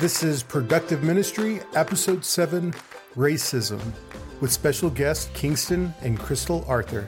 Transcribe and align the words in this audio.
This 0.00 0.22
is 0.22 0.42
Productive 0.42 1.02
Ministry, 1.02 1.60
Episode 1.74 2.24
7 2.24 2.72
Racism, 3.16 3.82
with 4.40 4.50
special 4.50 4.88
guests 4.88 5.28
Kingston 5.34 5.92
and 6.00 6.18
Crystal 6.18 6.64
Arthur. 6.66 7.06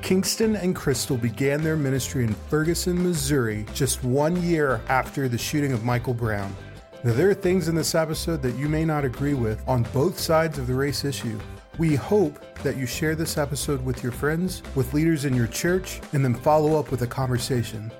Kingston 0.00 0.56
and 0.56 0.74
Crystal 0.74 1.18
began 1.18 1.62
their 1.62 1.76
ministry 1.76 2.24
in 2.24 2.32
Ferguson, 2.32 3.02
Missouri, 3.02 3.66
just 3.74 4.02
one 4.02 4.42
year 4.42 4.80
after 4.88 5.28
the 5.28 5.36
shooting 5.36 5.72
of 5.72 5.84
Michael 5.84 6.14
Brown. 6.14 6.56
Now, 7.04 7.12
there 7.12 7.28
are 7.28 7.34
things 7.34 7.68
in 7.68 7.74
this 7.74 7.94
episode 7.94 8.40
that 8.40 8.56
you 8.56 8.70
may 8.70 8.86
not 8.86 9.04
agree 9.04 9.34
with 9.34 9.62
on 9.68 9.82
both 9.92 10.18
sides 10.18 10.58
of 10.58 10.66
the 10.66 10.74
race 10.74 11.04
issue. 11.04 11.38
We 11.76 11.96
hope 11.96 12.42
that 12.62 12.78
you 12.78 12.86
share 12.86 13.14
this 13.14 13.36
episode 13.36 13.84
with 13.84 14.02
your 14.02 14.12
friends, 14.12 14.62
with 14.74 14.94
leaders 14.94 15.26
in 15.26 15.36
your 15.36 15.48
church, 15.48 16.00
and 16.14 16.24
then 16.24 16.32
follow 16.32 16.80
up 16.80 16.90
with 16.90 17.02
a 17.02 17.06
conversation. 17.06 17.92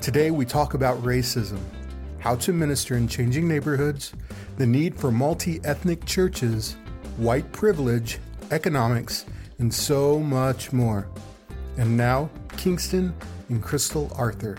Today, 0.00 0.30
we 0.30 0.46
talk 0.46 0.74
about 0.74 1.02
racism, 1.02 1.58
how 2.22 2.36
to 2.36 2.52
minister 2.52 2.96
in 2.96 3.08
changing 3.08 3.48
neighborhoods, 3.48 4.12
the 4.56 4.66
need 4.66 4.96
for 4.96 5.10
multi 5.10 5.60
ethnic 5.64 6.04
churches, 6.04 6.76
white 7.16 7.50
privilege, 7.50 8.18
economics, 8.52 9.26
and 9.58 9.74
so 9.74 10.20
much 10.20 10.72
more. 10.72 11.08
And 11.78 11.96
now, 11.96 12.30
Kingston 12.56 13.12
and 13.48 13.60
Crystal 13.60 14.12
Arthur. 14.14 14.56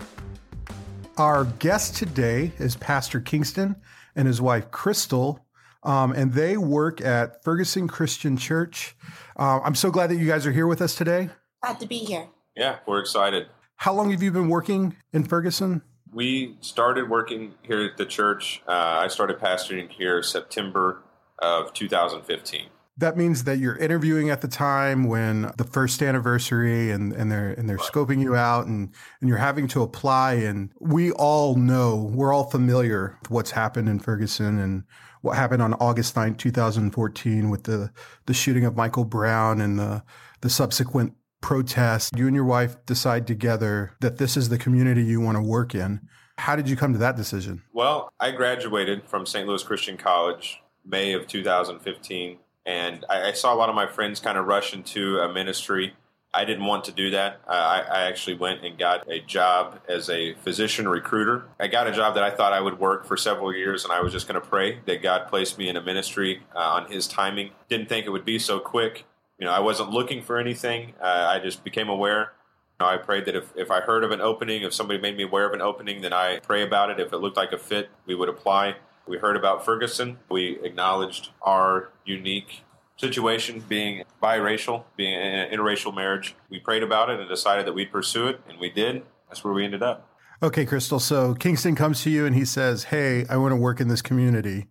Our 1.16 1.46
guest 1.58 1.96
today 1.96 2.52
is 2.58 2.76
Pastor 2.76 3.18
Kingston 3.18 3.76
and 4.14 4.28
his 4.28 4.42
wife 4.42 4.70
Crystal, 4.70 5.46
um, 5.84 6.12
and 6.12 6.34
they 6.34 6.58
work 6.58 7.00
at 7.00 7.42
Ferguson 7.44 7.88
Christian 7.88 8.36
Church. 8.36 8.94
Uh, 9.38 9.60
I'm 9.64 9.74
so 9.74 9.90
glad 9.90 10.10
that 10.10 10.16
you 10.16 10.26
guys 10.26 10.46
are 10.46 10.52
here 10.52 10.66
with 10.66 10.82
us 10.82 10.94
today. 10.94 11.30
Glad 11.62 11.80
to 11.80 11.86
be 11.86 11.98
here. 11.98 12.28
Yeah, 12.54 12.80
we're 12.86 13.00
excited. 13.00 13.46
How 13.76 13.94
long 13.94 14.10
have 14.10 14.22
you 14.22 14.30
been 14.30 14.50
working 14.50 14.96
in 15.14 15.24
Ferguson? 15.24 15.80
We 16.14 16.56
started 16.60 17.10
working 17.10 17.54
here 17.62 17.84
at 17.84 17.96
the 17.96 18.06
church. 18.06 18.62
Uh, 18.68 18.72
I 18.72 19.08
started 19.08 19.38
pastoring 19.38 19.90
here 19.90 20.22
September 20.22 21.02
of 21.40 21.72
2015. 21.72 22.68
That 22.96 23.16
means 23.16 23.42
that 23.42 23.58
you're 23.58 23.76
interviewing 23.76 24.30
at 24.30 24.40
the 24.40 24.46
time 24.46 25.08
when 25.08 25.50
the 25.56 25.64
first 25.64 26.00
anniversary 26.00 26.92
and, 26.92 27.12
and 27.12 27.32
they're 27.32 27.50
and 27.50 27.68
they're 27.68 27.76
right. 27.76 27.92
scoping 27.92 28.22
you 28.22 28.36
out 28.36 28.66
and, 28.66 28.94
and 29.20 29.28
you're 29.28 29.38
having 29.38 29.66
to 29.68 29.82
apply 29.82 30.34
and 30.34 30.70
we 30.78 31.10
all 31.10 31.56
know 31.56 31.96
we're 31.96 32.32
all 32.32 32.44
familiar 32.44 33.18
with 33.22 33.32
what's 33.32 33.50
happened 33.50 33.88
in 33.88 33.98
Ferguson 33.98 34.60
and 34.60 34.84
what 35.22 35.36
happened 35.36 35.60
on 35.62 35.74
August 35.74 36.14
9, 36.14 36.36
2014 36.36 37.50
with 37.50 37.64
the 37.64 37.90
the 38.26 38.34
shooting 38.34 38.64
of 38.64 38.76
Michael 38.76 39.04
Brown 39.04 39.60
and 39.60 39.76
the 39.76 40.04
the 40.42 40.50
subsequent 40.50 41.14
protest. 41.44 42.16
You 42.16 42.26
and 42.26 42.34
your 42.34 42.46
wife 42.46 42.86
decide 42.86 43.26
together 43.26 43.94
that 44.00 44.16
this 44.16 44.34
is 44.34 44.48
the 44.48 44.56
community 44.56 45.02
you 45.02 45.20
want 45.20 45.36
to 45.36 45.42
work 45.42 45.74
in. 45.74 46.00
How 46.38 46.56
did 46.56 46.70
you 46.70 46.74
come 46.74 46.94
to 46.94 46.98
that 47.00 47.16
decision? 47.16 47.62
Well, 47.74 48.10
I 48.18 48.30
graduated 48.30 49.02
from 49.06 49.26
St. 49.26 49.46
Louis 49.46 49.62
Christian 49.62 49.98
College 49.98 50.62
May 50.86 51.12
of 51.12 51.26
2015 51.26 52.38
and 52.64 53.04
I, 53.10 53.28
I, 53.28 53.32
saw 53.32 53.52
a 53.52 53.56
lot 53.56 53.68
of 53.68 53.74
my 53.74 53.86
friends 53.86 54.20
kind 54.20 54.38
of 54.38 54.46
rush 54.46 54.72
into 54.72 55.18
a 55.18 55.30
ministry. 55.30 55.92
I 56.32 56.46
didn't 56.46 56.64
want 56.64 56.84
to 56.84 56.92
do 56.92 57.10
that. 57.10 57.42
I, 57.46 57.82
I, 57.82 58.00
actually 58.08 58.36
went 58.36 58.64
and 58.64 58.78
got 58.78 59.06
a 59.10 59.20
job 59.20 59.80
as 59.86 60.08
a 60.08 60.32
physician 60.36 60.88
recruiter. 60.88 61.44
I 61.60 61.66
got 61.66 61.86
a 61.86 61.92
job 61.92 62.14
that 62.14 62.24
I 62.24 62.30
thought 62.30 62.54
I 62.54 62.60
would 62.60 62.80
work 62.80 63.04
for 63.04 63.18
several 63.18 63.54
years, 63.54 63.84
and 63.84 63.92
I 63.92 64.00
was 64.00 64.12
just 64.12 64.26
going 64.26 64.40
to 64.40 64.46
pray 64.46 64.80
that 64.86 65.02
God 65.02 65.28
placed 65.28 65.58
me 65.58 65.68
in 65.68 65.76
a 65.76 65.82
ministry 65.82 66.42
uh, 66.56 66.58
on 66.58 66.90
His 66.90 67.06
timing. 67.06 67.50
Didn't 67.68 67.90
think 67.90 68.06
it 68.06 68.10
would 68.10 68.24
be 68.24 68.38
so 68.38 68.58
quick. 68.58 69.04
You 69.38 69.46
know, 69.46 69.52
I 69.52 69.60
wasn't 69.60 69.90
looking 69.90 70.22
for 70.22 70.38
anything. 70.38 70.94
Uh, 71.00 71.26
I 71.28 71.40
just 71.40 71.64
became 71.64 71.88
aware. 71.88 72.32
You 72.80 72.86
know, 72.86 72.86
I 72.86 72.96
prayed 72.96 73.26
that 73.26 73.36
if, 73.36 73.52
if 73.56 73.70
I 73.70 73.80
heard 73.80 74.04
of 74.04 74.10
an 74.10 74.20
opening, 74.20 74.62
if 74.62 74.74
somebody 74.74 75.00
made 75.00 75.16
me 75.16 75.24
aware 75.24 75.46
of 75.46 75.52
an 75.52 75.60
opening, 75.60 76.02
then 76.02 76.12
I 76.12 76.38
pray 76.40 76.62
about 76.62 76.90
it. 76.90 77.00
If 77.00 77.12
it 77.12 77.18
looked 77.18 77.36
like 77.36 77.52
a 77.52 77.58
fit, 77.58 77.90
we 78.06 78.14
would 78.14 78.28
apply. 78.28 78.76
We 79.06 79.18
heard 79.18 79.36
about 79.36 79.64
Ferguson. 79.64 80.18
We 80.30 80.58
acknowledged 80.62 81.30
our 81.42 81.90
unique 82.04 82.62
situation 82.96 83.64
being 83.68 84.04
biracial, 84.22 84.84
being 84.96 85.14
an 85.14 85.50
interracial 85.50 85.94
marriage. 85.94 86.34
We 86.48 86.60
prayed 86.60 86.82
about 86.82 87.10
it 87.10 87.20
and 87.20 87.28
decided 87.28 87.66
that 87.66 87.74
we'd 87.74 87.92
pursue 87.92 88.28
it, 88.28 88.40
and 88.48 88.58
we 88.58 88.70
did. 88.70 89.02
That's 89.28 89.44
where 89.44 89.52
we 89.52 89.64
ended 89.64 89.82
up. 89.82 90.08
Okay, 90.42 90.66
Crystal. 90.66 91.00
So 91.00 91.34
Kingston 91.34 91.74
comes 91.74 92.02
to 92.02 92.10
you 92.10 92.26
and 92.26 92.34
he 92.34 92.44
says, 92.44 92.84
Hey, 92.84 93.24
I 93.28 93.36
want 93.36 93.52
to 93.52 93.56
work 93.56 93.80
in 93.80 93.88
this 93.88 94.02
community. 94.02 94.66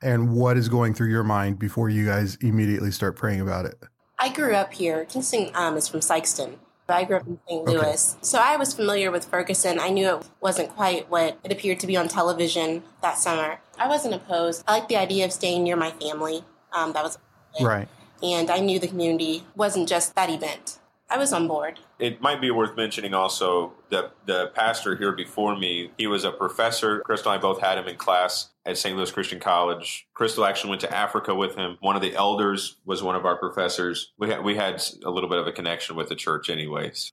And 0.00 0.34
what 0.34 0.56
is 0.56 0.68
going 0.68 0.94
through 0.94 1.10
your 1.10 1.24
mind 1.24 1.58
before 1.58 1.88
you 1.88 2.06
guys 2.06 2.36
immediately 2.36 2.90
start 2.90 3.16
praying 3.16 3.40
about 3.40 3.64
it? 3.64 3.76
I 4.18 4.28
grew 4.32 4.54
up 4.54 4.72
here. 4.72 5.04
Kingston 5.04 5.50
um, 5.54 5.76
is 5.76 5.88
from 5.88 6.00
Sikeston. 6.00 6.56
I 6.88 7.04
grew 7.04 7.16
up 7.16 7.26
in 7.26 7.38
St. 7.48 7.64
Louis. 7.64 7.78
Okay. 7.78 8.18
So 8.22 8.38
I 8.38 8.56
was 8.56 8.74
familiar 8.74 9.10
with 9.10 9.24
Ferguson. 9.24 9.78
I 9.78 9.88
knew 9.88 10.16
it 10.16 10.28
wasn't 10.40 10.68
quite 10.70 11.10
what 11.10 11.38
it 11.42 11.50
appeared 11.50 11.80
to 11.80 11.86
be 11.86 11.96
on 11.96 12.08
television 12.08 12.82
that 13.00 13.16
summer. 13.16 13.60
I 13.78 13.88
wasn't 13.88 14.14
opposed. 14.14 14.62
I 14.68 14.78
liked 14.78 14.88
the 14.88 14.96
idea 14.96 15.24
of 15.24 15.32
staying 15.32 15.64
near 15.64 15.76
my 15.76 15.90
family. 15.92 16.44
Um, 16.72 16.92
that 16.92 17.02
was 17.02 17.18
right. 17.60 17.88
And 18.22 18.50
I 18.50 18.58
knew 18.58 18.78
the 18.78 18.88
community 18.88 19.44
wasn't 19.56 19.88
just 19.88 20.14
that 20.14 20.30
event. 20.30 20.78
I 21.10 21.18
was 21.18 21.32
on 21.32 21.48
board. 21.48 21.80
It 22.02 22.20
might 22.20 22.40
be 22.40 22.50
worth 22.50 22.76
mentioning 22.76 23.14
also 23.14 23.74
that 23.90 24.12
the 24.26 24.48
pastor 24.56 24.96
here 24.96 25.12
before 25.12 25.56
me, 25.56 25.92
he 25.96 26.08
was 26.08 26.24
a 26.24 26.32
professor. 26.32 26.98
Crystal 27.02 27.30
and 27.30 27.38
I 27.38 27.40
both 27.40 27.60
had 27.60 27.78
him 27.78 27.86
in 27.86 27.94
class 27.94 28.50
at 28.66 28.76
St. 28.76 28.96
Louis 28.96 29.12
Christian 29.12 29.38
College. 29.38 30.08
Crystal 30.12 30.44
actually 30.44 30.70
went 30.70 30.80
to 30.80 30.92
Africa 30.92 31.32
with 31.32 31.54
him. 31.54 31.78
One 31.80 31.94
of 31.94 32.02
the 32.02 32.16
elders 32.16 32.78
was 32.84 33.04
one 33.04 33.14
of 33.14 33.24
our 33.24 33.36
professors. 33.36 34.12
We 34.18 34.30
had, 34.30 34.42
we 34.42 34.56
had 34.56 34.82
a 35.04 35.10
little 35.12 35.30
bit 35.30 35.38
of 35.38 35.46
a 35.46 35.52
connection 35.52 35.94
with 35.94 36.08
the 36.08 36.16
church, 36.16 36.50
anyways. 36.50 37.12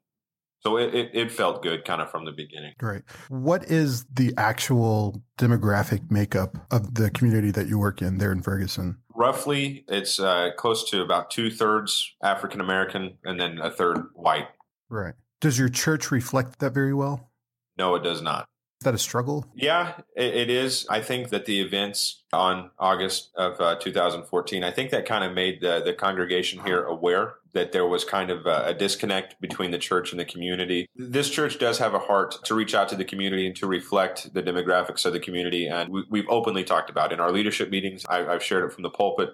So 0.62 0.78
it, 0.78 0.96
it, 0.96 1.12
it, 1.14 1.32
felt 1.32 1.62
good 1.62 1.86
kind 1.86 2.02
of 2.02 2.10
from 2.10 2.26
the 2.26 2.32
beginning. 2.32 2.74
Great. 2.80 3.04
What 3.30 3.66
is 3.66 4.06
the 4.06 4.34
actual 4.38 5.22
demographic 5.38 6.10
makeup 6.10 6.58
of 6.72 6.96
the 6.96 7.12
community 7.12 7.52
that 7.52 7.68
you 7.68 7.78
work 7.78 8.02
in 8.02 8.18
there 8.18 8.32
in 8.32 8.42
Ferguson? 8.42 8.98
Roughly, 9.16 9.86
it's 9.88 10.20
uh, 10.20 10.50
close 10.58 10.90
to 10.90 11.02
about 11.02 11.30
two 11.30 11.52
thirds 11.52 12.16
African 12.24 12.60
American 12.60 13.20
and 13.24 13.40
then 13.40 13.60
a 13.60 13.70
third 13.70 14.08
white. 14.16 14.48
Right. 14.90 15.14
Does 15.42 15.58
your 15.58 15.70
church 15.70 16.12
reflect 16.12 16.60
that 16.60 16.74
very 16.74 16.94
well? 16.94 17.32
No, 17.78 17.96
it 17.96 18.04
does 18.04 18.22
not. 18.22 18.46
Is 18.82 18.86
that 18.86 18.94
a 18.94 18.98
struggle? 18.98 19.46
Yeah, 19.54 19.96
it, 20.16 20.34
it 20.36 20.50
is. 20.50 20.88
I 20.90 21.02
think 21.02 21.30
that 21.30 21.46
the 21.46 21.60
events 21.60 22.24
on 22.32 22.72
August 22.80 23.30
of 23.36 23.60
uh, 23.60 23.76
2014, 23.76 24.64
I 24.64 24.72
think 24.72 24.92
that 24.92 25.06
kind 25.06 25.26
of 25.26 25.34
made 25.34 25.60
the, 25.60 25.82
the 25.84 25.94
congregation 25.94 26.64
here 26.64 26.84
aware 26.84 27.36
that 27.54 27.74
there 27.74 27.86
was 27.86 28.06
kind 28.06 28.30
of 28.30 28.46
a, 28.46 28.68
a, 28.68 28.74
disconnect 28.74 29.42
between 29.42 29.72
the 29.72 29.78
church 29.78 30.12
and 30.12 30.20
the 30.20 30.24
community. 30.24 30.88
This 30.96 31.30
church 31.30 31.60
does 31.60 31.78
have 31.80 31.94
a 31.94 32.00
heart 32.00 32.38
to 32.46 32.56
reach 32.56 32.74
out 32.74 32.88
to 32.90 32.96
the 32.96 33.04
community 33.04 33.48
and 33.48 33.56
to 33.58 33.68
reflect 33.68 34.34
the 34.34 34.44
demographics 34.44 35.06
of 35.06 35.12
the 35.12 35.20
community. 35.20 35.68
And 35.68 35.92
we, 36.10 36.20
have 36.20 36.30
openly 36.30 36.64
talked 36.64 36.90
about 36.90 37.12
in 37.12 37.20
our 37.20 37.32
leadership 37.32 37.70
meetings. 37.70 38.06
I, 38.08 38.26
I've 38.28 38.44
shared 38.44 38.64
it 38.64 38.74
from 38.74 38.84
the 38.84 38.90
pulpit 38.90 39.30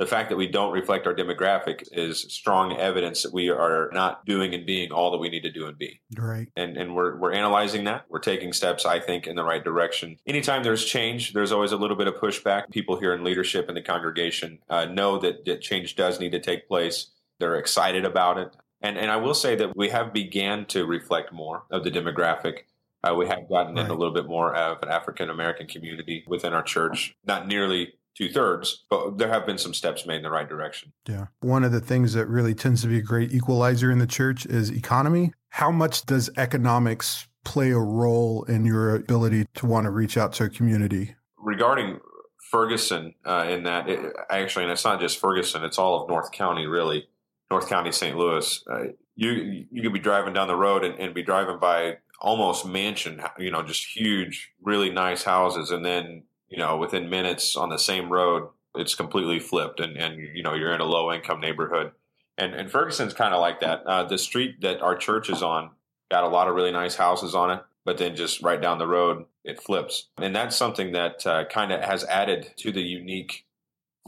the 0.00 0.06
fact 0.06 0.30
that 0.30 0.36
we 0.36 0.46
don't 0.46 0.72
reflect 0.72 1.06
our 1.06 1.14
demographic 1.14 1.86
is 1.92 2.22
strong 2.32 2.74
evidence 2.78 3.22
that 3.22 3.34
we 3.34 3.50
are 3.50 3.90
not 3.92 4.24
doing 4.24 4.54
and 4.54 4.64
being 4.64 4.90
all 4.90 5.10
that 5.10 5.18
we 5.18 5.28
need 5.28 5.42
to 5.42 5.52
do 5.52 5.66
and 5.66 5.76
be. 5.76 6.00
Right. 6.16 6.48
And 6.56 6.78
and 6.78 6.96
we're 6.96 7.18
we're 7.18 7.34
analyzing 7.34 7.84
that. 7.84 8.06
We're 8.08 8.18
taking 8.18 8.54
steps, 8.54 8.86
I 8.86 8.98
think, 8.98 9.26
in 9.26 9.36
the 9.36 9.44
right 9.44 9.62
direction. 9.62 10.16
Anytime 10.26 10.62
there's 10.62 10.86
change, 10.86 11.34
there's 11.34 11.52
always 11.52 11.72
a 11.72 11.76
little 11.76 11.96
bit 11.96 12.08
of 12.08 12.14
pushback. 12.14 12.70
People 12.70 12.98
here 12.98 13.12
in 13.12 13.22
leadership 13.22 13.68
in 13.68 13.74
the 13.74 13.82
congregation 13.82 14.58
uh, 14.70 14.86
know 14.86 15.18
that, 15.18 15.44
that 15.44 15.60
change 15.60 15.96
does 15.96 16.18
need 16.18 16.32
to 16.32 16.40
take 16.40 16.66
place. 16.66 17.10
They're 17.38 17.56
excited 17.56 18.06
about 18.06 18.38
it. 18.38 18.56
And 18.80 18.96
and 18.96 19.10
I 19.10 19.16
will 19.16 19.34
say 19.34 19.54
that 19.56 19.76
we 19.76 19.90
have 19.90 20.14
began 20.14 20.64
to 20.66 20.86
reflect 20.86 21.30
more 21.30 21.64
of 21.70 21.84
the 21.84 21.90
demographic 21.90 22.60
uh, 23.02 23.14
we 23.14 23.26
have 23.26 23.48
gotten 23.48 23.74
right. 23.74 23.84
in 23.84 23.90
a 23.90 23.94
little 23.94 24.12
bit 24.12 24.26
more 24.26 24.54
of 24.54 24.82
an 24.82 24.88
African 24.88 25.30
American 25.30 25.66
community 25.66 26.24
within 26.26 26.52
our 26.52 26.62
church. 26.62 27.14
Not 27.24 27.46
nearly 27.46 27.94
two 28.16 28.30
thirds, 28.30 28.84
but 28.90 29.18
there 29.18 29.28
have 29.28 29.46
been 29.46 29.58
some 29.58 29.74
steps 29.74 30.06
made 30.06 30.16
in 30.16 30.22
the 30.22 30.30
right 30.30 30.48
direction. 30.48 30.92
Yeah. 31.08 31.26
One 31.40 31.64
of 31.64 31.72
the 31.72 31.80
things 31.80 32.12
that 32.14 32.26
really 32.26 32.54
tends 32.54 32.82
to 32.82 32.88
be 32.88 32.98
a 32.98 33.02
great 33.02 33.32
equalizer 33.32 33.90
in 33.90 33.98
the 33.98 34.06
church 34.06 34.46
is 34.46 34.70
economy. 34.70 35.32
How 35.50 35.70
much 35.70 36.06
does 36.06 36.30
economics 36.36 37.26
play 37.44 37.70
a 37.70 37.78
role 37.78 38.44
in 38.44 38.64
your 38.64 38.94
ability 38.94 39.46
to 39.54 39.66
want 39.66 39.84
to 39.84 39.90
reach 39.90 40.16
out 40.16 40.32
to 40.34 40.44
a 40.44 40.48
community? 40.48 41.16
Regarding 41.38 42.00
Ferguson, 42.50 43.14
uh, 43.24 43.46
in 43.48 43.64
that 43.64 43.88
it, 43.88 44.12
actually, 44.28 44.64
and 44.64 44.72
it's 44.72 44.84
not 44.84 45.00
just 45.00 45.18
Ferguson; 45.18 45.64
it's 45.64 45.78
all 45.78 46.02
of 46.02 46.08
North 46.08 46.32
County, 46.32 46.66
really. 46.66 47.08
North 47.50 47.68
County, 47.68 47.90
St. 47.92 48.16
Louis. 48.16 48.62
Uh, 48.70 48.84
you 49.14 49.66
you 49.70 49.82
could 49.82 49.92
be 49.92 49.98
driving 49.98 50.34
down 50.34 50.48
the 50.48 50.56
road 50.56 50.84
and, 50.84 50.98
and 50.98 51.14
be 51.14 51.22
driving 51.22 51.58
by 51.58 51.98
almost 52.20 52.66
mansion, 52.66 53.22
you 53.38 53.50
know, 53.50 53.62
just 53.62 53.96
huge, 53.96 54.52
really 54.62 54.90
nice 54.90 55.22
houses, 55.22 55.70
and 55.70 55.84
then 55.84 56.24
you 56.50 56.58
know, 56.58 56.76
within 56.76 57.08
minutes 57.08 57.56
on 57.56 57.70
the 57.70 57.78
same 57.78 58.12
road, 58.12 58.48
it's 58.74 58.94
completely 58.94 59.38
flipped, 59.38 59.80
and 59.80 59.96
and 59.96 60.18
you 60.34 60.42
know 60.42 60.54
you're 60.54 60.74
in 60.74 60.80
a 60.80 60.84
low 60.84 61.12
income 61.12 61.40
neighborhood, 61.40 61.92
and 62.36 62.54
and 62.54 62.70
Ferguson's 62.70 63.14
kind 63.14 63.32
of 63.32 63.40
like 63.40 63.60
that. 63.60 63.82
Uh, 63.86 64.04
the 64.04 64.18
street 64.18 64.60
that 64.60 64.82
our 64.82 64.96
church 64.96 65.30
is 65.30 65.42
on 65.42 65.70
got 66.10 66.24
a 66.24 66.28
lot 66.28 66.48
of 66.48 66.54
really 66.54 66.72
nice 66.72 66.96
houses 66.96 67.34
on 67.34 67.50
it, 67.50 67.62
but 67.84 67.98
then 67.98 68.16
just 68.16 68.42
right 68.42 68.60
down 68.60 68.78
the 68.78 68.86
road 68.86 69.24
it 69.44 69.62
flips, 69.62 70.08
and 70.18 70.34
that's 70.34 70.56
something 70.56 70.92
that 70.92 71.26
uh, 71.26 71.44
kind 71.46 71.72
of 71.72 71.80
has 71.82 72.04
added 72.04 72.52
to 72.58 72.72
the 72.72 72.82
unique 72.82 73.46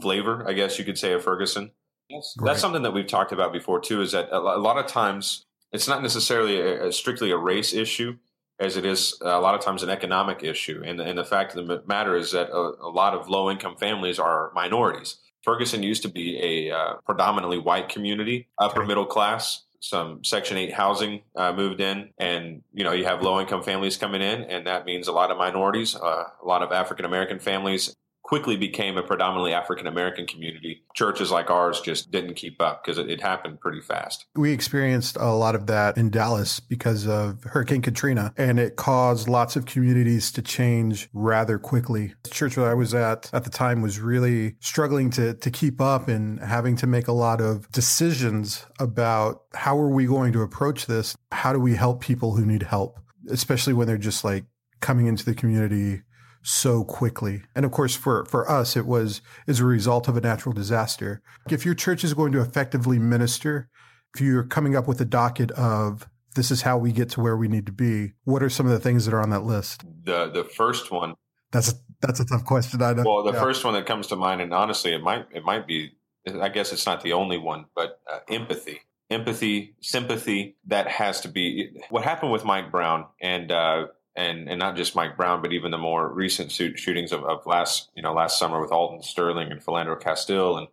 flavor, 0.01 0.47
I 0.47 0.53
guess 0.53 0.77
you 0.77 0.85
could 0.85 0.97
say, 0.97 1.13
of 1.13 1.23
Ferguson. 1.23 1.71
Yes. 2.09 2.35
That's 2.43 2.59
something 2.59 2.83
that 2.83 2.93
we've 2.93 3.07
talked 3.07 3.31
about 3.31 3.53
before 3.53 3.79
too. 3.79 4.01
Is 4.01 4.11
that 4.11 4.29
a 4.31 4.39
lot 4.39 4.77
of 4.77 4.87
times 4.87 5.45
it's 5.71 5.87
not 5.87 6.01
necessarily 6.01 6.59
a, 6.59 6.87
a 6.87 6.91
strictly 6.91 7.31
a 7.31 7.37
race 7.37 7.73
issue 7.73 8.17
as 8.59 8.77
it 8.77 8.85
is 8.85 9.17
a 9.21 9.39
lot 9.39 9.55
of 9.55 9.61
times 9.61 9.83
an 9.83 9.89
economic 9.89 10.43
issue. 10.43 10.81
And, 10.85 10.99
and 10.99 11.17
the 11.17 11.25
fact 11.25 11.55
of 11.55 11.67
the 11.67 11.83
matter 11.85 12.15
is 12.15 12.31
that 12.31 12.49
a, 12.49 12.73
a 12.81 12.89
lot 12.89 13.13
of 13.13 13.27
low 13.27 13.49
income 13.49 13.75
families 13.77 14.19
are 14.19 14.51
minorities. 14.53 15.17
Ferguson 15.43 15.83
used 15.83 16.03
to 16.03 16.09
be 16.09 16.39
a 16.41 16.75
uh, 16.75 16.93
predominantly 17.05 17.57
white 17.57 17.89
community, 17.89 18.47
upper 18.57 18.85
middle 18.85 19.05
class. 19.05 19.63
Some 19.81 20.23
Section 20.23 20.55
8 20.55 20.71
housing 20.71 21.23
uh, 21.35 21.51
moved 21.51 21.81
in, 21.81 22.11
and 22.17 22.61
you 22.73 22.85
know 22.85 22.93
you 22.93 23.03
have 23.03 23.21
low 23.21 23.41
income 23.41 23.61
families 23.61 23.97
coming 23.97 24.21
in, 24.21 24.43
and 24.43 24.65
that 24.65 24.85
means 24.85 25.09
a 25.09 25.11
lot 25.11 25.29
of 25.29 25.37
minorities, 25.37 25.93
uh, 25.93 26.23
a 26.41 26.45
lot 26.45 26.63
of 26.63 26.71
African 26.71 27.03
American 27.03 27.37
families, 27.37 27.93
quickly 28.23 28.55
became 28.55 28.97
a 28.97 29.03
predominantly 29.03 29.53
African 29.53 29.85
American 29.85 30.25
community. 30.25 30.83
Churches 30.95 31.29
like 31.29 31.49
ours 31.49 31.81
just 31.81 32.09
didn't 32.09 32.35
keep 32.35 32.61
up 32.61 32.83
because 32.83 32.97
it, 32.97 33.09
it, 33.09 33.21
happened 33.21 33.59
pretty 33.59 33.81
fast. 33.81 34.25
We 34.35 34.51
experienced 34.51 35.17
a 35.17 35.31
lot 35.33 35.55
of 35.55 35.67
that 35.67 35.97
in 35.97 36.09
Dallas 36.09 36.59
because 36.59 37.07
of 37.07 37.43
Hurricane 37.43 37.81
Katrina, 37.81 38.33
and 38.37 38.59
it 38.59 38.75
caused 38.75 39.27
lots 39.27 39.55
of 39.55 39.65
communities 39.65 40.31
to 40.31 40.41
change 40.41 41.09
rather 41.13 41.59
quickly. 41.59 42.13
The 42.23 42.29
church 42.29 42.57
where 42.57 42.69
I 42.69 42.73
was 42.73 42.93
at 42.93 43.29
at 43.33 43.43
the 43.43 43.49
time 43.49 43.81
was 43.81 43.99
really 43.99 44.55
struggling 44.59 45.09
to, 45.11 45.33
to 45.35 45.51
keep 45.51 45.81
up 45.81 46.07
and 46.07 46.39
having 46.39 46.75
to 46.77 46.87
make 46.87 47.07
a 47.07 47.13
lot 47.13 47.41
of 47.41 47.69
decisions 47.71 48.65
about 48.79 49.43
how 49.53 49.77
are 49.77 49.89
we 49.89 50.05
going 50.05 50.33
to 50.33 50.41
approach 50.41 50.85
this? 50.85 51.15
How 51.31 51.53
do 51.53 51.59
we 51.59 51.75
help 51.75 52.01
people 52.01 52.35
who 52.35 52.45
need 52.45 52.63
help, 52.63 52.99
especially 53.29 53.73
when 53.73 53.87
they're 53.87 53.97
just 53.97 54.23
like 54.23 54.45
coming 54.79 55.07
into 55.07 55.25
the 55.25 55.35
community 55.35 56.01
so 56.43 56.83
quickly. 56.83 57.41
And 57.55 57.65
of 57.65 57.71
course, 57.71 57.95
for, 57.95 58.25
for 58.25 58.49
us, 58.49 58.75
it 58.75 58.85
was 58.85 59.21
as 59.47 59.59
a 59.59 59.65
result 59.65 60.07
of 60.07 60.17
a 60.17 60.21
natural 60.21 60.53
disaster. 60.53 61.21
If 61.49 61.65
your 61.65 61.73
church 61.73 62.03
is 62.03 62.13
going 62.13 62.31
to 62.33 62.41
effectively 62.41 62.99
minister, 62.99 63.69
if 64.13 64.21
you're 64.21 64.43
coming 64.43 64.75
up 64.75 64.87
with 64.87 65.01
a 65.01 65.05
docket 65.05 65.51
of 65.51 66.07
this 66.35 66.51
is 66.51 66.63
how 66.63 66.77
we 66.77 66.91
get 66.91 67.09
to 67.11 67.21
where 67.21 67.37
we 67.37 67.47
need 67.47 67.65
to 67.65 67.71
be, 67.71 68.13
what 68.23 68.43
are 68.43 68.49
some 68.49 68.65
of 68.65 68.71
the 68.71 68.79
things 68.79 69.05
that 69.05 69.13
are 69.13 69.21
on 69.21 69.29
that 69.31 69.43
list? 69.43 69.83
The 70.03 70.29
the 70.29 70.43
first 70.43 70.91
one. 70.91 71.15
That's 71.51 71.71
a, 71.71 71.75
that's 72.01 72.19
a 72.19 72.25
tough 72.25 72.45
question. 72.45 72.81
I 72.81 72.93
know. 72.93 73.03
Well, 73.05 73.23
the 73.23 73.33
yeah. 73.33 73.41
first 73.41 73.63
one 73.63 73.75
that 73.75 73.85
comes 73.85 74.07
to 74.07 74.15
mind, 74.15 74.41
and 74.41 74.53
honestly, 74.53 74.93
it 74.93 75.01
might 75.01 75.27
it 75.31 75.43
might 75.43 75.67
be. 75.67 75.91
I 76.25 76.49
guess 76.49 76.71
it's 76.71 76.85
not 76.85 77.03
the 77.03 77.13
only 77.13 77.37
one, 77.37 77.65
but 77.75 77.99
uh, 78.11 78.19
empathy 78.29 78.79
empathy, 79.13 79.75
sympathy 79.81 80.55
that 80.67 80.87
has 80.87 81.21
to 81.21 81.27
be 81.27 81.71
what 81.89 82.03
happened 82.03 82.31
with 82.31 82.43
Mike 82.43 82.71
Brown 82.71 83.05
and 83.21 83.51
uh, 83.51 83.87
and 84.15 84.49
and 84.49 84.59
not 84.59 84.75
just 84.75 84.95
Mike 84.95 85.17
Brown, 85.17 85.41
but 85.41 85.53
even 85.53 85.71
the 85.71 85.77
more 85.77 86.11
recent 86.11 86.51
shootings 86.51 87.11
of, 87.11 87.23
of 87.23 87.45
last 87.45 87.89
you 87.95 88.01
know 88.01 88.13
last 88.13 88.39
summer 88.39 88.61
with 88.61 88.71
Alton 88.71 89.01
Sterling 89.01 89.51
and 89.51 89.63
Philando 89.63 89.99
Castile. 89.99 90.57
And 90.57 90.67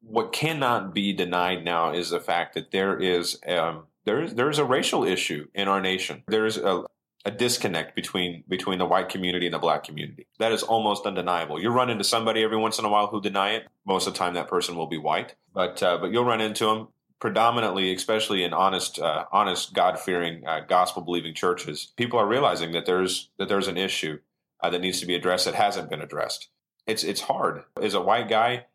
what 0.00 0.32
cannot 0.32 0.94
be 0.94 1.12
denied 1.12 1.64
now 1.64 1.92
is 1.92 2.10
the 2.10 2.20
fact 2.20 2.54
that 2.54 2.70
there 2.70 2.98
is 2.98 3.38
um, 3.46 3.84
there 4.04 4.22
is 4.22 4.34
there 4.34 4.50
is 4.50 4.58
a 4.58 4.64
racial 4.64 5.04
issue 5.04 5.46
in 5.54 5.68
our 5.68 5.80
nation. 5.80 6.22
There 6.26 6.46
is 6.46 6.56
a 6.56 6.84
a 7.24 7.30
disconnect 7.30 7.94
between 7.94 8.44
between 8.48 8.78
the 8.78 8.86
white 8.86 9.08
community 9.08 9.46
and 9.46 9.54
the 9.54 9.58
black 9.58 9.84
community. 9.84 10.26
That 10.38 10.52
is 10.52 10.62
almost 10.62 11.06
undeniable. 11.06 11.60
You 11.60 11.70
run 11.70 11.90
into 11.90 12.04
somebody 12.04 12.42
every 12.42 12.56
once 12.56 12.78
in 12.78 12.84
a 12.84 12.88
while 12.88 13.08
who 13.08 13.20
deny 13.20 13.50
it. 13.50 13.68
Most 13.86 14.06
of 14.06 14.14
the 14.14 14.18
time, 14.18 14.34
that 14.34 14.48
person 14.48 14.76
will 14.76 14.86
be 14.86 14.98
white, 14.98 15.34
but 15.54 15.82
uh, 15.82 15.98
but 15.98 16.12
you'll 16.12 16.24
run 16.24 16.40
into 16.40 16.66
them 16.66 16.88
predominantly, 17.20 17.94
especially 17.94 18.42
in 18.42 18.52
honest, 18.52 18.98
uh, 18.98 19.26
honest, 19.30 19.74
God 19.74 19.98
fearing, 19.98 20.46
uh, 20.46 20.60
gospel 20.60 21.02
believing 21.02 21.34
churches, 21.34 21.92
people 21.96 22.18
are 22.18 22.26
realizing 22.26 22.72
that 22.72 22.86
there's 22.86 23.30
that 23.38 23.48
there's 23.48 23.68
an 23.68 23.76
issue 23.76 24.18
uh, 24.60 24.70
that 24.70 24.80
needs 24.80 25.00
to 25.00 25.06
be 25.06 25.14
addressed 25.14 25.44
that 25.44 25.54
hasn't 25.54 25.90
been 25.90 26.00
addressed. 26.00 26.48
It's 26.86 27.04
it's 27.04 27.22
hard 27.22 27.64
as 27.80 27.94
a 27.94 28.00
white 28.00 28.28
guy 28.28 28.66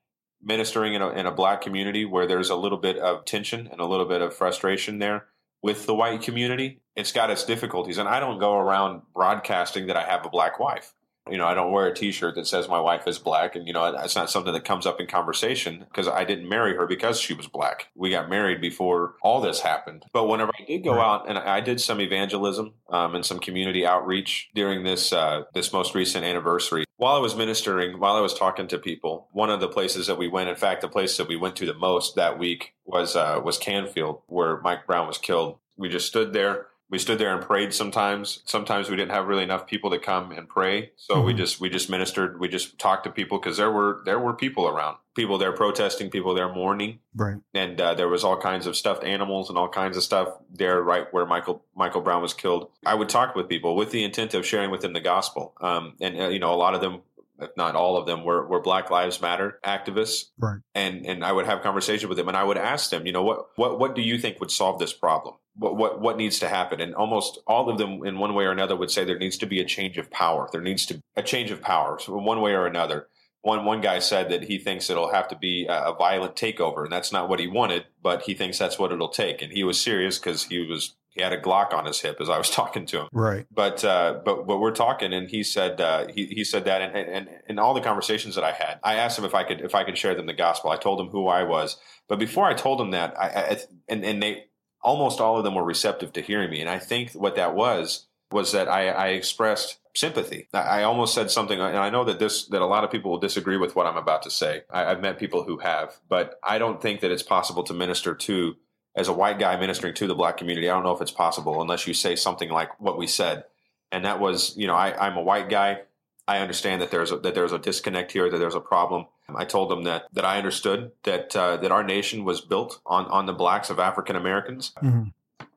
ministering 0.41 0.93
in 0.93 1.01
a, 1.01 1.09
in 1.09 1.25
a 1.25 1.31
black 1.31 1.61
community 1.61 2.05
where 2.05 2.27
there's 2.27 2.51
a 2.51 2.55
little 2.55 2.77
bit 2.77 2.97
of 2.97 3.25
tension 3.25 3.67
and 3.71 3.81
a 3.81 3.85
little 3.85 4.05
bit 4.05 4.21
of 4.21 4.33
frustration 4.33 4.99
there 4.99 5.25
with 5.63 5.87
the 5.87 5.95
white 5.95 6.21
community. 6.21 6.81
It's 6.95 7.11
got 7.11 7.31
its 7.31 7.43
difficulties, 7.43 7.97
and 7.97 8.07
I 8.07 8.19
don't 8.19 8.39
go 8.39 8.55
around 8.57 9.01
broadcasting 9.13 9.87
that 9.87 9.97
I 9.97 10.03
have 10.03 10.25
a 10.25 10.29
black 10.29 10.59
wife 10.59 10.93
you 11.29 11.37
know, 11.37 11.47
I 11.47 11.55
don't 11.55 11.71
wear 11.71 11.87
a 11.87 11.93
T-shirt 11.93 12.35
that 12.35 12.45
says 12.45 12.67
my 12.67 12.79
wife 12.79 13.07
is 13.07 13.17
black, 13.17 13.55
and 13.55 13.65
you 13.65 13.73
know, 13.73 13.91
that's 13.91 14.15
not 14.15 14.29
something 14.29 14.53
that 14.53 14.63
comes 14.63 14.85
up 14.85 14.99
in 14.99 15.07
conversation 15.07 15.79
because 15.79 16.07
I 16.07 16.23
didn't 16.23 16.47
marry 16.47 16.75
her 16.75 16.85
because 16.85 17.19
she 17.19 17.33
was 17.33 17.47
black. 17.47 17.87
We 17.95 18.11
got 18.11 18.29
married 18.29 18.61
before 18.61 19.15
all 19.21 19.41
this 19.41 19.61
happened. 19.61 20.05
But 20.13 20.27
whenever 20.27 20.51
I 20.59 20.65
did 20.65 20.83
go 20.83 20.99
out 20.99 21.27
and 21.27 21.37
I 21.37 21.61
did 21.61 21.81
some 21.81 21.99
evangelism 21.99 22.73
um, 22.89 23.15
and 23.15 23.25
some 23.25 23.39
community 23.39 23.85
outreach 23.85 24.49
during 24.53 24.83
this 24.83 25.11
uh, 25.11 25.43
this 25.53 25.73
most 25.73 25.95
recent 25.95 26.23
anniversary, 26.23 26.85
while 26.97 27.15
I 27.15 27.19
was 27.19 27.35
ministering, 27.35 27.99
while 27.99 28.15
I 28.15 28.21
was 28.21 28.33
talking 28.33 28.67
to 28.67 28.77
people, 28.77 29.27
one 29.31 29.49
of 29.49 29.59
the 29.59 29.67
places 29.67 30.07
that 30.07 30.17
we 30.17 30.27
went, 30.27 30.49
in 30.49 30.55
fact, 30.55 30.81
the 30.81 30.87
place 30.87 31.17
that 31.17 31.27
we 31.27 31.35
went 31.35 31.55
to 31.57 31.65
the 31.65 31.73
most 31.73 32.15
that 32.15 32.37
week 32.37 32.73
was 32.85 33.15
uh, 33.15 33.41
was 33.43 33.57
Canfield, 33.57 34.21
where 34.27 34.61
Mike 34.61 34.85
Brown 34.85 35.07
was 35.07 35.17
killed. 35.17 35.57
We 35.75 35.89
just 35.89 36.07
stood 36.07 36.33
there 36.33 36.67
we 36.89 36.99
stood 36.99 37.17
there 37.17 37.33
and 37.33 37.41
prayed 37.43 37.73
sometimes. 37.73 38.41
Sometimes 38.45 38.89
we 38.89 38.95
didn't 38.95 39.11
have 39.11 39.27
really 39.27 39.43
enough 39.43 39.65
people 39.65 39.89
to 39.89 39.99
come 39.99 40.31
and 40.31 40.47
pray. 40.47 40.91
So 40.97 41.15
mm-hmm. 41.15 41.25
we 41.25 41.33
just 41.33 41.59
we 41.59 41.69
just 41.69 41.89
ministered. 41.89 42.39
We 42.39 42.47
just 42.47 42.77
talked 42.77 43.05
to 43.05 43.09
people 43.09 43.39
because 43.39 43.57
there 43.57 43.71
were 43.71 44.01
there 44.05 44.19
were 44.19 44.33
people 44.33 44.67
around. 44.67 44.97
People 45.15 45.37
there 45.37 45.53
protesting 45.53 46.09
people 46.09 46.35
there 46.35 46.53
mourning. 46.53 46.99
Right. 47.15 47.37
And 47.53 47.79
uh, 47.79 47.95
there 47.95 48.09
was 48.09 48.23
all 48.23 48.37
kinds 48.37 48.67
of 48.67 48.75
stuffed 48.75 49.03
animals 49.03 49.49
and 49.49 49.57
all 49.57 49.69
kinds 49.69 49.97
of 49.97 50.03
stuff 50.03 50.29
there 50.53 50.81
right 50.81 51.07
where 51.11 51.25
michael 51.25 51.63
michael 51.75 52.01
brown 52.01 52.21
was 52.21 52.33
killed. 52.33 52.69
I 52.85 52.93
would 52.93 53.09
talk 53.09 53.35
with 53.35 53.49
people 53.49 53.75
with 53.75 53.91
the 53.91 54.03
intent 54.03 54.33
of 54.33 54.45
sharing 54.45 54.69
with 54.69 54.81
them 54.81 54.93
the 54.93 55.01
gospel. 55.01 55.53
Um, 55.59 55.95
and 55.99 56.19
uh, 56.19 56.27
you 56.27 56.39
know 56.39 56.53
a 56.53 56.55
lot 56.55 56.75
of 56.75 56.81
them 56.81 57.01
if 57.39 57.49
not 57.57 57.75
all 57.75 57.97
of 57.97 58.05
them, 58.05 58.23
were, 58.23 58.47
were 58.47 58.61
Black 58.61 58.89
Lives 58.89 59.21
Matter 59.21 59.59
activists. 59.63 60.25
Right. 60.39 60.59
And 60.73 61.05
and 61.05 61.23
I 61.23 61.31
would 61.31 61.45
have 61.45 61.61
conversation 61.61 62.09
with 62.09 62.17
them 62.17 62.27
and 62.27 62.37
I 62.37 62.43
would 62.43 62.57
ask 62.57 62.89
them, 62.89 63.05
you 63.05 63.11
know, 63.11 63.23
what 63.23 63.47
what 63.55 63.79
what 63.79 63.95
do 63.95 64.01
you 64.01 64.17
think 64.17 64.39
would 64.39 64.51
solve 64.51 64.79
this 64.79 64.93
problem? 64.93 65.35
What 65.55 65.75
what 65.75 66.01
what 66.01 66.17
needs 66.17 66.39
to 66.39 66.47
happen? 66.47 66.79
And 66.81 66.95
almost 66.95 67.39
all 67.47 67.69
of 67.69 67.77
them 67.77 68.05
in 68.05 68.19
one 68.19 68.33
way 68.33 68.45
or 68.45 68.51
another 68.51 68.75
would 68.75 68.91
say 68.91 69.03
there 69.03 69.19
needs 69.19 69.37
to 69.37 69.45
be 69.45 69.59
a 69.59 69.65
change 69.65 69.97
of 69.97 70.11
power. 70.11 70.49
There 70.51 70.61
needs 70.61 70.85
to 70.87 71.01
a 71.15 71.23
change 71.23 71.51
of 71.51 71.61
power. 71.61 71.99
So 71.99 72.15
one 72.17 72.41
way 72.41 72.53
or 72.53 72.65
another. 72.65 73.07
One 73.41 73.63
one 73.63 73.79
guy 73.79 73.99
said 73.99 74.29
that 74.29 74.45
he 74.45 74.57
thinks 74.57 74.89
it'll 74.89 75.13
have 75.13 75.27
to 75.27 75.37
be 75.37 75.67
a, 75.67 75.89
a 75.89 75.95
violent 75.95 76.35
takeover, 76.35 76.83
and 76.83 76.91
that's 76.91 77.11
not 77.11 77.29
what 77.29 77.39
he 77.39 77.45
wanted, 77.45 77.85
but 78.01 78.23
he 78.23 78.33
thinks 78.33 78.57
that's 78.57 78.79
what 78.79 78.91
it'll 78.91 79.07
take. 79.07 79.43
And 79.43 79.51
he 79.51 79.63
was 79.63 79.79
serious 79.79 80.17
because 80.17 80.45
he 80.45 80.65
was 80.65 80.95
he 81.15 81.21
had 81.21 81.33
a 81.33 81.39
Glock 81.39 81.73
on 81.73 81.85
his 81.85 82.01
hip 82.01 82.17
as 82.19 82.29
I 82.29 82.37
was 82.37 82.49
talking 82.51 82.85
to 82.87 83.01
him. 83.01 83.07
Right. 83.11 83.47
But 83.49 83.83
uh, 83.83 84.19
but 84.23 84.45
but 84.45 84.59
we're 84.59 84.71
talking, 84.71 85.13
and 85.13 85.29
he 85.29 85.43
said 85.43 85.81
uh, 85.81 86.07
he 86.13 86.27
he 86.27 86.43
said 86.43 86.65
that, 86.65 86.81
and, 86.81 86.95
and 86.95 87.29
in 87.47 87.57
all 87.57 87.73
the 87.73 87.81
conversations 87.81 88.35
that 88.35 88.43
I 88.43 88.51
had, 88.51 88.79
I 88.83 88.95
asked 88.95 89.17
him 89.17 89.25
if 89.25 89.33
I 89.33 89.43
could 89.43 89.61
if 89.61 89.73
I 89.73 89.83
could 89.83 89.97
share 89.97 90.13
them 90.13 90.27
the 90.27 90.33
gospel. 90.33 90.69
I 90.69 90.77
told 90.77 90.99
him 90.99 91.07
who 91.07 91.27
I 91.27 91.43
was, 91.43 91.77
but 92.07 92.19
before 92.19 92.45
I 92.45 92.53
told 92.53 92.79
him 92.79 92.91
that, 92.91 93.17
I, 93.19 93.27
I 93.27 93.59
and 93.87 94.05
and 94.05 94.21
they 94.21 94.45
almost 94.81 95.19
all 95.19 95.37
of 95.37 95.43
them 95.43 95.55
were 95.55 95.63
receptive 95.63 96.13
to 96.13 96.21
hearing 96.21 96.51
me, 96.51 96.61
and 96.61 96.69
I 96.69 96.79
think 96.79 97.13
what 97.13 97.35
that 97.35 97.55
was 97.55 98.07
was 98.31 98.51
that 98.51 98.67
I, 98.67 98.89
I 98.89 99.07
expressed 99.09 99.79
sympathy. 99.95 100.47
I 100.53 100.83
almost 100.83 101.13
said 101.13 101.31
something, 101.31 101.59
and 101.59 101.77
I 101.77 101.89
know 101.89 102.03
that 102.03 102.19
this 102.19 102.45
that 102.47 102.61
a 102.61 102.65
lot 102.65 102.83
of 102.83 102.91
people 102.91 103.11
will 103.11 103.19
disagree 103.19 103.57
with 103.57 103.75
what 103.75 103.85
I'm 103.85 103.97
about 103.97 104.23
to 104.23 104.31
say. 104.31 104.63
I, 104.69 104.81
have 104.81 105.01
met 105.01 105.17
people 105.17 105.43
who 105.43 105.59
have, 105.59 105.99
but 106.09 106.39
I 106.43 106.57
don't 106.57 106.81
think 106.81 106.99
that 107.01 107.11
it's 107.11 107.23
possible 107.23 107.63
to 107.63 107.73
minister 107.73 108.13
to 108.13 108.55
as 108.95 109.07
a 109.07 109.13
white 109.13 109.39
guy 109.39 109.59
ministering 109.59 109.93
to 109.95 110.07
the 110.07 110.15
black 110.15 110.37
community, 110.37 110.69
I 110.69 110.73
don't 110.73 110.83
know 110.83 110.95
if 110.95 111.01
it's 111.01 111.11
possible 111.11 111.61
unless 111.61 111.87
you 111.87 111.93
say 111.93 112.15
something 112.15 112.49
like 112.49 112.79
what 112.79 112.97
we 112.97 113.07
said. 113.07 113.43
And 113.91 114.05
that 114.05 114.19
was, 114.19 114.55
you 114.57 114.67
know, 114.67 114.75
I, 114.75 115.07
am 115.07 115.17
a 115.17 115.21
white 115.21 115.49
guy. 115.49 115.81
I 116.27 116.39
understand 116.39 116.81
that 116.81 116.91
there's 116.91 117.11
a, 117.11 117.17
that 117.19 117.35
there's 117.35 117.51
a 117.51 117.59
disconnect 117.59 118.11
here, 118.11 118.29
that 118.29 118.37
there's 118.37 118.55
a 118.55 118.59
problem. 118.59 119.05
I 119.33 119.45
told 119.45 119.69
them 119.69 119.83
that 119.83 120.05
that 120.13 120.23
I 120.23 120.37
understood 120.37 120.91
that 121.03 121.35
uh, 121.35 121.57
that 121.57 121.71
our 121.71 121.83
nation 121.83 122.25
was 122.25 122.41
built 122.41 122.79
on 122.85 123.05
on 123.05 123.25
the 123.25 123.33
blacks 123.33 123.69
of 123.69 123.79
African 123.79 124.15
Americans. 124.15 124.71
Mm-hmm. 124.83 125.09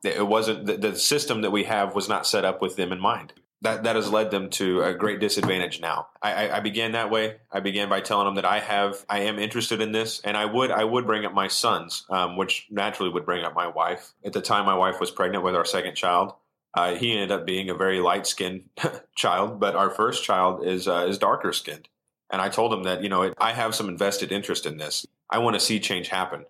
It 0.04 0.26
wasn't 0.26 0.66
the, 0.66 0.76
the 0.76 0.96
system 0.96 1.42
that 1.42 1.50
we 1.50 1.64
have 1.64 1.94
was 1.94 2.08
not 2.08 2.26
set 2.26 2.44
up 2.44 2.62
with 2.62 2.76
them 2.76 2.92
in 2.92 3.00
mind 3.00 3.34
that 3.62 3.82
that 3.84 3.96
has 3.96 4.10
led 4.10 4.30
them 4.30 4.50
to 4.50 4.82
a 4.82 4.94
great 4.94 5.20
disadvantage 5.20 5.80
now. 5.80 6.08
I, 6.22 6.32
I, 6.32 6.56
I, 6.56 6.60
began 6.60 6.92
that 6.92 7.10
way. 7.10 7.38
I 7.50 7.60
began 7.60 7.88
by 7.88 8.00
telling 8.00 8.26
them 8.26 8.36
that 8.36 8.44
I 8.44 8.60
have 8.60 9.04
I 9.08 9.20
am 9.20 9.38
interested 9.38 9.80
in 9.80 9.92
this, 9.92 10.20
and 10.20 10.36
I 10.36 10.44
would 10.44 10.70
I 10.70 10.84
would 10.84 11.06
bring 11.06 11.24
up 11.24 11.34
my 11.34 11.48
sons, 11.48 12.04
um, 12.08 12.36
which 12.36 12.66
naturally 12.70 13.10
would 13.10 13.26
bring 13.26 13.44
up 13.44 13.54
my 13.54 13.66
wife. 13.66 14.12
At 14.24 14.32
the 14.32 14.40
time, 14.40 14.64
my 14.66 14.76
wife 14.76 15.00
was 15.00 15.10
pregnant 15.10 15.44
with 15.44 15.56
our 15.56 15.64
second 15.64 15.96
child. 15.96 16.34
Uh, 16.74 16.94
he 16.94 17.12
ended 17.12 17.32
up 17.32 17.46
being 17.46 17.70
a 17.70 17.74
very 17.74 18.00
light 18.00 18.26
skinned 18.26 18.68
child, 19.16 19.58
but 19.58 19.74
our 19.74 19.90
first 19.90 20.22
child 20.22 20.64
is 20.64 20.86
uh, 20.86 21.06
is 21.08 21.18
darker 21.18 21.52
skinned. 21.52 21.88
And 22.30 22.42
I 22.42 22.50
told 22.50 22.72
him 22.72 22.84
that 22.84 23.02
you 23.02 23.08
know 23.08 23.22
it, 23.22 23.34
I 23.38 23.52
have 23.52 23.74
some 23.74 23.88
invested 23.88 24.30
interest 24.30 24.66
in 24.66 24.76
this. 24.76 25.04
I 25.28 25.38
want 25.38 25.54
to 25.54 25.60
see 25.60 25.80
change 25.80 26.08
happen. 26.08 26.44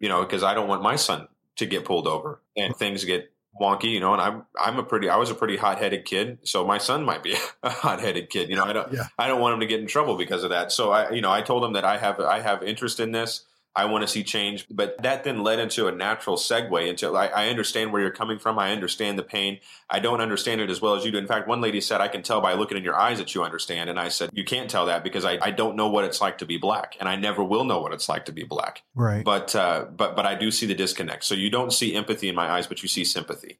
You 0.00 0.08
know, 0.08 0.22
because 0.22 0.42
I 0.42 0.54
don't 0.54 0.68
want 0.68 0.82
my 0.82 0.96
son 0.96 1.28
to 1.56 1.66
get 1.66 1.84
pulled 1.84 2.06
over 2.06 2.40
and 2.56 2.74
things 2.74 3.04
get 3.04 3.30
wonky, 3.60 3.90
you 3.90 4.00
know, 4.00 4.12
and 4.12 4.22
I'm 4.22 4.44
I'm 4.60 4.78
a 4.78 4.82
pretty 4.82 5.08
I 5.08 5.16
was 5.16 5.30
a 5.30 5.34
pretty 5.34 5.56
hot 5.56 5.78
headed 5.78 6.04
kid, 6.04 6.38
so 6.42 6.66
my 6.66 6.78
son 6.78 7.04
might 7.04 7.22
be 7.22 7.34
a 7.62 7.70
hot 7.70 8.00
headed 8.00 8.30
kid. 8.30 8.48
You 8.48 8.56
know, 8.56 8.64
I 8.64 8.72
don't 8.72 8.92
yeah. 8.92 9.06
I 9.18 9.28
don't 9.28 9.40
want 9.40 9.54
him 9.54 9.60
to 9.60 9.66
get 9.66 9.80
in 9.80 9.86
trouble 9.86 10.16
because 10.16 10.44
of 10.44 10.50
that. 10.50 10.72
So 10.72 10.90
I 10.90 11.10
you 11.10 11.20
know 11.20 11.32
I 11.32 11.42
told 11.42 11.64
him 11.64 11.72
that 11.74 11.84
I 11.84 11.98
have 11.98 12.20
I 12.20 12.40
have 12.40 12.62
interest 12.62 13.00
in 13.00 13.12
this. 13.12 13.44
I 13.76 13.86
want 13.86 14.02
to 14.02 14.08
see 14.08 14.22
change. 14.22 14.66
But 14.70 15.02
that 15.02 15.24
then 15.24 15.42
led 15.42 15.58
into 15.58 15.88
a 15.88 15.92
natural 15.92 16.36
segue 16.36 16.86
into 16.86 17.14
I, 17.14 17.26
I, 17.26 17.48
understand 17.48 17.92
where 17.92 18.00
you're 18.00 18.10
coming 18.10 18.38
from. 18.38 18.58
I 18.58 18.70
understand 18.72 19.18
the 19.18 19.22
pain. 19.22 19.58
I 19.90 20.00
don't 20.00 20.20
understand 20.20 20.60
it 20.60 20.70
as 20.70 20.80
well 20.80 20.94
as 20.94 21.04
you 21.04 21.10
do. 21.10 21.18
In 21.18 21.26
fact, 21.26 21.48
one 21.48 21.60
lady 21.60 21.80
said, 21.80 22.00
I 22.00 22.08
can 22.08 22.22
tell 22.22 22.40
by 22.40 22.54
looking 22.54 22.78
in 22.78 22.84
your 22.84 22.94
eyes 22.94 23.18
that 23.18 23.34
you 23.34 23.42
understand. 23.42 23.90
And 23.90 23.98
I 23.98 24.08
said, 24.08 24.30
You 24.32 24.44
can't 24.44 24.70
tell 24.70 24.86
that 24.86 25.02
because 25.02 25.24
I, 25.24 25.38
I 25.42 25.50
don't 25.50 25.76
know 25.76 25.88
what 25.88 26.04
it's 26.04 26.20
like 26.20 26.38
to 26.38 26.46
be 26.46 26.56
black. 26.56 26.96
And 27.00 27.08
I 27.08 27.16
never 27.16 27.42
will 27.42 27.64
know 27.64 27.80
what 27.80 27.92
it's 27.92 28.08
like 28.08 28.26
to 28.26 28.32
be 28.32 28.44
black. 28.44 28.82
Right. 28.94 29.24
But 29.24 29.54
uh, 29.56 29.86
but 29.96 30.14
but 30.14 30.26
I 30.26 30.34
do 30.34 30.50
see 30.50 30.66
the 30.66 30.74
disconnect. 30.74 31.24
So 31.24 31.34
you 31.34 31.50
don't 31.50 31.72
see 31.72 31.94
empathy 31.94 32.28
in 32.28 32.34
my 32.34 32.50
eyes, 32.50 32.66
but 32.66 32.82
you 32.82 32.88
see 32.88 33.04
sympathy. 33.04 33.58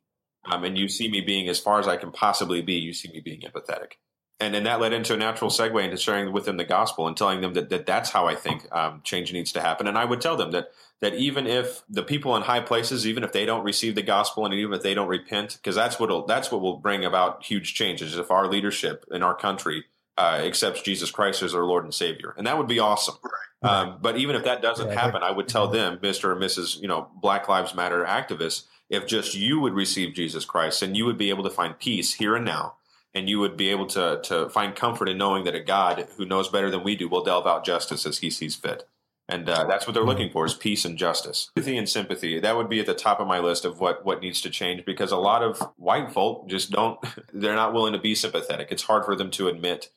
um, 0.51 0.65
and 0.65 0.79
you 0.79 0.89
see 0.89 1.09
me 1.09 1.21
being 1.21 1.49
as 1.49 1.59
far 1.59 1.81
as 1.81 1.89
I 1.89 1.97
can 1.97 2.13
possibly 2.13 2.63
be, 2.63 2.75
you 2.75 2.93
see 2.93 3.09
me 3.09 3.21
being 3.21 3.41
empathetic. 3.41 3.93
And 4.41 4.53
then 4.53 4.65
that 4.65 4.81
led 4.81 4.93
into 4.93 5.15
a 5.15 5.17
natural 5.17 5.49
segue 5.49 5.83
into 5.83 5.97
sharing 5.97 6.33
with 6.33 6.45
them 6.45 6.57
the 6.57 6.65
gospel 6.65 7.07
and 7.07 7.17
telling 7.17 7.41
them 7.41 7.55
that, 7.55 7.69
that 7.71 7.87
that's 7.87 8.11
how 8.11 8.27
I 8.27 8.35
think 8.35 8.67
um, 8.73 9.01
change 9.05 9.33
needs 9.33 9.53
to 9.53 9.61
happen. 9.61 9.87
And 9.87 9.97
I 9.97 10.05
would 10.05 10.21
tell 10.21 10.37
them 10.37 10.51
that 10.51 10.69
that 11.01 11.15
even 11.15 11.47
if 11.47 11.83
the 11.89 12.03
people 12.03 12.35
in 12.35 12.43
high 12.43 12.61
places, 12.61 13.07
even 13.07 13.25
if 13.25 13.33
they 13.33 13.45
don't 13.45 13.63
receive 13.63 13.95
the 13.95 14.03
gospel 14.03 14.45
and 14.45 14.55
even 14.55 14.73
if 14.75 14.83
they 14.83 14.95
don't 14.95 15.09
repent, 15.09 15.55
because 15.55 15.75
that's 15.75 16.01
what 16.01 16.27
that's 16.27 16.51
what 16.51 16.63
will 16.63 16.79
bring 16.79 17.05
about 17.05 17.45
huge 17.45 17.75
changes 17.75 18.17
if 18.17 18.31
our 18.31 18.49
leadership 18.49 19.05
in 19.11 19.23
our 19.23 19.35
country 19.35 19.85
uh, 20.19 20.41
accepts 20.43 20.83
Jesus 20.83 21.11
Christ 21.11 21.43
as 21.43 21.55
our 21.55 21.65
Lord 21.65 21.85
and 21.85 21.95
Savior, 21.95 22.35
and 22.37 22.47
that 22.47 22.59
would 22.59 22.69
be 22.69 22.81
awesome. 22.81 23.17
Right. 23.23 23.71
Um, 23.71 23.99
but 24.01 24.17
even 24.17 24.37
if 24.37 24.45
that 24.45 24.63
doesn't 24.63 24.89
yeah, 24.89 25.01
happen, 25.01 25.23
I 25.23 25.31
would 25.31 25.49
tell 25.49 25.69
them, 25.69 25.99
Mister 26.03 26.33
and 26.33 26.43
Mrs. 26.43 26.81
You 26.81 26.89
know, 26.89 27.09
Black 27.21 27.49
Lives 27.49 27.75
Matter 27.75 28.05
activists, 28.05 28.65
if 28.91 29.07
just 29.07 29.35
you 29.35 29.61
would 29.61 29.75
receive 29.75 30.15
Jesus 30.15 30.45
Christ, 30.45 30.83
and 30.83 30.97
you 30.97 31.05
would 31.05 31.19
be 31.19 31.31
able 31.31 31.45
to 31.45 31.51
find 31.51 31.79
peace 31.79 32.15
here 32.15 32.37
and 32.37 32.45
now, 32.45 32.75
and 33.15 33.29
you 33.29 33.39
would 33.39 33.57
be 33.57 33.71
able 33.71 33.87
to 33.87 34.21
to 34.25 34.49
find 34.49 34.75
comfort 34.75 35.09
in 35.09 35.19
knowing 35.19 35.45
that 35.45 35.55
a 35.55 35.61
God 35.61 36.07
who 36.17 36.25
knows 36.25 36.49
better 36.49 36.71
than 36.71 36.83
we 36.83 36.97
do 36.97 37.09
will 37.09 37.25
delve 37.25 37.47
out 37.47 37.65
justice 37.65 38.07
as 38.07 38.19
He 38.19 38.31
sees 38.31 38.57
fit. 38.57 38.89
And 39.27 39.49
uh, 39.49 39.65
that's 39.65 39.87
what 39.87 39.95
they're 39.95 40.05
looking 40.05 40.31
for 40.31 40.45
is 40.45 40.53
peace 40.53 40.85
and 40.85 40.99
justice. 40.99 41.51
Empathy 41.57 41.79
and 41.79 41.89
sympathy. 41.89 42.39
That 42.41 42.57
would 42.57 42.69
be 42.69 42.81
at 42.81 42.87
the 42.87 42.95
top 42.95 43.21
of 43.21 43.27
my 43.27 43.39
list 43.39 43.65
of 43.65 43.81
what, 43.81 44.05
what 44.05 44.21
needs 44.21 44.43
to 44.43 44.51
change 44.51 44.85
because 44.85 45.13
a 45.13 45.17
lot 45.17 45.43
of 45.43 45.59
white 45.77 46.13
folk 46.13 46.47
just 46.47 46.71
don't, 46.71 46.99
they're 47.33 47.55
not 47.55 47.73
willing 47.73 47.95
to 47.95 47.99
be 47.99 48.15
sympathetic. 48.15 48.69
It's 48.71 48.83
hard 48.83 49.05
for 49.05 49.17
them 49.17 49.31
to 49.33 49.49
admit 49.49 49.89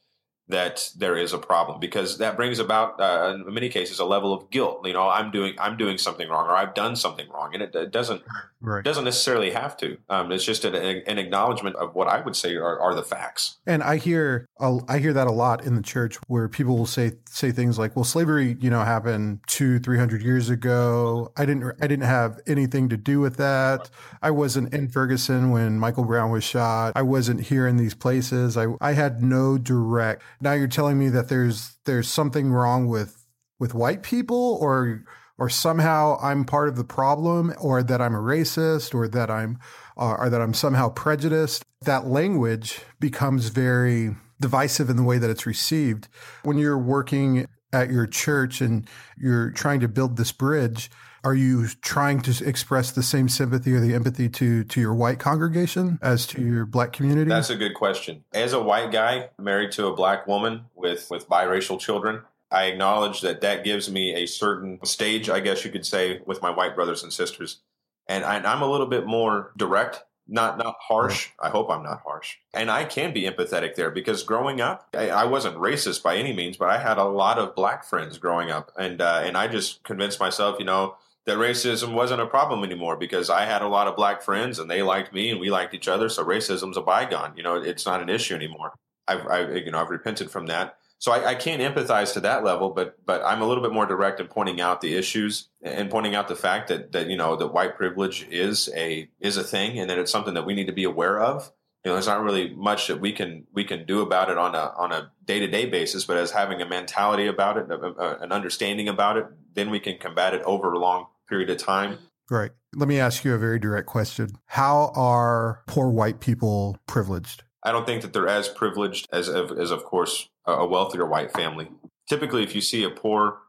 that 0.50 0.92
there 0.96 1.18
is 1.18 1.34
a 1.34 1.38
problem 1.38 1.80
because 1.80 2.20
that 2.20 2.38
brings 2.38 2.60
about 2.60 3.00
uh, 3.00 3.36
in 3.36 3.54
many 3.54 3.70
cases 3.70 4.00
a 4.00 4.06
level 4.06 4.34
of 4.34 4.50
guilt 4.50 4.86
you 4.88 4.94
know 4.94 5.10
i'm 5.10 5.30
doing 5.30 5.54
i'm 5.60 5.76
doing 5.76 5.98
something 5.98 6.30
wrong 6.30 6.48
or 6.48 6.56
i've 6.56 6.74
done 6.74 6.96
something 6.96 7.28
wrong 7.30 7.54
and 7.54 7.62
it, 7.62 7.76
it 7.76 7.92
doesn't 7.92 8.22
right. 8.68 8.84
doesn't 8.84 9.06
necessarily 9.06 9.52
have 9.52 9.78
to. 9.78 9.98
Um, 10.10 10.32
it's 10.32 10.44
just 10.44 10.66
an, 10.66 10.76
an, 10.76 11.18
acknowledgement 11.18 11.76
of 11.78 11.96
what 11.96 12.08
i 12.08 12.22
would 12.22 12.36
say 12.36 12.56
are, 12.56 12.80
are 12.80 12.94
the 12.94 13.04
facts. 13.04 13.58
And 13.66 13.82
i 13.84 13.98
hear 13.98 14.48
i 14.60 15.00
hear 15.00 15.14
that 15.14 15.28
a 15.28 15.32
lot 15.32 15.64
in 15.66 15.76
the 15.76 15.82
church 15.82 16.18
where 16.28 16.48
people 16.48 16.78
will 16.78 16.86
say 16.86 17.14
say 17.30 17.52
things 17.52 17.80
like 17.80 17.96
well 17.96 18.06
slavery 18.06 18.58
you 18.60 18.70
know 18.70 18.82
happened 18.82 19.40
two 19.48 19.80
three 19.80 19.98
hundred 19.98 20.22
years 20.22 20.50
ago. 20.50 21.32
I 21.38 21.46
didn't 21.46 21.74
i 21.82 21.88
didn't 21.88 22.06
have 22.06 22.40
anything 22.48 22.90
to 22.90 22.98
do 22.98 23.20
with 23.20 23.38
that. 23.38 23.90
I 24.22 24.32
wasn't 24.32 24.74
in 24.74 24.90
ferguson 24.90 25.52
when 25.52 25.80
michael 25.80 26.06
brown 26.06 26.32
was 26.32 26.44
shot. 26.44 26.94
I 26.96 27.02
wasn't 27.02 27.42
here 27.42 27.68
in 27.68 27.78
these 27.78 27.94
places. 27.94 28.58
I 28.58 28.68
i 28.82 28.94
had 28.94 29.24
no 29.24 29.58
direct 29.58 30.24
now 30.42 30.54
you're 30.54 30.68
telling 30.68 30.98
me 31.00 31.10
that 31.10 31.30
there's 31.30 31.78
there's 31.86 32.08
something 32.08 32.52
wrong 32.52 32.88
with 32.88 33.26
with 33.60 33.74
white 33.74 34.04
people 34.04 34.58
or 34.62 35.04
or 35.38 35.50
somehow 35.50 36.18
I'm 36.22 36.46
part 36.46 36.70
of 36.70 36.76
the 36.76 36.84
problem 36.84 37.54
or 37.60 37.84
that 37.84 38.02
I'm 38.02 38.16
a 38.16 38.20
racist 38.20 38.94
or 38.94 39.08
that 39.10 39.30
I'm 39.30 39.60
uh, 39.98 40.16
or 40.20 40.30
that 40.30 40.42
I'm 40.42 40.54
somehow 40.54 40.90
prejudiced 40.90 41.64
that 41.82 42.08
language 42.08 42.82
becomes 43.00 43.50
very 43.50 44.16
divisive 44.40 44.90
in 44.90 44.98
the 44.98 45.04
way 45.04 45.18
that 45.18 45.30
it's 45.30 45.46
received 45.46 46.08
when 46.44 46.58
you're 46.58 46.78
working 46.78 47.48
at 47.74 47.90
your 47.90 48.08
church 48.08 48.62
and 48.62 48.88
you're 49.18 49.52
trying 49.52 49.80
to 49.80 49.88
build 49.88 50.18
this 50.18 50.32
bridge 50.32 50.90
are 51.24 51.36
you 51.36 51.68
trying 51.82 52.22
to 52.22 52.48
express 52.48 52.92
the 52.92 53.04
same 53.04 53.28
sympathy 53.28 53.74
or 53.74 53.82
the 53.82 53.94
empathy 53.94 54.30
to 54.30 54.64
to 54.64 54.80
your 54.80 54.94
white 54.94 55.20
congregation 55.20 56.00
as 56.02 56.26
to 56.28 56.42
your 56.42 56.66
black 56.66 56.94
community? 56.94 57.28
That's 57.28 57.50
a 57.50 57.58
good 57.58 57.74
question. 57.74 58.24
As 58.34 58.54
a 58.54 58.62
white 58.62 58.92
guy 58.92 59.30
married 59.38 59.74
to 59.74 59.88
a 59.88 59.94
black 59.94 60.26
woman 60.26 60.66
with 60.74 61.10
with 61.10 61.28
biracial 61.28 61.80
children, 61.80 62.22
I 62.52 62.66
acknowledge 62.66 63.22
that 63.22 63.42
that 63.42 63.64
gives 63.64 63.90
me 63.92 64.16
a 64.16 64.26
certain 64.26 64.80
stage, 64.86 65.30
I 65.30 65.40
guess 65.40 65.66
you 65.66 65.72
could 65.72 65.86
say, 65.86 66.22
with 66.26 66.42
my 66.42 66.50
white 66.50 66.76
brothers 66.76 67.04
and 67.04 67.12
sisters. 67.12 67.60
And 68.08 68.24
I, 68.24 68.38
am 68.38 68.62
a 68.62 68.72
little 68.72 68.88
bit 68.88 69.06
more 69.06 69.52
direct, 69.58 70.04
not 70.30 70.58
not 70.58 70.76
harsh. 70.80 71.30
I 71.42 71.50
hope 71.50 71.70
I'm 71.70 71.84
not 71.84 72.02
harsh. 72.06 72.38
And 72.54 72.72
I 72.72 72.86
can 72.86 73.14
be 73.14 73.24
empathetic 73.24 73.76
there 73.76 73.92
because 73.92 74.24
growing 74.24 74.62
up, 74.62 74.88
I, 74.94 75.10
I 75.10 75.26
wasn't 75.26 75.58
racist 75.58 76.04
by 76.04 76.16
any 76.16 76.32
means, 76.34 76.56
but 76.56 76.70
I 76.70 76.78
had 76.78 76.98
a 76.98 77.04
lot 77.04 77.38
of 77.38 77.56
black 77.56 77.84
friends 77.84 78.18
growing 78.18 78.50
up, 78.50 78.72
and 78.78 79.02
uh, 79.02 79.22
and 79.26 79.36
I 79.38 79.48
just 79.48 79.84
convinced 79.84 80.22
myself, 80.22 80.58
you 80.58 80.66
know, 80.66 80.96
that 81.28 81.38
racism 81.38 81.94
wasn't 81.94 82.22
a 82.22 82.26
problem 82.26 82.64
anymore 82.64 82.96
because 82.96 83.30
I 83.30 83.44
had 83.44 83.62
a 83.62 83.68
lot 83.68 83.88
of 83.88 83.98
black 83.98 84.22
friends 84.22 84.60
and 84.60 84.72
they 84.72 84.82
liked 84.82 85.14
me 85.14 85.30
and 85.30 85.42
we 85.42 85.52
liked 85.52 85.74
each 85.74 85.90
other. 85.90 86.08
So 86.08 86.24
racism's 86.24 86.78
a 86.78 86.82
bygone. 86.82 87.34
You 87.36 87.44
know, 87.44 87.56
it's 87.56 87.86
not 87.86 88.02
an 88.02 88.08
issue 88.08 88.34
anymore. 88.34 88.72
I've, 89.10 89.28
I, 89.28 89.42
you 89.56 89.70
know, 89.70 89.80
I've 89.80 89.90
repented 89.90 90.32
from 90.32 90.46
that. 90.48 90.78
So 91.00 91.12
I, 91.12 91.30
I, 91.30 91.36
can't 91.36 91.62
empathize 91.62 92.14
to 92.14 92.20
that 92.22 92.44
level, 92.44 92.72
but 92.72 93.06
but 93.06 93.24
I'm 93.24 93.42
a 93.42 93.48
little 93.48 93.62
bit 93.62 93.72
more 93.72 93.86
direct 93.86 94.20
in 94.20 94.28
pointing 94.28 94.60
out 94.60 94.82
the 94.82 94.96
issues 94.96 95.50
and 95.62 95.92
pointing 95.92 96.16
out 96.16 96.28
the 96.28 96.36
fact 96.36 96.70
that 96.70 96.92
that 96.94 97.08
you 97.08 97.16
know 97.16 97.36
that 97.36 97.54
white 97.54 97.76
privilege 97.76 98.28
is 98.32 98.70
a 98.76 99.08
is 99.20 99.38
a 99.38 99.44
thing 99.44 99.78
and 99.78 99.90
that 99.90 100.00
it's 100.00 100.12
something 100.12 100.34
that 100.34 100.46
we 100.46 100.56
need 100.56 100.68
to 100.68 100.74
be 100.74 100.86
aware 100.86 101.20
of. 101.20 101.52
You 101.84 101.92
know, 101.92 101.96
there's 101.96 102.08
not 102.08 102.24
really 102.24 102.50
much 102.50 102.88
that 102.88 103.00
we 103.00 103.12
can 103.12 103.46
we 103.54 103.64
can 103.64 103.86
do 103.86 104.02
about 104.02 104.32
it 104.32 104.38
on 104.38 104.56
a 104.56 104.74
on 104.76 104.92
a 104.92 105.12
day 105.24 105.40
to 105.40 105.48
day 105.48 105.68
basis, 105.68 106.06
but 106.06 106.18
as 106.18 106.32
having 106.32 106.62
a 106.62 106.66
mentality 106.66 107.28
about 107.28 107.58
it, 107.58 107.68
an 107.70 108.32
understanding 108.32 108.90
about 108.90 109.18
it, 109.18 109.28
then 109.54 109.70
we 109.70 109.80
can 109.80 109.98
combat 110.00 110.34
it 110.34 110.42
over 110.44 110.74
a 110.74 110.80
long 110.80 111.06
period 111.30 111.50
of 111.50 111.58
time. 111.58 112.00
Right. 112.30 112.52
Let 112.76 112.90
me 112.90 113.00
ask 113.00 113.24
you 113.24 113.34
a 113.34 113.38
very 113.38 113.60
direct 113.60 113.88
question. 113.88 114.32
How 114.48 114.92
are 114.96 115.62
poor 115.68 115.90
white 115.90 116.20
people 116.20 116.78
privileged? 116.88 117.44
I 117.64 117.72
don't 117.72 117.86
think 117.86 118.02
that 118.02 118.14
they're 118.14 118.28
as 118.28 118.48
privileged 118.48 119.08
as, 119.12 119.30
as 119.30 119.72
of 119.72 119.84
course, 119.84 120.30
a 120.48 120.66
wealthier 120.66 121.06
white 121.06 121.32
family. 121.32 121.70
Typically, 122.10 122.44
if 122.44 122.56
you 122.56 122.62
see 122.62 122.84
a 122.84 122.90
poor 122.90 123.40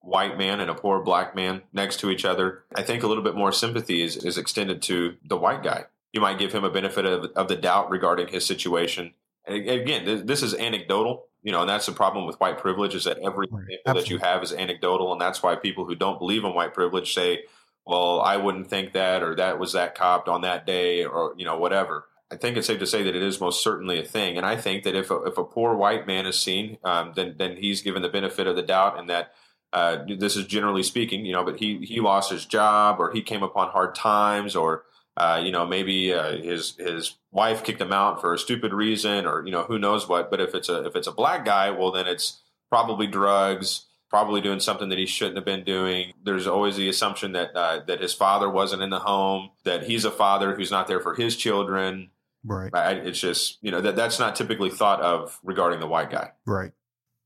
white 0.00 0.36
man 0.36 0.60
and 0.60 0.70
a 0.70 0.74
poor 0.74 1.00
black 1.02 1.34
man 1.34 1.62
next 1.72 2.00
to 2.00 2.10
each 2.10 2.24
other, 2.24 2.64
I 2.74 2.82
think 2.82 3.02
a 3.02 3.06
little 3.06 3.22
bit 3.22 3.36
more 3.36 3.52
sympathy 3.52 4.02
is, 4.02 4.16
is 4.16 4.36
extended 4.36 4.82
to 4.82 5.16
the 5.24 5.36
white 5.36 5.62
guy. 5.62 5.84
You 6.12 6.20
might 6.20 6.38
give 6.38 6.52
him 6.52 6.64
a 6.64 6.70
benefit 6.70 7.06
of, 7.06 7.30
of 7.36 7.48
the 7.48 7.56
doubt 7.56 7.90
regarding 7.90 8.28
his 8.28 8.44
situation. 8.44 9.14
And 9.46 9.68
again, 9.68 10.26
this 10.26 10.42
is 10.42 10.54
anecdotal 10.54 11.26
you 11.42 11.50
know, 11.50 11.60
and 11.60 11.68
that's 11.68 11.86
the 11.86 11.92
problem 11.92 12.26
with 12.26 12.38
white 12.38 12.58
privilege 12.58 12.94
is 12.94 13.04
that 13.04 13.18
every 13.18 13.48
right. 13.50 13.64
example 13.68 14.02
that 14.02 14.10
you 14.10 14.18
have 14.18 14.42
is 14.42 14.52
anecdotal, 14.52 15.12
and 15.12 15.20
that's 15.20 15.42
why 15.42 15.56
people 15.56 15.84
who 15.84 15.96
don't 15.96 16.18
believe 16.18 16.44
in 16.44 16.54
white 16.54 16.72
privilege 16.72 17.14
say, 17.14 17.44
"Well, 17.84 18.20
I 18.20 18.36
wouldn't 18.36 18.70
think 18.70 18.92
that," 18.92 19.22
or 19.22 19.34
"That 19.34 19.58
was 19.58 19.72
that 19.72 19.96
copped 19.96 20.28
on 20.28 20.42
that 20.42 20.66
day," 20.66 21.04
or 21.04 21.34
you 21.36 21.44
know, 21.44 21.58
whatever. 21.58 22.06
I 22.32 22.36
think 22.36 22.56
it's 22.56 22.66
safe 22.66 22.78
to 22.78 22.86
say 22.86 23.02
that 23.02 23.14
it 23.14 23.22
is 23.22 23.40
most 23.40 23.62
certainly 23.62 24.00
a 24.00 24.04
thing, 24.04 24.38
and 24.38 24.46
I 24.46 24.56
think 24.56 24.84
that 24.84 24.96
if 24.96 25.10
a, 25.10 25.22
if 25.24 25.36
a 25.36 25.44
poor 25.44 25.74
white 25.74 26.06
man 26.06 26.24
is 26.24 26.40
seen, 26.40 26.78
um, 26.82 27.12
then 27.14 27.34
then 27.36 27.56
he's 27.58 27.82
given 27.82 28.00
the 28.00 28.08
benefit 28.08 28.46
of 28.46 28.56
the 28.56 28.62
doubt, 28.62 28.98
and 28.98 29.10
that 29.10 29.32
uh, 29.72 29.98
this 30.18 30.36
is 30.36 30.46
generally 30.46 30.82
speaking, 30.82 31.26
you 31.26 31.32
know, 31.32 31.44
but 31.44 31.58
he 31.58 31.78
he 31.84 32.00
lost 32.00 32.30
his 32.30 32.46
job, 32.46 32.98
or 32.98 33.12
he 33.12 33.20
came 33.20 33.42
upon 33.42 33.68
hard 33.68 33.94
times, 33.94 34.56
or 34.56 34.84
uh, 35.16 35.40
you 35.44 35.52
know, 35.52 35.66
maybe 35.66 36.12
uh, 36.14 36.38
his 36.38 36.74
his 36.78 37.16
wife 37.30 37.62
kicked 37.64 37.80
him 37.80 37.92
out 37.92 38.20
for 38.20 38.32
a 38.32 38.38
stupid 38.38 38.72
reason, 38.72 39.26
or 39.26 39.44
you 39.44 39.52
know, 39.52 39.64
who 39.64 39.78
knows 39.78 40.08
what. 40.08 40.30
But 40.30 40.40
if 40.40 40.54
it's 40.54 40.70
a 40.70 40.86
if 40.86 40.96
it's 40.96 41.06
a 41.06 41.12
black 41.12 41.44
guy, 41.44 41.70
well, 41.70 41.92
then 41.92 42.06
it's 42.06 42.40
probably 42.70 43.06
drugs, 43.06 43.86
probably 44.08 44.40
doing 44.40 44.60
something 44.60 44.88
that 44.88 44.98
he 44.98 45.06
shouldn't 45.06 45.36
have 45.36 45.44
been 45.44 45.64
doing. 45.64 46.12
There's 46.24 46.46
always 46.46 46.76
the 46.76 46.88
assumption 46.88 47.32
that 47.32 47.54
uh, 47.54 47.80
that 47.86 48.00
his 48.00 48.14
father 48.14 48.48
wasn't 48.48 48.82
in 48.82 48.90
the 48.90 49.00
home, 49.00 49.50
that 49.64 49.84
he's 49.84 50.06
a 50.06 50.10
father 50.10 50.54
who's 50.54 50.70
not 50.70 50.86
there 50.86 51.00
for 51.00 51.14
his 51.14 51.36
children. 51.36 52.10
Right. 52.44 52.70
It's 52.74 53.20
just 53.20 53.58
you 53.62 53.70
know 53.70 53.80
that 53.80 53.96
that's 53.96 54.18
not 54.18 54.36
typically 54.36 54.70
thought 54.70 55.00
of 55.00 55.38
regarding 55.42 55.80
the 55.80 55.86
white 55.86 56.10
guy. 56.10 56.32
Right. 56.46 56.72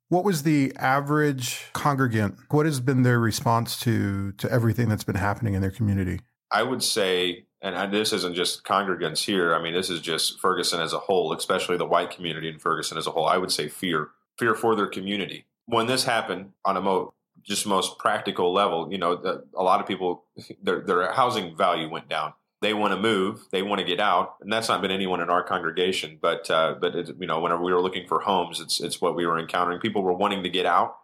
What 0.08 0.24
was 0.24 0.44
the 0.44 0.72
average 0.76 1.64
congregant? 1.72 2.36
What 2.50 2.66
has 2.66 2.80
been 2.80 3.02
their 3.02 3.18
response 3.18 3.78
to 3.80 4.32
to 4.32 4.50
everything 4.50 4.88
that's 4.88 5.04
been 5.04 5.16
happening 5.16 5.54
in 5.54 5.62
their 5.62 5.70
community? 5.70 6.20
I 6.50 6.62
would 6.62 6.82
say 6.82 7.46
and 7.62 7.92
this 7.92 8.12
isn't 8.12 8.34
just 8.34 8.64
congregants 8.64 9.24
here. 9.24 9.54
I 9.54 9.62
mean, 9.62 9.74
this 9.74 9.90
is 9.90 10.00
just 10.00 10.38
Ferguson 10.40 10.80
as 10.80 10.92
a 10.92 10.98
whole, 10.98 11.32
especially 11.32 11.76
the 11.76 11.86
white 11.86 12.10
community 12.10 12.48
in 12.48 12.58
Ferguson 12.58 12.98
as 12.98 13.06
a 13.06 13.10
whole. 13.10 13.26
I 13.26 13.38
would 13.38 13.50
say 13.50 13.68
fear, 13.68 14.10
fear 14.38 14.54
for 14.54 14.76
their 14.76 14.86
community. 14.86 15.46
When 15.64 15.86
this 15.86 16.04
happened 16.04 16.52
on 16.64 16.76
a 16.76 16.80
mo- 16.80 17.14
just 17.42 17.66
most 17.66 17.98
practical 17.98 18.52
level, 18.52 18.88
you 18.90 18.98
know, 18.98 19.16
the, 19.16 19.44
a 19.56 19.62
lot 19.62 19.80
of 19.80 19.86
people, 19.86 20.24
their, 20.62 20.80
their 20.80 21.12
housing 21.12 21.56
value 21.56 21.88
went 21.88 22.08
down. 22.08 22.34
They 22.62 22.72
want 22.72 22.94
to 22.94 23.00
move, 23.00 23.44
they 23.52 23.62
want 23.62 23.80
to 23.80 23.86
get 23.86 24.00
out, 24.00 24.36
and 24.40 24.50
that's 24.50 24.68
not 24.68 24.80
been 24.80 24.90
anyone 24.90 25.20
in 25.20 25.28
our 25.28 25.42
congregation. 25.42 26.18
But 26.20 26.50
uh, 26.50 26.74
but 26.80 26.96
it, 26.96 27.10
you 27.18 27.26
know, 27.26 27.40
whenever 27.40 27.62
we 27.62 27.72
were 27.72 27.82
looking 27.82 28.06
for 28.06 28.20
homes, 28.20 28.60
it's 28.60 28.80
it's 28.80 29.00
what 29.00 29.14
we 29.14 29.26
were 29.26 29.38
encountering. 29.38 29.78
People 29.78 30.02
were 30.02 30.14
wanting 30.14 30.42
to 30.42 30.48
get 30.48 30.66
out. 30.66 30.96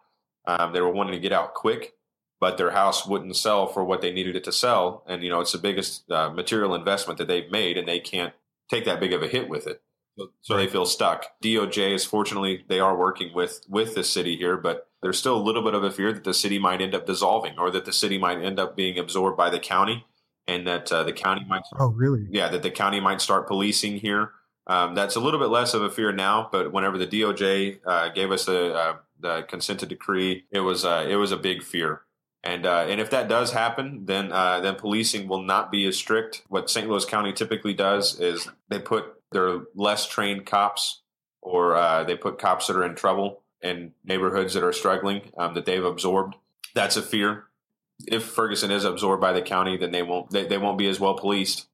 Um, 0.45 0.73
they 0.73 0.81
were 0.81 0.91
wanting 0.91 1.13
to 1.13 1.19
get 1.19 1.31
out 1.31 1.53
quick 1.53 1.93
but 2.43 2.57
their 2.57 2.71
house 2.71 3.07
wouldn't 3.07 3.37
sell 3.37 3.67
for 3.67 3.85
what 3.85 4.01
they 4.01 4.11
needed 4.11 4.35
it 4.35 4.43
to 4.43 4.51
sell. 4.51 5.05
And, 5.07 5.23
you 5.23 5.29
know, 5.29 5.39
it's 5.39 5.53
the 5.53 5.57
biggest 5.57 6.11
uh, 6.11 6.29
material 6.29 6.75
investment 6.75 7.17
that 7.19 7.29
they've 7.29 7.49
made, 7.49 7.77
and 7.77 7.87
they 7.87 8.01
can't 8.01 8.33
take 8.69 8.83
that 8.83 8.99
big 8.99 9.13
of 9.13 9.23
a 9.23 9.29
hit 9.29 9.47
with 9.47 9.65
it. 9.65 9.81
So 10.41 10.57
they 10.57 10.67
feel 10.67 10.85
stuck. 10.85 11.25
DOJ 11.41 11.93
is 11.93 12.03
fortunately 12.03 12.65
they 12.67 12.81
are 12.81 12.97
working 12.97 13.33
with 13.33 13.61
with 13.69 13.95
the 13.95 14.03
city 14.03 14.35
here, 14.35 14.57
but 14.57 14.89
there's 15.01 15.17
still 15.17 15.37
a 15.37 15.41
little 15.41 15.63
bit 15.63 15.73
of 15.73 15.85
a 15.85 15.89
fear 15.89 16.11
that 16.11 16.25
the 16.25 16.33
city 16.33 16.59
might 16.59 16.81
end 16.81 16.93
up 16.93 17.05
dissolving, 17.05 17.57
or 17.57 17.71
that 17.71 17.85
the 17.85 17.93
city 17.93 18.17
might 18.17 18.43
end 18.43 18.59
up 18.59 18.75
being 18.75 18.99
absorbed 18.99 19.37
by 19.37 19.49
the 19.49 19.57
county, 19.57 20.05
and 20.47 20.67
that 20.67 20.91
uh, 20.91 21.03
the 21.03 21.13
county 21.13 21.45
might. 21.47 21.65
Start, 21.65 21.81
oh, 21.81 21.87
really? 21.89 22.27
Yeah, 22.29 22.49
that 22.49 22.63
the 22.63 22.71
county 22.71 22.99
might 22.99 23.21
start 23.21 23.47
policing 23.47 23.97
here. 23.97 24.31
Um, 24.67 24.95
that's 24.95 25.15
a 25.15 25.19
little 25.19 25.39
bit 25.39 25.49
less 25.49 25.73
of 25.73 25.81
a 25.81 25.89
fear 25.89 26.11
now, 26.13 26.47
but 26.51 26.71
whenever 26.71 26.97
the 26.97 27.07
DOJ 27.07 27.79
uh, 27.85 28.09
gave 28.09 28.31
us 28.31 28.45
the, 28.45 28.73
uh, 28.73 28.95
the 29.19 29.41
consented 29.43 29.89
decree, 29.89 30.45
it 30.51 30.61
was 30.61 30.85
uh, 30.85 31.05
it 31.07 31.15
was 31.15 31.31
a 31.31 31.37
big 31.37 31.63
fear 31.63 32.01
And 32.43 32.65
uh, 32.65 32.85
and 32.87 33.01
if 33.01 33.09
that 33.09 33.27
does 33.27 33.51
happen, 33.51 34.05
then 34.05 34.31
uh, 34.31 34.59
then 34.61 34.75
policing 34.75 35.27
will 35.27 35.41
not 35.41 35.71
be 35.71 35.85
as 35.85 35.97
strict. 35.97 36.43
What 36.47 36.69
St. 36.69 36.87
Louis 36.87 37.05
County 37.05 37.33
typically 37.33 37.73
does 37.73 38.19
is 38.19 38.49
they 38.69 38.79
put 38.79 39.05
their 39.31 39.61
less 39.75 40.07
trained 40.07 40.45
cops, 40.45 41.01
or 41.41 41.75
uh, 41.75 42.03
they 42.03 42.15
put 42.15 42.39
cops 42.39 42.67
that 42.67 42.75
are 42.75 42.85
in 42.85 42.95
trouble 42.95 43.41
in 43.61 43.93
neighborhoods 44.03 44.53
that 44.53 44.63
are 44.63 44.73
struggling 44.73 45.31
um, 45.37 45.53
that 45.55 45.65
they've 45.65 45.83
absorbed. 45.83 46.35
That's 46.73 46.97
a 46.97 47.01
fear. 47.01 47.45
If 48.05 48.23
Ferguson 48.23 48.71
is 48.71 48.83
absorbed 48.83 49.21
by 49.21 49.33
the 49.33 49.41
county, 49.41 49.77
then 49.77 49.91
they 49.91 50.03
won't 50.03 50.31
they, 50.31 50.45
they 50.45 50.57
won't 50.57 50.77
be 50.77 50.87
as 50.87 50.99
well 50.99 51.15
policed. 51.15 51.67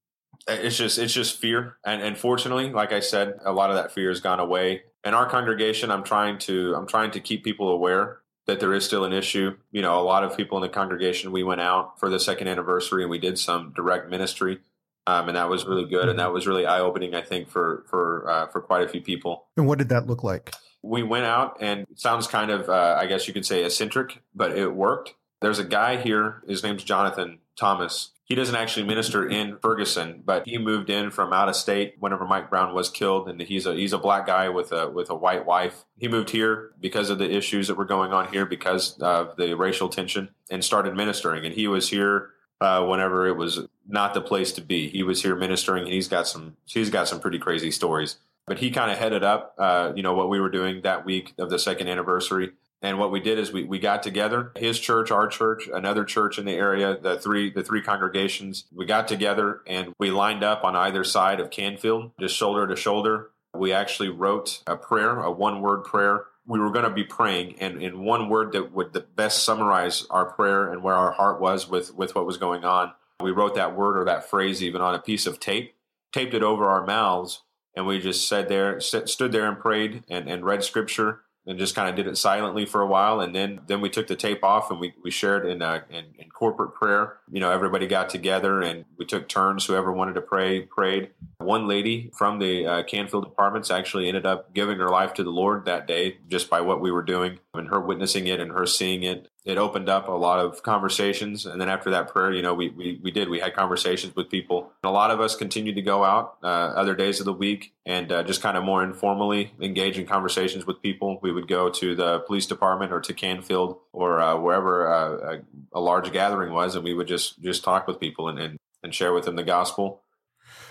It's 0.48 0.78
just 0.78 0.98
it's 0.98 1.14
just 1.14 1.40
fear, 1.40 1.78
and 1.86 2.02
and 2.02 2.18
fortunately, 2.18 2.72
like 2.72 2.92
I 2.92 3.00
said, 3.00 3.40
a 3.44 3.52
lot 3.52 3.70
of 3.70 3.76
that 3.76 3.92
fear 3.92 4.10
has 4.10 4.20
gone 4.20 4.40
away. 4.40 4.84
In 5.04 5.14
our 5.14 5.30
congregation, 5.30 5.92
I'm 5.92 6.04
trying 6.04 6.38
to 6.40 6.76
I'm 6.76 6.88
trying 6.88 7.12
to 7.12 7.20
keep 7.20 7.44
people 7.44 7.70
aware 7.70 8.20
that 8.46 8.60
there 8.60 8.74
is 8.74 8.86
still 8.86 9.06
an 9.06 9.14
issue. 9.14 9.56
You 9.72 9.82
know, 9.82 10.00
a 10.00 10.04
lot 10.04 10.24
of 10.24 10.36
people 10.36 10.58
in 10.58 10.64
the 10.64 10.70
congregation, 10.70 11.32
we 11.32 11.44
went 11.44 11.62
out 11.62 12.00
for 12.00 12.10
the 12.10 12.20
second 12.20 12.48
anniversary 12.48 13.04
and 13.04 13.12
we 13.12 13.20
did 13.20 13.38
some 13.38 13.74
direct 13.76 14.10
ministry. 14.10 14.60
Um, 15.08 15.28
and 15.28 15.38
that 15.38 15.50
was 15.50 15.66
really 15.66 15.86
good, 15.86 16.08
and 16.08 16.20
that 16.20 16.32
was 16.32 16.46
really 16.46 16.68
eye 16.68 16.80
opening. 16.82 17.16
I 17.16 17.22
think 17.22 17.50
for 17.50 17.84
for 17.90 18.30
uh, 18.30 18.48
for 18.48 18.62
quite 18.62 18.84
a 18.84 18.88
few 18.88 19.02
people. 19.02 19.48
And 19.58 19.66
what 19.66 19.80
did 19.80 19.90
that 19.90 20.06
look 20.06 20.24
like? 20.24 20.54
We 20.84 21.02
went 21.02 21.26
out, 21.26 21.58
and 21.62 21.82
it 21.90 22.00
sounds 22.00 22.28
kind 22.28 22.52
of, 22.52 22.70
uh, 22.70 22.96
I 23.00 23.08
guess 23.08 23.28
you 23.28 23.34
could 23.34 23.46
say, 23.46 23.66
eccentric, 23.66 24.22
but 24.36 24.58
it 24.58 24.74
worked. 24.74 25.16
There's 25.42 25.60
a 25.60 25.64
guy 25.64 25.98
here. 25.98 26.42
His 26.48 26.64
name's 26.64 26.84
Jonathan 26.84 27.40
Thomas. 27.58 28.12
He 28.26 28.36
doesn't 28.36 28.56
actually 28.56 28.86
minister 28.86 29.28
in 29.28 29.58
Ferguson, 29.58 30.22
but 30.24 30.46
he 30.46 30.60
moved 30.60 30.90
in 30.90 31.10
from 31.10 31.34
out 31.34 31.50
of 31.50 31.56
state 31.56 31.96
whenever 32.00 32.26
Mike 32.26 32.50
Brown 32.50 32.76
was 32.76 32.90
killed, 32.90 33.28
and 33.28 33.42
he's 33.42 33.66
a 33.66 33.74
he's 33.74 33.94
a 33.94 33.98
black 33.98 34.28
guy 34.28 34.50
with 34.50 34.72
a 34.72 34.90
with 34.90 35.10
a 35.10 35.16
white 35.16 35.46
wife. 35.46 35.86
He 35.98 36.08
moved 36.08 36.30
here 36.30 36.72
because 36.80 37.10
of 37.10 37.18
the 37.18 37.30
issues 37.30 37.68
that 37.68 37.76
were 37.76 37.86
going 37.86 38.14
on 38.14 38.32
here 38.32 38.46
because 38.46 39.00
of 39.00 39.36
the 39.38 39.56
racial 39.56 39.90
tension, 39.90 40.30
and 40.52 40.64
started 40.64 40.96
ministering. 40.96 41.44
And 41.44 41.56
he 41.56 41.68
was 41.68 41.90
here 41.90 42.30
uh, 42.62 42.86
whenever 42.86 43.28
it 43.28 43.36
was 43.36 43.62
not 43.88 44.14
the 44.14 44.22
place 44.22 44.52
to 44.54 44.62
be. 44.62 44.90
He 44.90 45.02
was 45.02 45.24
here 45.24 45.36
ministering, 45.36 45.86
and 45.86 45.94
he's 45.94 46.08
got 46.08 46.28
some 46.28 46.58
he's 46.66 46.92
got 46.92 47.08
some 47.08 47.20
pretty 47.20 47.40
crazy 47.40 47.72
stories. 47.72 48.18
But 48.46 48.60
he 48.60 48.72
kind 48.72 48.92
of 48.92 48.98
headed 48.98 49.24
up, 49.24 49.56
uh, 49.58 49.94
you 49.96 50.02
know, 50.02 50.14
what 50.14 50.30
we 50.30 50.40
were 50.40 50.50
doing 50.50 50.82
that 50.82 51.06
week 51.06 51.34
of 51.38 51.50
the 51.50 51.60
second 51.60 51.88
anniversary. 51.88 52.52
And 52.82 52.98
what 52.98 53.12
we 53.12 53.20
did 53.20 53.40
is 53.40 53.52
we, 53.52 53.64
we 53.64 53.78
got 53.78 54.04
together, 54.04 54.52
his 54.56 54.80
church, 54.80 55.12
our 55.12 55.28
church, 55.28 55.68
another 55.74 56.06
church 56.06 56.40
in 56.40 56.46
the 56.46 56.54
area, 56.54 56.98
the 56.98 57.20
three 57.20 57.52
the 57.52 57.64
three 57.64 57.82
congregations. 57.82 58.66
We 58.74 58.86
got 58.86 59.08
together 59.08 59.62
and 59.68 59.94
we 60.00 60.12
lined 60.12 60.44
up 60.44 60.64
on 60.64 60.76
either 60.76 61.04
side 61.04 61.40
of 61.40 61.50
Canfield, 61.50 62.12
just 62.20 62.36
shoulder 62.36 62.68
to 62.68 62.76
shoulder. 62.76 63.32
We 63.54 63.74
actually 63.74 64.10
wrote 64.10 64.64
a 64.66 64.78
prayer, 64.78 65.20
a 65.20 65.32
one 65.32 65.62
word 65.62 65.84
prayer. 65.84 66.26
We 66.48 66.60
were 66.60 66.72
going 66.72 66.86
to 66.86 66.90
be 66.90 67.04
praying, 67.04 67.60
and 67.60 67.82
in 67.82 68.04
one 68.04 68.30
word 68.30 68.54
that 68.54 68.72
would 68.74 69.16
best 69.16 69.44
summarize 69.44 70.08
our 70.10 70.26
prayer 70.26 70.72
and 70.72 70.82
where 70.82 70.96
our 70.96 71.12
heart 71.12 71.42
was 71.42 71.70
with 71.70 71.94
with 71.94 72.16
what 72.16 72.26
was 72.26 72.38
going 72.38 72.64
on. 72.64 72.94
We 73.20 73.32
wrote 73.32 73.56
that 73.56 73.76
word 73.76 73.98
or 73.98 74.06
that 74.06 74.30
phrase 74.30 74.64
even 74.64 74.82
on 74.82 74.96
a 74.96 75.00
piece 75.00 75.28
of 75.28 75.40
tape, 75.40 75.76
taped 76.14 76.34
it 76.34 76.44
over 76.44 76.70
our 76.70 76.86
mouths, 76.86 77.42
and 77.76 77.86
we 77.86 78.00
just 78.00 78.28
said 78.28 78.48
there, 78.48 78.80
stood 78.80 79.34
there 79.34 79.48
and 79.48 79.60
prayed 79.60 80.04
and, 80.10 80.30
and 80.30 80.46
read 80.46 80.64
scripture 80.64 81.22
and 81.46 81.58
just 81.58 81.76
kind 81.76 81.90
of 81.90 81.96
did 81.96 82.08
it 82.08 82.18
silently 82.18 82.66
for 82.66 82.82
a 82.82 82.88
while. 82.88 83.20
And 83.20 83.34
then, 83.34 83.62
then 83.68 83.82
we 83.82 83.90
took 83.90 84.08
the 84.08 84.16
tape 84.16 84.44
off 84.44 84.70
and 84.70 84.80
we, 84.80 84.94
we 85.04 85.10
shared 85.12 85.46
in, 85.46 85.62
uh, 85.62 85.82
in, 85.90 86.06
in 86.18 86.30
corporate 86.30 86.74
prayer. 86.74 87.18
You 87.32 87.40
know, 87.40 87.52
everybody 87.52 87.88
got 87.88 88.10
together 88.10 88.62
and 88.62 88.86
we 88.98 89.06
took 89.06 89.28
turns. 89.28 89.66
Whoever 89.66 89.92
wanted 89.92 90.14
to 90.14 90.22
pray, 90.22 90.62
prayed. 90.62 91.10
One 91.40 91.68
lady 91.68 92.12
from 92.14 92.40
the 92.40 92.66
uh, 92.66 92.84
Canfield 92.84 93.26
apartments 93.26 93.72
actually 93.72 94.08
ended 94.08 94.26
up 94.26 94.54
giving 94.54 94.78
her 94.78 94.90
life 94.90 95.14
to 95.16 95.24
the 95.24 95.32
Lord 95.32 95.66
that 95.66 95.88
day 95.88 96.18
just 96.30 96.50
by 96.50 96.62
what 96.62 96.82
we 96.82 96.92
were 96.92 97.04
doing 97.04 97.40
and 97.54 97.70
her 97.70 97.80
witnessing 97.80 98.28
it 98.28 98.40
and 98.40 98.52
her 98.52 98.66
seeing 98.66 99.04
it 99.04 99.28
it 99.46 99.58
opened 99.58 99.88
up 99.88 100.08
a 100.08 100.12
lot 100.12 100.40
of 100.40 100.62
conversations. 100.64 101.46
And 101.46 101.60
then 101.62 101.70
after 101.70 101.90
that 101.92 102.10
prayer, 102.10 102.32
you 102.32 102.42
know, 102.42 102.54
we, 102.54 102.70
we, 102.70 103.00
we 103.02 103.10
did, 103.10 103.30
we 103.30 103.40
had 103.40 103.56
conversations 103.56 104.16
with 104.16 104.30
people. 104.30 104.72
And 104.84 104.90
a 104.90 104.94
lot 104.94 105.12
of 105.12 105.22
us 105.22 105.36
continued 105.36 105.76
to 105.76 105.82
go 105.82 106.04
out 106.04 106.38
uh, 106.44 106.48
other 106.48 106.94
days 106.94 107.20
of 107.20 107.26
the 107.26 107.34
week 107.34 107.74
and 107.86 108.12
uh, 108.12 108.24
just 108.24 108.42
kind 108.42 108.58
of 108.58 108.64
more 108.64 108.84
informally 108.84 109.54
engage 109.62 109.98
in 109.98 110.06
conversations 110.06 110.66
with 110.66 110.82
people. 110.82 111.20
We 111.22 111.32
would 111.32 111.48
go 111.48 111.70
to 111.70 111.96
the 111.96 112.20
police 112.20 112.48
department 112.48 112.92
or 112.92 113.00
to 113.02 113.14
Canfield 113.14 113.78
or 113.94 114.20
uh, 114.20 114.38
wherever 114.38 114.92
uh, 114.92 115.38
a, 115.74 115.78
a, 115.78 115.80
large 115.80 116.12
gathering 116.12 116.54
was. 116.54 116.76
And 116.76 116.84
we 116.84 116.94
would 116.94 117.08
just, 117.08 117.42
just 117.42 117.64
talk 117.64 117.88
with 117.88 118.00
people 118.00 118.28
and, 118.28 118.40
and, 118.40 118.58
and 118.84 118.94
share 118.94 119.14
with 119.14 119.26
them 119.26 119.38
the 119.38 119.44
gospel. 119.44 120.04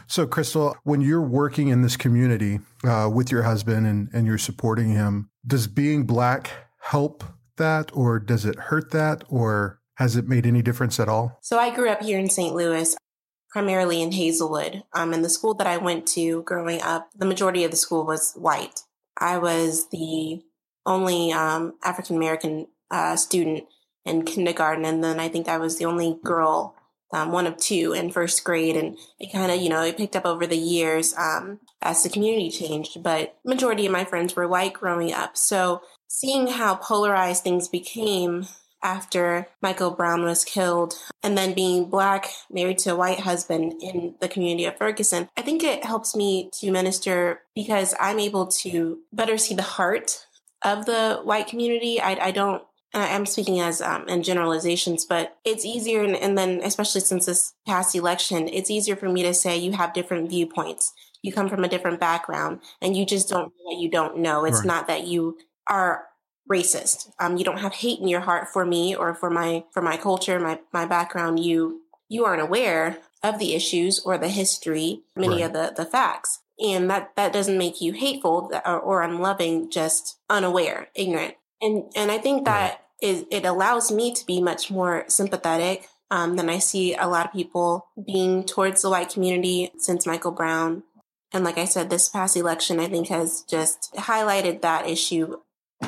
So, 0.07 0.27
Crystal, 0.27 0.77
when 0.85 1.01
you're 1.01 1.23
working 1.23 1.69
in 1.69 1.83
this 1.83 1.97
community 1.97 2.61
uh, 2.85 3.11
with 3.13 3.31
your 3.31 3.43
husband 3.43 3.87
and, 3.87 4.09
and 4.13 4.27
you're 4.27 4.39
supporting 4.39 4.91
him, 4.91 5.31
does 5.47 5.67
being 5.67 6.05
black 6.05 6.51
help 6.81 7.25
that 7.59 7.91
or 7.95 8.19
does 8.19 8.45
it 8.45 8.59
hurt 8.59 8.91
that 8.93 9.25
or 9.29 9.81
has 9.97 10.17
it 10.17 10.29
made 10.29 10.47
any 10.47 10.63
difference 10.63 10.99
at 11.01 11.09
all? 11.09 11.39
So 11.43 11.59
I 11.59 11.75
grew 11.75 11.91
up 11.91 12.03
here 12.03 12.19
in 12.19 12.31
St. 12.31 12.55
Louis, 12.55 12.97
primarily 13.51 14.01
in 14.01 14.13
Hazelwood. 14.13 14.85
Um, 14.93 15.13
and 15.13 15.25
the 15.25 15.29
school 15.29 15.55
that 15.55 15.67
I 15.67 15.77
went 15.77 16.07
to 16.09 16.43
growing 16.43 16.81
up, 16.83 17.11
the 17.17 17.27
majority 17.27 17.65
of 17.65 17.71
the 17.71 17.77
school 17.77 18.07
was 18.07 18.33
white. 18.35 18.81
I 19.19 19.39
was 19.39 19.89
the 19.91 20.43
only 20.87 21.33
um, 21.33 21.75
African 21.85 22.17
American 22.17 22.69
uh, 22.91 23.17
student 23.17 23.65
in 24.05 24.25
kindergarten, 24.25 24.85
and 24.85 25.03
then 25.03 25.21
I 25.21 25.29
think 25.29 25.49
I 25.49 25.59
was 25.59 25.79
the 25.79 25.85
only 25.85 26.19
girl, 26.25 26.77
um, 27.13 27.33
one 27.33 27.47
of 27.47 27.57
two 27.57 27.93
in 27.93 28.11
first 28.11 28.45
grade. 28.45 28.77
And 28.77 28.97
it 29.19 29.33
kind 29.33 29.51
of, 29.51 29.61
you 29.61 29.69
know, 29.69 29.83
it 29.83 29.97
picked 29.97 30.17
up 30.17 30.25
over 30.25 30.47
the 30.47 30.57
years 30.57 31.15
um, 31.19 31.59
as 31.83 32.03
the 32.03 32.09
community 32.09 32.51
changed. 32.51 33.03
But 33.03 33.37
majority 33.45 33.85
of 33.87 33.93
my 33.93 34.05
friends 34.05 34.37
were 34.37 34.49
white 34.49 34.75
growing 34.75 35.13
up, 35.13 35.37
so 35.37 35.83
seeing 36.09 36.49
how 36.49 36.75
polarized 36.75 37.45
things 37.45 37.69
became 37.69 38.49
after 38.83 39.49
Michael 39.61 39.91
Brown 39.91 40.23
was 40.23 40.45
killed 40.45 40.95
and 41.23 41.37
then 41.37 41.55
being 41.55 41.91
black, 41.91 42.31
married 42.51 42.79
to 42.79 42.91
a 42.93 42.97
white 42.97 43.21
husband 43.21 43.75
in 43.83 44.15
the 44.21 44.29
community 44.29 44.65
of 44.65 44.77
Ferguson, 44.77 45.29
I 45.37 45.43
think 45.43 45.63
it 45.63 45.85
helps 45.85 46.15
me 46.15 46.51
to 46.61 46.71
minister 46.71 47.43
because 47.55 47.95
I'm 48.01 48.21
able 48.21 48.47
to 48.47 49.01
better 49.13 49.37
see 49.37 49.55
the 49.55 49.63
heart 49.63 50.27
of 50.63 50.87
the 50.87 51.21
white 51.25 51.47
community. 51.47 52.01
I, 52.01 52.27
I 52.27 52.31
don't. 52.31 52.63
I'm 52.95 53.27
speaking 53.27 53.61
as 53.61 53.83
um, 53.83 54.09
in 54.09 54.23
generalizations, 54.23 55.05
but 55.05 55.37
it's 55.45 55.67
easier, 55.67 56.03
and, 56.03 56.17
and 56.17 56.39
then 56.39 56.63
especially 56.65 57.03
since 57.03 57.27
this 57.27 57.53
past 57.67 57.95
election, 57.95 58.49
it's 58.49 58.71
easier 58.71 58.97
for 58.97 59.11
me 59.11 59.23
to 59.25 59.35
say 59.35 59.59
you 59.59 59.73
have 59.73 59.93
different 59.93 60.31
viewpoints. 60.31 60.95
You 61.21 61.31
come 61.31 61.51
from 61.51 61.65
a 61.65 61.69
different 61.69 62.01
background, 62.01 62.61
and 62.81 62.97
you 62.97 63.05
just 63.05 63.29
don't 63.29 63.49
know 63.49 63.65
what 63.65 63.79
you 63.79 63.91
don't 63.91 64.17
know. 64.19 64.47
It's 64.47 64.61
right. 64.61 64.67
not 64.67 64.87
that 64.87 65.07
you 65.07 65.37
are 65.69 66.05
racist. 66.51 67.11
Um, 67.19 67.37
you 67.37 67.45
don't 67.45 67.61
have 67.61 67.75
hate 67.75 68.01
in 68.01 68.09
your 68.09 68.21
heart 68.21 68.49
for 68.49 68.65
me 68.65 68.95
or 68.95 69.15
for 69.15 69.31
my 69.31 69.65
for 69.73 69.83
my 69.83 69.97
culture, 69.97 70.41
my 70.41 70.61
my 70.73 70.87
background. 70.87 71.41
You 71.41 71.83
you 72.09 72.25
aren't 72.25 72.43
aware 72.43 72.99
of 73.23 73.39
the 73.39 73.55
issues 73.55 74.01
or 74.01 74.17
the 74.19 74.29
history, 74.29 75.03
many 75.17 75.43
right. 75.43 75.45
of 75.45 75.53
the 75.53 75.75
the 75.77 75.85
facts, 75.85 76.41
and 76.59 76.91
that 76.91 77.13
that 77.17 77.33
doesn't 77.33 77.59
make 77.59 77.81
you 77.81 77.93
hateful 77.93 78.51
or, 78.65 78.79
or 78.79 79.03
unloving. 79.03 79.71
Just 79.71 80.19
unaware, 80.31 80.89
ignorant, 80.95 81.35
and 81.61 81.85
and 81.95 82.11
I 82.11 82.19
think 82.19 82.45
that 82.47 82.85
right. 83.03 83.17
it, 83.17 83.27
it 83.31 83.45
allows 83.45 83.93
me 83.93 84.13
to 84.15 84.27
be 84.27 84.41
much 84.41 84.71
more 84.71 85.05
sympathetic 85.09 85.89
um, 86.11 86.37
than 86.37 86.49
I 86.49 86.59
see 86.59 86.95
a 86.95 87.07
lot 87.07 87.27
of 87.27 87.33
people 87.33 87.89
being 88.07 88.45
towards 88.45 88.83
the 88.83 88.91
white 88.91 89.11
community 89.11 89.71
since 89.79 90.07
Michael 90.07 90.33
Brown. 90.33 90.85
And 91.31 91.45
like 91.45 91.59
I 91.59 91.67
said, 91.67 91.91
this 91.91 92.09
past 92.09 92.39
election, 92.39 92.81
I 92.81 92.89
think 92.89 93.09
has 93.09 93.43
just 93.43 93.93
highlighted 93.95 94.63
that 94.63 94.89
issue 94.89 95.37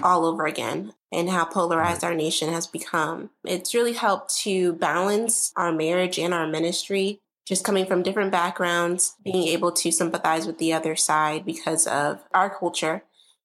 all 0.03 0.25
over 0.25 0.47
again 0.47 0.93
and 1.13 1.29
how 1.29 1.45
polarized 1.45 2.05
our 2.05 2.15
nation 2.15 2.53
has 2.53 2.67
become. 2.67 3.31
It's 3.45 3.75
really 3.75 3.95
helped 3.95 4.35
to 4.41 4.75
balance 4.75 5.53
our 5.57 5.73
marriage 5.73 6.19
and 6.19 6.33
our 6.33 6.47
ministry, 6.47 7.21
just 7.47 7.65
coming 7.65 7.87
from 7.87 8.03
different 8.03 8.31
backgrounds, 8.31 9.17
being 9.25 9.49
able 9.49 9.73
to 9.73 9.91
sympathize 9.91 10.47
with 10.47 10.59
the 10.59 10.73
other 10.73 10.95
side 10.95 11.45
because 11.45 11.87
of 11.87 12.21
our 12.33 12.51
culture 12.51 13.03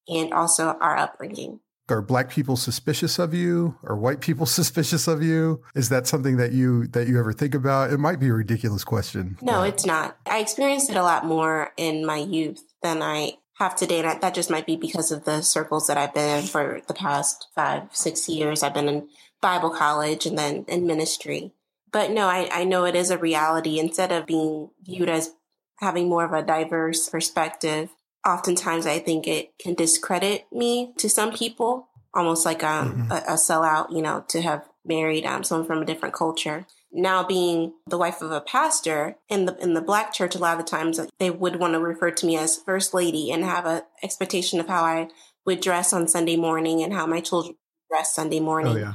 and 0.07 0.33
also 0.33 0.77
our 0.79 0.97
upbringing. 0.97 1.59
Are 1.87 2.01
black 2.01 2.31
people 2.31 2.55
suspicious 2.55 3.19
of 3.19 3.33
you? 3.35 3.77
Are 3.83 3.95
white 3.95 4.19
people 4.19 4.45
suspicious 4.47 5.07
of 5.07 5.21
you? 5.21 5.61
Is 5.75 5.89
that 5.89 6.07
something 6.07 6.37
that 6.37 6.51
you 6.51 6.87
that 6.87 7.07
you 7.07 7.19
ever 7.19 7.31
think 7.31 7.53
about? 7.53 7.91
It 7.91 7.99
might 7.99 8.19
be 8.19 8.29
a 8.29 8.33
ridiculous 8.33 8.83
question. 8.83 9.37
No, 9.41 9.61
it's 9.61 9.85
not. 9.85 10.17
I 10.25 10.39
experienced 10.39 10.89
it 10.89 10.95
a 10.95 11.03
lot 11.03 11.25
more 11.25 11.71
in 11.77 12.05
my 12.05 12.17
youth 12.17 12.63
than 12.81 13.03
I 13.03 13.33
have 13.57 13.75
today. 13.75 14.01
And 14.01 14.21
that 14.21 14.33
just 14.33 14.49
might 14.49 14.65
be 14.65 14.75
because 14.75 15.11
of 15.11 15.25
the 15.25 15.41
circles 15.41 15.87
that 15.87 15.97
I've 15.97 16.13
been 16.13 16.39
in 16.39 16.45
for 16.45 16.81
the 16.87 16.93
past 16.93 17.47
five, 17.55 17.83
six 17.91 18.27
years. 18.29 18.63
I've 18.63 18.73
been 18.73 18.89
in 18.89 19.09
Bible 19.41 19.69
college 19.69 20.25
and 20.25 20.37
then 20.37 20.65
in 20.67 20.87
ministry. 20.87 21.53
But 21.91 22.11
no, 22.11 22.27
I, 22.27 22.49
I 22.51 22.63
know 22.65 22.85
it 22.85 22.95
is 22.95 23.11
a 23.11 23.17
reality. 23.17 23.79
Instead 23.79 24.11
of 24.11 24.25
being 24.25 24.69
viewed 24.83 25.09
as 25.09 25.33
having 25.79 26.09
more 26.09 26.25
of 26.25 26.33
a 26.33 26.41
diverse 26.45 27.07
perspective, 27.09 27.89
oftentimes 28.25 28.85
I 28.85 28.99
think 28.99 29.27
it 29.27 29.57
can 29.57 29.75
discredit 29.75 30.45
me 30.51 30.93
to 30.97 31.09
some 31.09 31.31
people, 31.31 31.87
almost 32.13 32.45
like 32.45 32.63
um, 32.63 32.91
mm-hmm. 32.91 33.11
a, 33.11 33.15
a 33.15 33.33
sellout, 33.35 33.91
you 33.91 34.01
know, 34.01 34.25
to 34.29 34.41
have 34.41 34.67
married 34.83 35.25
um, 35.25 35.43
someone 35.43 35.67
from 35.67 35.81
a 35.81 35.85
different 35.85 36.13
culture 36.13 36.65
now 36.95 37.23
being 37.23 37.73
the 37.87 37.97
wife 37.97 38.21
of 38.21 38.31
a 38.31 38.41
pastor 38.41 39.17
in 39.29 39.45
the 39.45 39.55
in 39.57 39.73
the 39.73 39.81
black 39.81 40.13
church 40.13 40.33
a 40.33 40.39
lot 40.39 40.57
of 40.57 40.65
the 40.65 40.69
times 40.69 40.99
they 41.19 41.29
would 41.29 41.57
want 41.57 41.73
to 41.73 41.79
refer 41.79 42.09
to 42.09 42.25
me 42.25 42.37
as 42.37 42.57
first 42.57 42.93
lady 42.93 43.31
and 43.31 43.43
have 43.43 43.65
a 43.65 43.83
expectation 44.01 44.59
of 44.59 44.67
how 44.67 44.83
I 44.83 45.09
would 45.45 45.61
dress 45.61 45.93
on 45.93 46.07
Sunday 46.07 46.37
morning 46.37 46.81
and 46.81 46.93
how 46.93 47.05
my 47.05 47.21
children 47.21 47.55
dress 47.89 48.13
Sunday 48.15 48.39
morning. 48.39 48.73
Oh, 48.73 48.79
yeah. 48.79 48.93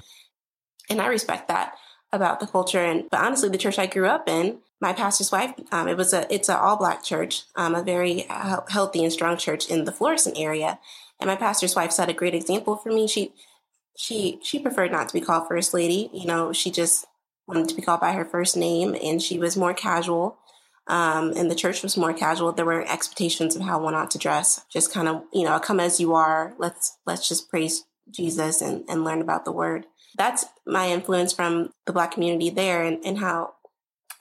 And 0.89 1.01
I 1.01 1.07
respect 1.07 1.49
that 1.49 1.75
about 2.13 2.41
the 2.41 2.47
culture. 2.47 2.81
And 2.81 3.09
but 3.11 3.21
honestly, 3.21 3.49
the 3.49 3.59
church 3.59 3.79
I 3.79 3.87
grew 3.87 4.07
up 4.07 4.29
in, 4.29 4.59
my 4.81 4.93
pastor's 4.93 5.31
wife, 5.31 5.55
um, 5.71 5.89
it 5.89 5.97
was 5.97 6.13
a 6.13 6.33
it's 6.33 6.49
an 6.49 6.57
all 6.57 6.77
black 6.77 7.05
church, 7.05 7.45
um, 7.55 7.75
a 7.75 7.83
very 7.83 8.29
uh, 8.29 8.63
healthy 8.69 9.05
and 9.05 9.13
strong 9.13 9.37
church 9.37 9.69
in 9.69 9.85
the 9.85 9.93
Florissant 9.93 10.39
area. 10.39 10.79
And 11.21 11.29
my 11.29 11.37
pastor's 11.37 11.77
wife 11.77 11.93
set 11.93 12.09
a 12.09 12.15
great 12.15 12.35
example 12.35 12.77
for 12.77 12.91
me. 12.91 13.07
She 13.07 13.33
she 13.97 14.41
she 14.43 14.59
preferred 14.59 14.91
not 14.91 15.09
to 15.09 15.15
be 15.15 15.21
called 15.21 15.47
first 15.49 15.75
lady. 15.75 16.11
You 16.13 16.27
know, 16.27 16.53
she 16.53 16.71
just 16.71 17.07
to 17.55 17.75
be 17.75 17.83
called 17.83 18.01
by 18.01 18.13
her 18.13 18.25
first 18.25 18.57
name, 18.57 18.97
and 19.03 19.21
she 19.21 19.39
was 19.39 19.57
more 19.57 19.75
casual. 19.75 20.39
Um, 20.87 21.33
and 21.37 21.51
the 21.51 21.55
church 21.55 21.83
was 21.83 21.97
more 21.97 22.13
casual. 22.13 22.53
There 22.53 22.65
were 22.65 22.83
expectations 22.91 23.55
of 23.55 23.63
how 23.63 23.81
one 23.81 23.95
ought 23.95 24.11
to 24.13 24.19
dress. 24.19 24.65
Just 24.73 24.93
kind 24.93 25.07
of, 25.07 25.23
you 25.33 25.45
know, 25.45 25.59
come 25.61 25.79
as 25.79 26.01
you 26.01 26.15
are. 26.15 26.55
Let's 26.59 26.99
let's 27.07 27.29
just 27.29 27.49
praise 27.49 27.85
Jesus 28.11 28.61
and, 28.61 28.85
and 28.89 29.05
learn 29.05 29.21
about 29.21 29.45
the 29.45 29.53
word. 29.53 29.87
That's 30.17 30.47
my 30.67 30.89
influence 30.89 31.33
from 31.33 31.71
the 31.87 31.93
black 31.93 32.11
community 32.11 32.51
there 32.51 32.83
and, 32.83 32.99
and 33.05 33.19
how 33.19 33.55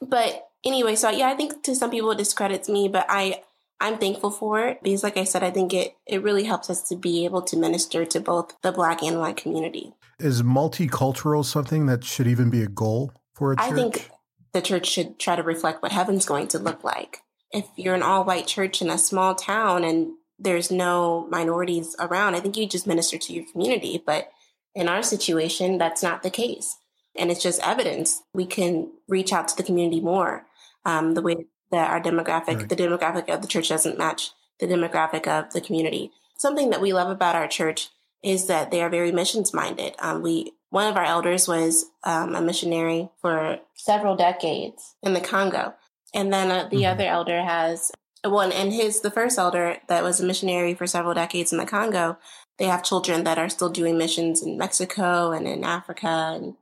but 0.02 0.50
anyway, 0.66 0.96
so 0.96 1.10
yeah, 1.10 1.30
I 1.30 1.36
think 1.36 1.64
to 1.64 1.76
some 1.76 1.92
people 1.92 2.12
it 2.12 2.18
discredits 2.18 2.70
me, 2.70 2.88
but 2.88 3.06
I 3.10 3.42
I'm 3.82 3.98
thankful 3.98 4.32
for 4.32 4.68
it 4.68 4.84
because 4.84 5.04
like 5.04 5.18
I 5.18 5.24
said, 5.24 5.44
I 5.44 5.52
think 5.52 5.74
it 5.74 5.96
it 6.08 6.24
really 6.24 6.44
helps 6.44 6.70
us 6.70 6.88
to 6.90 6.96
be 6.96 7.26
able 7.26 7.42
to 7.44 7.58
minister 7.58 8.06
to 8.06 8.20
both 8.20 8.60
the 8.62 8.72
black 8.72 9.02
and 9.04 9.20
white 9.20 9.38
community. 9.38 9.94
Is 10.20 10.44
multicultural 10.44 11.46
something 11.46 11.86
that 11.86 12.04
should 12.04 12.28
even 12.28 12.50
be 12.50 12.62
a 12.62 12.68
goal 12.68 13.14
for 13.40 13.54
a 13.54 13.56
church? 13.56 13.66
I 13.66 13.74
think 13.74 14.12
the 14.54 14.62
church 14.62 14.88
should 14.88 15.18
try 15.18 15.36
to 15.36 15.42
reflect 15.42 15.82
what 15.82 15.92
heaven's 15.92 16.26
going 16.26 16.48
to 16.50 16.60
look 16.60 16.84
like. 16.84 17.22
If 17.52 17.66
you're 17.76 17.96
an 17.96 18.04
all 18.04 18.24
white 18.24 18.46
church 18.46 18.82
in 18.82 18.90
a 18.92 18.98
small 18.98 19.34
town 19.34 19.84
and 19.84 20.12
there's 20.38 20.70
no 20.70 21.28
minorities 21.32 21.96
around, 22.00 22.36
I 22.36 22.42
think 22.42 22.56
you 22.56 22.68
just 22.68 22.86
minister 22.86 23.18
to 23.18 23.34
your 23.34 23.46
community. 23.52 24.02
But 24.06 24.30
in 24.76 24.88
our 24.88 25.02
situation, 25.02 25.80
that's 25.80 26.04
not 26.04 26.22
the 26.22 26.30
case. 26.30 26.78
And 27.18 27.32
it's 27.32 27.42
just 27.42 27.66
evidence 27.66 28.22
we 28.34 28.46
can 28.46 28.92
reach 29.08 29.34
out 29.34 29.48
to 29.48 29.58
the 29.58 29.64
community 29.64 30.00
more. 30.00 30.46
Um, 30.86 31.16
the 31.16 31.22
way 31.22 31.48
that 31.72 31.90
our 31.90 32.02
demographic, 32.02 32.58
right. 32.58 32.70
the 32.70 32.76
demographic 32.76 33.30
of 33.30 33.42
the 33.42 33.48
church 33.48 33.70
doesn't 33.70 33.98
match 33.98 34.32
the 34.60 34.68
demographic 34.68 35.28
of 35.28 35.52
the 35.54 35.62
community. 35.62 36.12
Something 36.38 36.70
that 36.70 36.82
we 36.82 36.94
love 36.94 37.10
about 37.10 37.36
our 37.36 37.48
church 37.48 37.90
is 38.24 38.48
that 38.48 38.72
they 38.72 38.82
are 38.82 38.90
very 38.90 39.12
missions 39.12 39.54
minded. 39.54 39.96
Um, 40.00 40.22
we 40.22 40.54
one 40.72 40.88
of 40.88 40.98
our 40.98 41.06
elders 41.06 41.48
was 41.48 41.86
um, 42.04 42.36
a 42.36 42.42
missionary 42.42 43.10
for 43.22 43.60
several 43.76 44.16
decades 44.16 44.96
in 45.02 45.14
the 45.14 45.22
Congo, 45.22 45.74
and 46.14 46.32
then 46.32 46.52
uh, 46.52 46.70
the 46.70 46.78
mm-hmm. 46.78 46.92
other 46.92 47.06
elder 47.06 47.42
has 47.42 47.92
one, 48.24 48.52
and 48.52 48.72
his 48.72 49.02
the 49.02 49.12
first 49.12 49.38
elder 49.38 49.78
that 49.88 50.04
was 50.04 50.20
a 50.20 50.26
missionary 50.26 50.74
for 50.74 50.88
several 50.88 51.14
decades 51.14 51.52
in 51.52 51.58
the 51.58 51.66
Congo. 51.66 52.18
They 52.58 52.66
have 52.66 52.84
children 52.84 53.24
that 53.24 53.38
are 53.38 53.50
still 53.50 53.70
doing 53.70 53.98
missions 53.98 54.44
in 54.44 54.58
Mexico 54.58 55.32
and 55.32 55.48
in 55.48 55.64
Africa, 55.64 56.08
and 56.36 56.56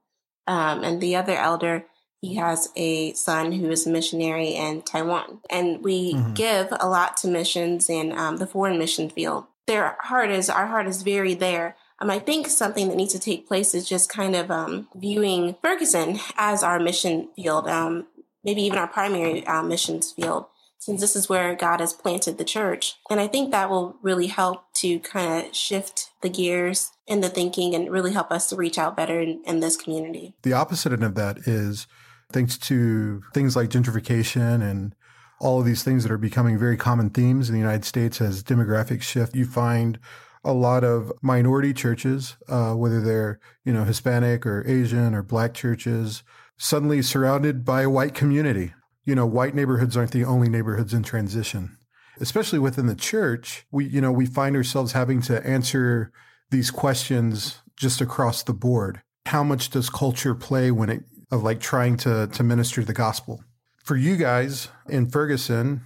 um, 0.47 0.83
and 0.83 1.01
the 1.01 1.15
other 1.15 1.35
elder 1.35 1.85
he 2.21 2.35
has 2.35 2.69
a 2.75 3.13
son 3.13 3.51
who 3.51 3.69
is 3.69 3.85
a 3.85 3.91
missionary 3.91 4.55
in 4.55 4.81
Taiwan, 4.81 5.39
and 5.49 5.83
we 5.83 6.15
mm-hmm. 6.15 6.33
give 6.33 6.67
a 6.79 6.89
lot 6.89 7.17
to 7.17 7.27
missions 7.27 7.89
in 7.89 8.17
um, 8.17 8.37
the 8.37 8.47
foreign 8.47 8.79
mission 8.79 9.09
field. 9.09 9.45
Their 9.67 9.97
heart 10.01 10.31
is 10.31 10.49
our 10.49 10.67
heart 10.67 10.87
is 10.87 11.03
very 11.03 11.33
there. 11.33 11.75
Um, 11.99 12.09
I 12.09 12.19
think 12.19 12.47
something 12.47 12.87
that 12.87 12.95
needs 12.95 13.13
to 13.13 13.19
take 13.19 13.47
place 13.47 13.73
is 13.73 13.87
just 13.87 14.09
kind 14.09 14.35
of 14.35 14.49
um, 14.49 14.87
viewing 14.95 15.55
Ferguson 15.61 16.19
as 16.37 16.63
our 16.63 16.79
mission 16.79 17.29
field, 17.35 17.67
um, 17.67 18.07
maybe 18.43 18.61
even 18.63 18.79
our 18.79 18.87
primary 18.87 19.45
uh, 19.45 19.63
missions 19.63 20.11
field 20.11 20.45
since 20.79 21.01
this 21.01 21.15
is 21.15 21.27
where 21.27 21.55
God 21.55 21.79
has 21.79 21.91
planted 21.91 22.37
the 22.37 22.45
church. 22.45 22.95
And 23.09 23.19
I 23.19 23.27
think 23.27 23.51
that 23.51 23.69
will 23.69 23.97
really 24.01 24.27
help 24.27 24.71
to 24.75 24.99
kind 24.99 25.45
of 25.45 25.55
shift 25.55 26.11
the 26.21 26.29
gears 26.29 26.91
in 27.05 27.21
the 27.21 27.29
thinking 27.29 27.73
and 27.73 27.91
really 27.91 28.13
help 28.13 28.31
us 28.31 28.47
to 28.49 28.55
reach 28.55 28.77
out 28.77 28.95
better 28.95 29.19
in, 29.19 29.41
in 29.45 29.59
this 29.59 29.75
community. 29.75 30.35
The 30.43 30.53
opposite 30.53 30.93
end 30.93 31.03
of 31.03 31.15
that 31.15 31.39
is 31.39 31.87
thanks 32.31 32.57
to 32.57 33.21
things 33.33 33.55
like 33.55 33.69
gentrification 33.69 34.61
and 34.61 34.95
all 35.39 35.59
of 35.59 35.65
these 35.65 35.83
things 35.83 36.03
that 36.03 36.11
are 36.11 36.17
becoming 36.17 36.57
very 36.57 36.77
common 36.77 37.09
themes 37.09 37.49
in 37.49 37.53
the 37.53 37.61
United 37.61 37.85
States 37.85 38.19
as 38.21 38.43
demographic 38.43 39.01
shift, 39.01 39.35
you 39.35 39.45
find 39.45 39.99
a 40.43 40.53
lot 40.53 40.83
of 40.83 41.11
minority 41.21 41.73
churches, 41.73 42.37
uh, 42.47 42.73
whether 42.73 43.01
they're 43.01 43.39
you 43.65 43.73
know 43.73 43.83
Hispanic 43.83 44.45
or 44.45 44.65
Asian 44.67 45.13
or 45.13 45.23
Black 45.23 45.53
churches, 45.53 46.23
suddenly 46.57 47.01
surrounded 47.01 47.65
by 47.65 47.81
a 47.81 47.89
white 47.89 48.13
community 48.13 48.73
you 49.07 49.15
know, 49.15 49.25
white 49.25 49.55
neighborhoods 49.55 49.95
aren't 49.95 50.11
the 50.11 50.25
only 50.25 50.49
neighborhoods 50.49 50.93
in 50.93 51.01
transition. 51.01 51.77
Especially 52.19 52.59
within 52.59 52.87
the 52.87 52.95
church, 52.95 53.65
we, 53.71 53.85
you 53.85 54.01
know, 54.01 54.11
we 54.11 54.25
find 54.25 54.55
ourselves 54.55 54.91
having 54.91 55.21
to 55.21 55.43
answer 55.47 56.11
these 56.51 56.69
questions 56.69 57.61
just 57.77 58.01
across 58.01 58.43
the 58.43 58.53
board. 58.53 59.01
How 59.27 59.43
much 59.43 59.69
does 59.69 59.89
culture 59.89 60.35
play 60.35 60.71
when 60.71 60.89
it 60.89 61.03
of 61.31 61.41
like 61.41 61.59
trying 61.59 61.95
to 61.97 62.27
to 62.27 62.43
minister 62.43 62.83
the 62.83 62.93
gospel? 62.93 63.43
For 63.87 63.95
you 63.95 64.17
guys 64.17 64.67
in 64.89 65.09
Ferguson, 65.09 65.79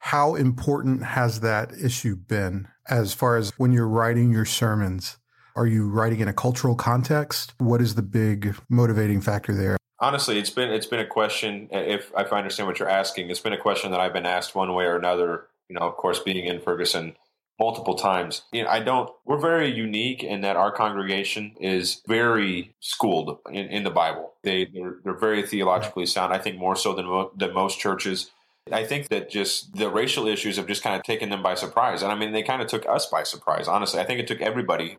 how 0.00 0.34
important 0.34 1.04
has 1.04 1.38
that 1.38 1.70
issue 1.80 2.16
been 2.16 2.66
as 2.90 3.14
far 3.14 3.36
as 3.36 3.52
when 3.56 3.70
you're 3.70 3.86
writing 3.86 4.32
your 4.32 4.44
sermons? 4.44 5.18
Are 5.54 5.64
you 5.64 5.88
writing 5.88 6.18
in 6.18 6.26
a 6.26 6.32
cultural 6.32 6.74
context? 6.74 7.54
What 7.58 7.80
is 7.80 7.94
the 7.94 8.02
big 8.02 8.56
motivating 8.68 9.20
factor 9.20 9.54
there? 9.54 9.76
Honestly, 10.00 10.36
it's 10.36 10.50
been 10.50 10.70
it's 10.70 10.86
been 10.86 10.98
a 10.98 11.06
question. 11.06 11.68
If 11.70 12.10
if 12.18 12.32
I 12.32 12.38
understand 12.38 12.66
what 12.66 12.80
you're 12.80 12.88
asking, 12.88 13.30
it's 13.30 13.38
been 13.38 13.52
a 13.52 13.56
question 13.56 13.92
that 13.92 14.00
I've 14.00 14.12
been 14.12 14.26
asked 14.26 14.56
one 14.56 14.74
way 14.74 14.86
or 14.86 14.96
another. 14.96 15.46
You 15.68 15.76
know, 15.76 15.82
of 15.82 15.94
course, 15.94 16.18
being 16.18 16.46
in 16.46 16.60
Ferguson 16.60 17.14
multiple 17.58 17.94
times. 17.94 18.42
You 18.52 18.64
know, 18.64 18.68
I 18.68 18.80
don't. 18.80 19.10
We're 19.24 19.40
very 19.40 19.70
unique 19.70 20.22
in 20.22 20.40
that 20.42 20.56
our 20.56 20.72
congregation 20.72 21.54
is 21.60 22.02
very 22.06 22.74
schooled 22.80 23.38
in, 23.50 23.66
in 23.66 23.84
the 23.84 23.90
Bible. 23.90 24.34
They 24.42 24.66
they're, 24.72 24.96
they're, 25.04 25.18
very 25.18 25.42
theologically 25.42 26.06
sound. 26.06 26.32
I 26.32 26.38
think 26.38 26.58
more 26.58 26.76
so 26.76 26.94
than 26.94 27.06
mo- 27.06 27.32
than 27.36 27.54
most 27.54 27.78
churches. 27.78 28.30
I 28.72 28.84
think 28.84 29.08
that 29.08 29.28
just 29.28 29.74
the 29.74 29.90
racial 29.90 30.26
issues 30.26 30.56
have 30.56 30.66
just 30.66 30.82
kind 30.82 30.96
of 30.96 31.02
taken 31.02 31.28
them 31.28 31.42
by 31.42 31.54
surprise. 31.54 32.02
And 32.02 32.10
I 32.10 32.14
mean, 32.14 32.32
they 32.32 32.42
kind 32.42 32.62
of 32.62 32.68
took 32.68 32.86
us 32.88 33.06
by 33.06 33.22
surprise, 33.22 33.68
honestly. 33.68 34.00
I 34.00 34.04
think 34.04 34.20
it 34.20 34.26
took 34.26 34.40
everybody 34.40 34.96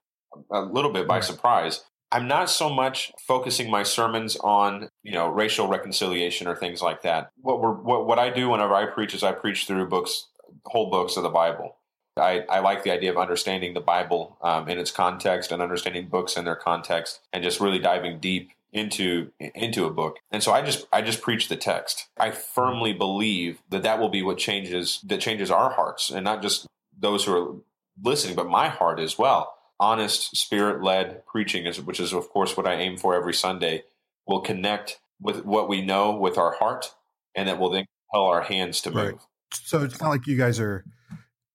a 0.51 0.61
little 0.61 0.91
bit 0.91 1.07
by 1.07 1.19
surprise. 1.19 1.83
I'm 2.11 2.27
not 2.27 2.51
so 2.51 2.69
much 2.69 3.11
focusing 3.27 3.71
my 3.71 3.81
sermons 3.81 4.37
on, 4.37 4.89
you 5.01 5.13
know, 5.13 5.27
racial 5.27 5.67
reconciliation 5.67 6.47
or 6.47 6.55
things 6.55 6.81
like 6.81 7.01
that. 7.01 7.31
What 7.37 7.59
we're, 7.59 7.73
what, 7.73 8.05
what 8.05 8.19
I 8.19 8.29
do 8.29 8.49
whenever 8.49 8.75
I 8.75 8.85
preach 8.85 9.15
is 9.15 9.23
I 9.23 9.31
preach 9.31 9.65
through 9.65 9.89
books, 9.89 10.27
whole 10.65 10.91
books 10.91 11.17
of 11.17 11.23
the 11.23 11.29
Bible. 11.29 11.75
I, 12.17 12.45
I 12.49 12.59
like 12.59 12.83
the 12.83 12.91
idea 12.91 13.11
of 13.11 13.17
understanding 13.17 13.73
the 13.73 13.81
Bible 13.81 14.37
um, 14.41 14.69
in 14.69 14.79
its 14.79 14.91
context 14.91 15.51
and 15.51 15.61
understanding 15.61 16.07
books 16.07 16.37
in 16.37 16.45
their 16.45 16.55
context 16.55 17.19
and 17.33 17.43
just 17.43 17.59
really 17.59 17.79
diving 17.79 18.19
deep 18.19 18.51
into 18.71 19.31
into 19.39 19.85
a 19.85 19.89
book. 19.89 20.17
And 20.31 20.43
so 20.43 20.51
I 20.51 20.61
just 20.61 20.85
I 20.91 21.01
just 21.01 21.21
preach 21.21 21.47
the 21.47 21.55
text. 21.55 22.07
I 22.17 22.31
firmly 22.31 22.91
believe 22.93 23.61
that 23.69 23.83
that 23.83 23.99
will 23.99 24.09
be 24.09 24.21
what 24.21 24.37
changes 24.37 24.99
that 25.05 25.21
changes 25.21 25.49
our 25.49 25.71
hearts 25.71 26.09
and 26.09 26.25
not 26.25 26.41
just 26.41 26.67
those 26.97 27.25
who 27.25 27.33
are 27.33 27.55
listening, 28.03 28.35
but 28.35 28.47
my 28.47 28.67
heart 28.67 28.99
as 28.99 29.17
well 29.17 29.55
honest, 29.79 30.35
spirit 30.35 30.83
led 30.83 31.25
preaching, 31.25 31.65
is, 31.65 31.81
which 31.81 31.99
is, 31.99 32.13
of 32.13 32.29
course, 32.29 32.55
what 32.55 32.67
I 32.67 32.75
aim 32.75 32.97
for 32.97 33.15
every 33.15 33.33
Sunday, 33.33 33.83
will 34.27 34.41
connect 34.41 34.99
with 35.19 35.45
what 35.45 35.69
we 35.69 35.81
know 35.81 36.15
with 36.15 36.37
our 36.37 36.53
heart, 36.53 36.93
and 37.35 37.47
that 37.47 37.59
will 37.59 37.69
then 37.69 37.85
compel 38.11 38.27
our 38.27 38.41
hands 38.41 38.81
to 38.81 38.91
move. 38.91 39.05
Right. 39.05 39.21
So 39.53 39.83
it's 39.83 39.99
not 40.01 40.09
like 40.09 40.27
you 40.27 40.37
guys 40.37 40.59
are, 40.59 40.83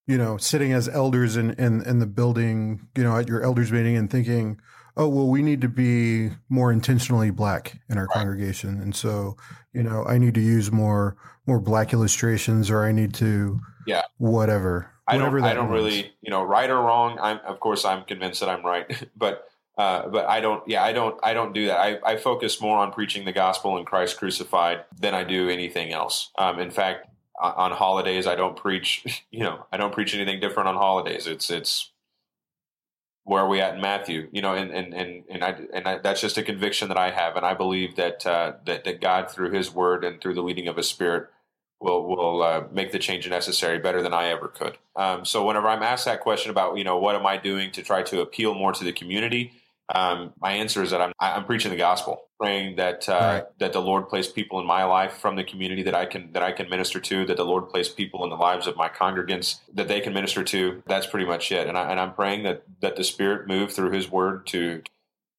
you 0.06 0.18
know, 0.18 0.36
sitting 0.36 0.72
as 0.72 0.88
elders 0.88 1.36
in, 1.36 1.52
in, 1.52 1.82
in 1.82 1.98
the 1.98 2.06
building, 2.06 2.88
you 2.96 3.04
know, 3.04 3.16
at 3.16 3.28
your 3.28 3.42
elders 3.42 3.70
meeting 3.70 3.96
and 3.96 4.10
thinking, 4.10 4.60
oh, 4.96 5.08
well, 5.08 5.28
we 5.28 5.42
need 5.42 5.60
to 5.60 5.68
be 5.68 6.30
more 6.48 6.72
intentionally 6.72 7.30
black 7.30 7.80
in 7.88 7.96
our 7.96 8.06
right. 8.06 8.14
congregation. 8.14 8.80
And 8.80 8.94
so, 8.94 9.36
you 9.72 9.82
know, 9.82 10.04
I 10.04 10.18
need 10.18 10.34
to 10.34 10.40
use 10.40 10.72
more, 10.72 11.16
more 11.46 11.60
black 11.60 11.92
illustrations 11.92 12.70
or 12.70 12.84
I 12.84 12.92
need 12.92 13.14
to, 13.14 13.60
yeah, 13.86 14.02
whatever. 14.18 14.90
I 15.10 15.18
don't. 15.18 15.42
I 15.42 15.54
don't 15.54 15.70
really, 15.70 16.12
you 16.20 16.30
know, 16.30 16.44
right 16.44 16.70
or 16.70 16.76
wrong. 16.76 17.18
I'm 17.20 17.40
of 17.44 17.58
course 17.58 17.84
I'm 17.84 18.04
convinced 18.04 18.40
that 18.40 18.48
I'm 18.48 18.64
right, 18.64 18.86
but 19.16 19.44
uh, 19.76 20.08
but 20.08 20.26
I 20.26 20.40
don't. 20.40 20.66
Yeah, 20.68 20.84
I 20.84 20.92
don't. 20.92 21.18
I 21.22 21.34
don't 21.34 21.52
do 21.52 21.66
that. 21.66 21.78
I, 21.78 21.98
I 22.04 22.16
focus 22.16 22.60
more 22.60 22.78
on 22.78 22.92
preaching 22.92 23.24
the 23.24 23.32
gospel 23.32 23.76
and 23.76 23.86
Christ 23.86 24.18
crucified 24.18 24.84
than 25.00 25.14
I 25.14 25.24
do 25.24 25.48
anything 25.48 25.92
else. 25.92 26.30
Um, 26.38 26.60
in 26.60 26.70
fact, 26.70 27.08
on 27.40 27.72
holidays 27.72 28.26
I 28.26 28.34
don't 28.34 28.56
preach. 28.56 29.24
You 29.30 29.44
know, 29.44 29.66
I 29.72 29.76
don't 29.76 29.94
preach 29.94 30.14
anything 30.14 30.40
different 30.40 30.68
on 30.68 30.74
holidays. 30.74 31.26
It's 31.26 31.50
it's 31.50 31.90
where 33.24 33.42
are 33.42 33.48
we 33.48 33.60
at 33.60 33.74
in 33.74 33.80
Matthew? 33.80 34.28
You 34.32 34.42
know, 34.42 34.54
and 34.54 34.70
and 34.72 34.92
and 34.92 35.24
and, 35.30 35.44
I, 35.44 35.56
and 35.72 35.86
I, 35.86 35.98
that's 35.98 36.20
just 36.20 36.38
a 36.38 36.42
conviction 36.42 36.88
that 36.88 36.98
I 36.98 37.10
have, 37.10 37.36
and 37.36 37.46
I 37.46 37.54
believe 37.54 37.96
that 37.96 38.26
uh, 38.26 38.54
that 38.66 38.84
that 38.84 39.00
God 39.00 39.30
through 39.30 39.52
His 39.52 39.72
Word 39.72 40.04
and 40.04 40.20
through 40.20 40.34
the 40.34 40.42
leading 40.42 40.68
of 40.68 40.76
His 40.76 40.88
Spirit 40.88 41.28
will 41.80 42.08
will 42.08 42.42
uh, 42.42 42.64
make 42.72 42.92
the 42.92 42.98
change 42.98 43.28
necessary 43.28 43.78
better 43.78 44.02
than 44.02 44.14
I 44.14 44.28
ever 44.28 44.48
could. 44.48 44.78
Um, 44.96 45.24
so 45.24 45.46
whenever 45.46 45.68
I'm 45.68 45.82
asked 45.82 46.06
that 46.06 46.20
question 46.20 46.50
about 46.50 46.76
you 46.76 46.84
know 46.84 46.98
what 46.98 47.14
am 47.14 47.26
I 47.26 47.36
doing 47.36 47.70
to 47.72 47.82
try 47.82 48.02
to 48.04 48.20
appeal 48.20 48.54
more 48.54 48.72
to 48.72 48.84
the 48.84 48.92
community, 48.92 49.52
um, 49.94 50.32
my 50.40 50.52
answer 50.52 50.82
is 50.82 50.90
that 50.90 51.00
I'm 51.00 51.12
I'm 51.18 51.44
preaching 51.44 51.70
the 51.70 51.76
gospel, 51.76 52.22
praying 52.38 52.76
that 52.76 53.08
uh, 53.08 53.12
right. 53.12 53.44
that 53.58 53.72
the 53.72 53.80
Lord 53.80 54.08
place 54.08 54.28
people 54.28 54.60
in 54.60 54.66
my 54.66 54.84
life 54.84 55.14
from 55.14 55.36
the 55.36 55.44
community 55.44 55.82
that 55.82 55.94
I 55.94 56.06
can 56.06 56.32
that 56.32 56.42
I 56.42 56.52
can 56.52 56.68
minister 56.68 57.00
to, 57.00 57.26
that 57.26 57.36
the 57.36 57.44
Lord 57.44 57.68
place 57.68 57.88
people 57.88 58.22
in 58.24 58.30
the 58.30 58.36
lives 58.36 58.66
of 58.66 58.76
my 58.76 58.88
congregants 58.88 59.60
that 59.74 59.88
they 59.88 60.00
can 60.00 60.12
minister 60.12 60.44
to. 60.44 60.82
That's 60.86 61.06
pretty 61.06 61.26
much 61.26 61.50
it, 61.52 61.66
and 61.66 61.76
I 61.76 61.90
and 61.90 61.98
I'm 61.98 62.14
praying 62.14 62.44
that 62.44 62.62
that 62.80 62.96
the 62.96 63.04
Spirit 63.04 63.48
move 63.48 63.72
through 63.72 63.90
His 63.90 64.10
Word 64.10 64.46
to 64.48 64.82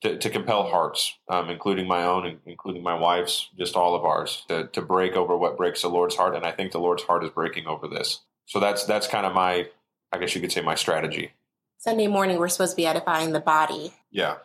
to, 0.02 0.18
to 0.18 0.30
compel 0.30 0.64
hearts, 0.64 1.18
um, 1.30 1.50
including 1.50 1.88
my 1.88 2.04
own, 2.04 2.40
including 2.46 2.84
my 2.84 2.96
wife's, 2.96 3.50
just 3.58 3.76
all 3.76 3.96
of 3.96 4.04
ours, 4.04 4.44
to, 4.48 4.68
to 4.68 4.82
break 4.82 5.16
over 5.16 5.38
what 5.38 5.58
breaks 5.58 5.84
the 5.84 5.90
Lord's 5.90 6.16
heart. 6.16 6.36
And 6.36 6.46
I 6.46 6.52
think 6.52 6.72
the 6.72 6.80
Lord's 6.80 7.04
heart 7.04 7.24
is 7.24 7.30
breaking 7.30 7.68
over 7.68 7.88
this. 7.88 8.22
So 8.48 8.60
that's 8.60 8.84
that's 8.86 9.08
kind 9.08 9.26
of 9.26 9.34
my, 9.34 9.68
I 10.12 10.18
guess 10.18 10.36
you 10.36 10.42
could 10.42 10.52
say, 10.52 10.62
my 10.62 10.76
strategy. 10.76 11.34
Sunday 11.82 12.08
morning, 12.08 12.38
we're 12.38 12.48
supposed 12.48 12.74
to 12.74 12.78
be 12.78 12.86
edifying 12.86 13.32
the 13.32 13.40
body. 13.40 13.94
Yeah. 14.12 14.38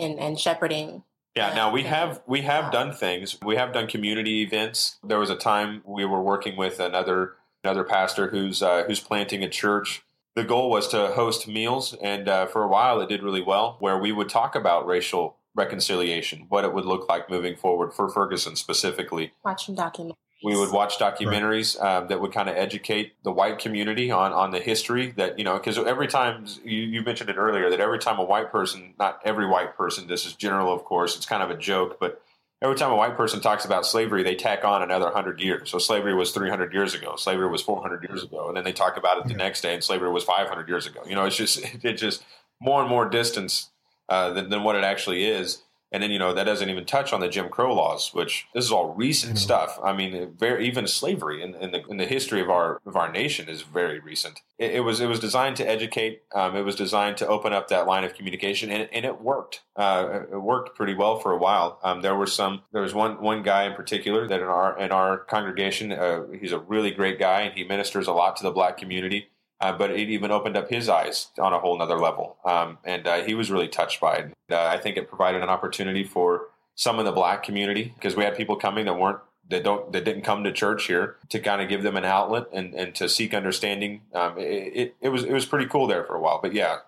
And 0.00 0.18
and 0.18 0.38
shepherding. 0.38 1.02
Yeah. 1.34 1.54
Now 1.54 1.72
we 1.72 1.82
have 1.82 2.22
we 2.26 2.42
have 2.42 2.72
done 2.72 2.92
things. 2.92 3.38
We 3.42 3.56
have 3.56 3.72
done 3.72 3.86
community 3.86 4.42
events. 4.42 4.98
There 5.02 5.18
was 5.18 5.30
a 5.30 5.36
time 5.36 5.82
we 5.84 6.04
were 6.04 6.22
working 6.22 6.56
with 6.56 6.80
another 6.80 7.34
another 7.64 7.84
pastor 7.84 8.28
who's 8.28 8.62
uh, 8.62 8.84
who's 8.86 9.00
planting 9.00 9.42
a 9.42 9.48
church 9.48 10.02
the 10.36 10.44
goal 10.44 10.68
was 10.68 10.86
to 10.88 11.08
host 11.08 11.48
meals, 11.48 11.94
and 11.94 12.28
uh, 12.28 12.46
for 12.46 12.62
a 12.62 12.68
while 12.68 13.00
it 13.00 13.08
did 13.08 13.22
really 13.22 13.40
well, 13.40 13.76
where 13.80 13.98
we 13.98 14.12
would 14.12 14.28
talk 14.28 14.54
about 14.54 14.86
racial 14.86 15.38
reconciliation, 15.54 16.44
what 16.50 16.62
it 16.62 16.74
would 16.74 16.84
look 16.84 17.08
like 17.08 17.30
moving 17.30 17.56
forward 17.56 17.94
for 17.94 18.10
Ferguson 18.10 18.54
specifically. 18.54 19.32
Watching 19.42 19.74
documentaries. 19.74 20.14
We 20.44 20.56
would 20.56 20.70
watch 20.70 20.98
documentaries 20.98 21.80
right. 21.80 21.96
um, 21.96 22.08
that 22.08 22.20
would 22.20 22.32
kind 22.32 22.48
of 22.48 22.56
educate 22.56 23.14
the 23.24 23.32
white 23.32 23.58
community 23.58 24.10
on, 24.10 24.32
on 24.32 24.50
the 24.50 24.60
history 24.60 25.12
that, 25.16 25.38
you 25.38 25.44
know, 25.44 25.54
because 25.54 25.78
every 25.78 26.06
time, 26.06 26.44
you, 26.62 26.82
you 26.82 27.02
mentioned 27.02 27.30
it 27.30 27.36
earlier, 27.36 27.70
that 27.70 27.80
every 27.80 27.98
time 27.98 28.18
a 28.18 28.24
white 28.24 28.52
person, 28.52 28.94
not 28.98 29.20
every 29.24 29.46
white 29.46 29.76
person, 29.76 30.06
this 30.06 30.26
is 30.26 30.34
general, 30.34 30.72
of 30.72 30.84
course, 30.84 31.16
it's 31.16 31.26
kind 31.26 31.42
of 31.42 31.50
a 31.50 31.56
joke, 31.56 31.98
but 31.98 32.22
every 32.60 32.76
time 32.76 32.90
a 32.92 32.96
white 32.96 33.16
person 33.16 33.40
talks 33.40 33.64
about 33.64 33.86
slavery, 33.86 34.22
they 34.22 34.34
tack 34.34 34.64
on 34.64 34.82
another 34.82 35.06
100 35.06 35.40
years. 35.40 35.70
So 35.70 35.78
slavery 35.78 36.14
was 36.14 36.32
300 36.32 36.72
years 36.72 36.94
ago. 36.94 37.16
Slavery 37.16 37.48
was 37.48 37.62
400 37.62 38.06
years 38.08 38.22
ago. 38.22 38.48
And 38.48 38.56
then 38.56 38.64
they 38.64 38.72
talk 38.72 38.96
about 38.96 39.18
it 39.18 39.28
the 39.28 39.34
next 39.34 39.62
day, 39.62 39.72
and 39.72 39.82
slavery 39.82 40.10
was 40.10 40.24
500 40.24 40.68
years 40.68 40.86
ago. 40.86 41.02
You 41.06 41.14
know, 41.14 41.24
it's 41.24 41.36
just, 41.36 41.60
it's 41.82 42.00
just 42.00 42.22
more 42.60 42.80
and 42.80 42.90
more 42.90 43.08
distance 43.08 43.70
uh, 44.08 44.30
than, 44.34 44.50
than 44.50 44.62
what 44.62 44.76
it 44.76 44.84
actually 44.84 45.24
is. 45.24 45.62
And 45.92 46.02
then 46.02 46.10
you 46.10 46.18
know 46.18 46.34
that 46.34 46.44
doesn't 46.44 46.68
even 46.68 46.84
touch 46.84 47.12
on 47.12 47.20
the 47.20 47.28
Jim 47.28 47.48
Crow 47.48 47.74
laws, 47.74 48.10
which 48.12 48.46
this 48.54 48.64
is 48.64 48.72
all 48.72 48.94
recent 48.94 49.34
mm-hmm. 49.34 49.42
stuff. 49.42 49.78
I 49.82 49.92
mean, 49.92 50.34
very 50.36 50.66
even 50.66 50.86
slavery 50.86 51.42
in, 51.42 51.54
in, 51.54 51.70
the 51.70 51.84
in 51.86 51.96
the 51.96 52.06
history 52.06 52.40
of 52.40 52.50
our 52.50 52.80
of 52.84 52.96
our 52.96 53.10
nation 53.10 53.48
is 53.48 53.62
very 53.62 54.00
recent. 54.00 54.40
It, 54.58 54.76
it 54.76 54.80
was 54.80 55.00
it 55.00 55.06
was 55.06 55.20
designed 55.20 55.56
to 55.56 55.68
educate. 55.68 56.22
Um, 56.34 56.56
it 56.56 56.62
was 56.62 56.74
designed 56.74 57.16
to 57.18 57.28
open 57.28 57.52
up 57.52 57.68
that 57.68 57.86
line 57.86 58.04
of 58.04 58.14
communication, 58.14 58.70
and, 58.70 58.88
and 58.92 59.04
it 59.04 59.20
worked. 59.20 59.62
Uh, 59.76 60.22
it 60.32 60.42
worked 60.42 60.76
pretty 60.76 60.94
well 60.94 61.18
for 61.18 61.32
a 61.32 61.38
while. 61.38 61.78
Um, 61.82 62.02
there 62.02 62.16
were 62.16 62.26
some. 62.26 62.62
There 62.72 62.82
was 62.82 62.94
one 62.94 63.20
one 63.22 63.42
guy 63.42 63.64
in 63.64 63.74
particular 63.74 64.26
that 64.26 64.40
in 64.40 64.46
our 64.46 64.78
in 64.78 64.90
our 64.90 65.18
congregation, 65.18 65.92
uh, 65.92 66.24
he's 66.40 66.52
a 66.52 66.58
really 66.58 66.90
great 66.90 67.18
guy, 67.18 67.42
and 67.42 67.54
he 67.54 67.64
ministers 67.64 68.06
a 68.08 68.12
lot 68.12 68.36
to 68.36 68.42
the 68.42 68.50
black 68.50 68.76
community. 68.76 69.28
Uh, 69.60 69.72
but 69.72 69.90
it 69.90 70.10
even 70.10 70.30
opened 70.30 70.56
up 70.56 70.68
his 70.68 70.88
eyes 70.88 71.28
on 71.38 71.52
a 71.52 71.58
whole 71.58 71.78
nother 71.78 71.98
level. 71.98 72.36
Um, 72.44 72.78
and 72.84 73.06
uh, 73.06 73.22
he 73.22 73.34
was 73.34 73.50
really 73.50 73.68
touched 73.68 74.00
by 74.00 74.16
it. 74.16 74.32
Uh, 74.50 74.66
I 74.66 74.76
think 74.76 74.96
it 74.96 75.08
provided 75.08 75.42
an 75.42 75.48
opportunity 75.48 76.04
for 76.04 76.48
some 76.74 76.98
in 76.98 77.06
the 77.06 77.12
black 77.12 77.42
community 77.42 77.94
because 77.94 78.16
we 78.16 78.24
had 78.24 78.36
people 78.36 78.56
coming 78.56 78.84
that 78.84 78.98
weren't 78.98 79.18
that 79.48 79.64
don't 79.64 79.92
that 79.92 80.04
didn't 80.04 80.22
come 80.22 80.44
to 80.44 80.52
church 80.52 80.86
here 80.86 81.16
to 81.30 81.38
kind 81.38 81.62
of 81.62 81.68
give 81.68 81.82
them 81.82 81.96
an 81.96 82.04
outlet 82.04 82.46
and, 82.52 82.74
and 82.74 82.94
to 82.96 83.08
seek 83.08 83.32
understanding. 83.32 84.02
Um, 84.12 84.36
it, 84.38 84.42
it, 84.42 84.96
it 85.00 85.08
was 85.08 85.24
it 85.24 85.32
was 85.32 85.46
pretty 85.46 85.66
cool 85.66 85.86
there 85.86 86.04
for 86.04 86.16
a 86.16 86.20
while. 86.20 86.40
But 86.42 86.52
yeah, 86.52 86.78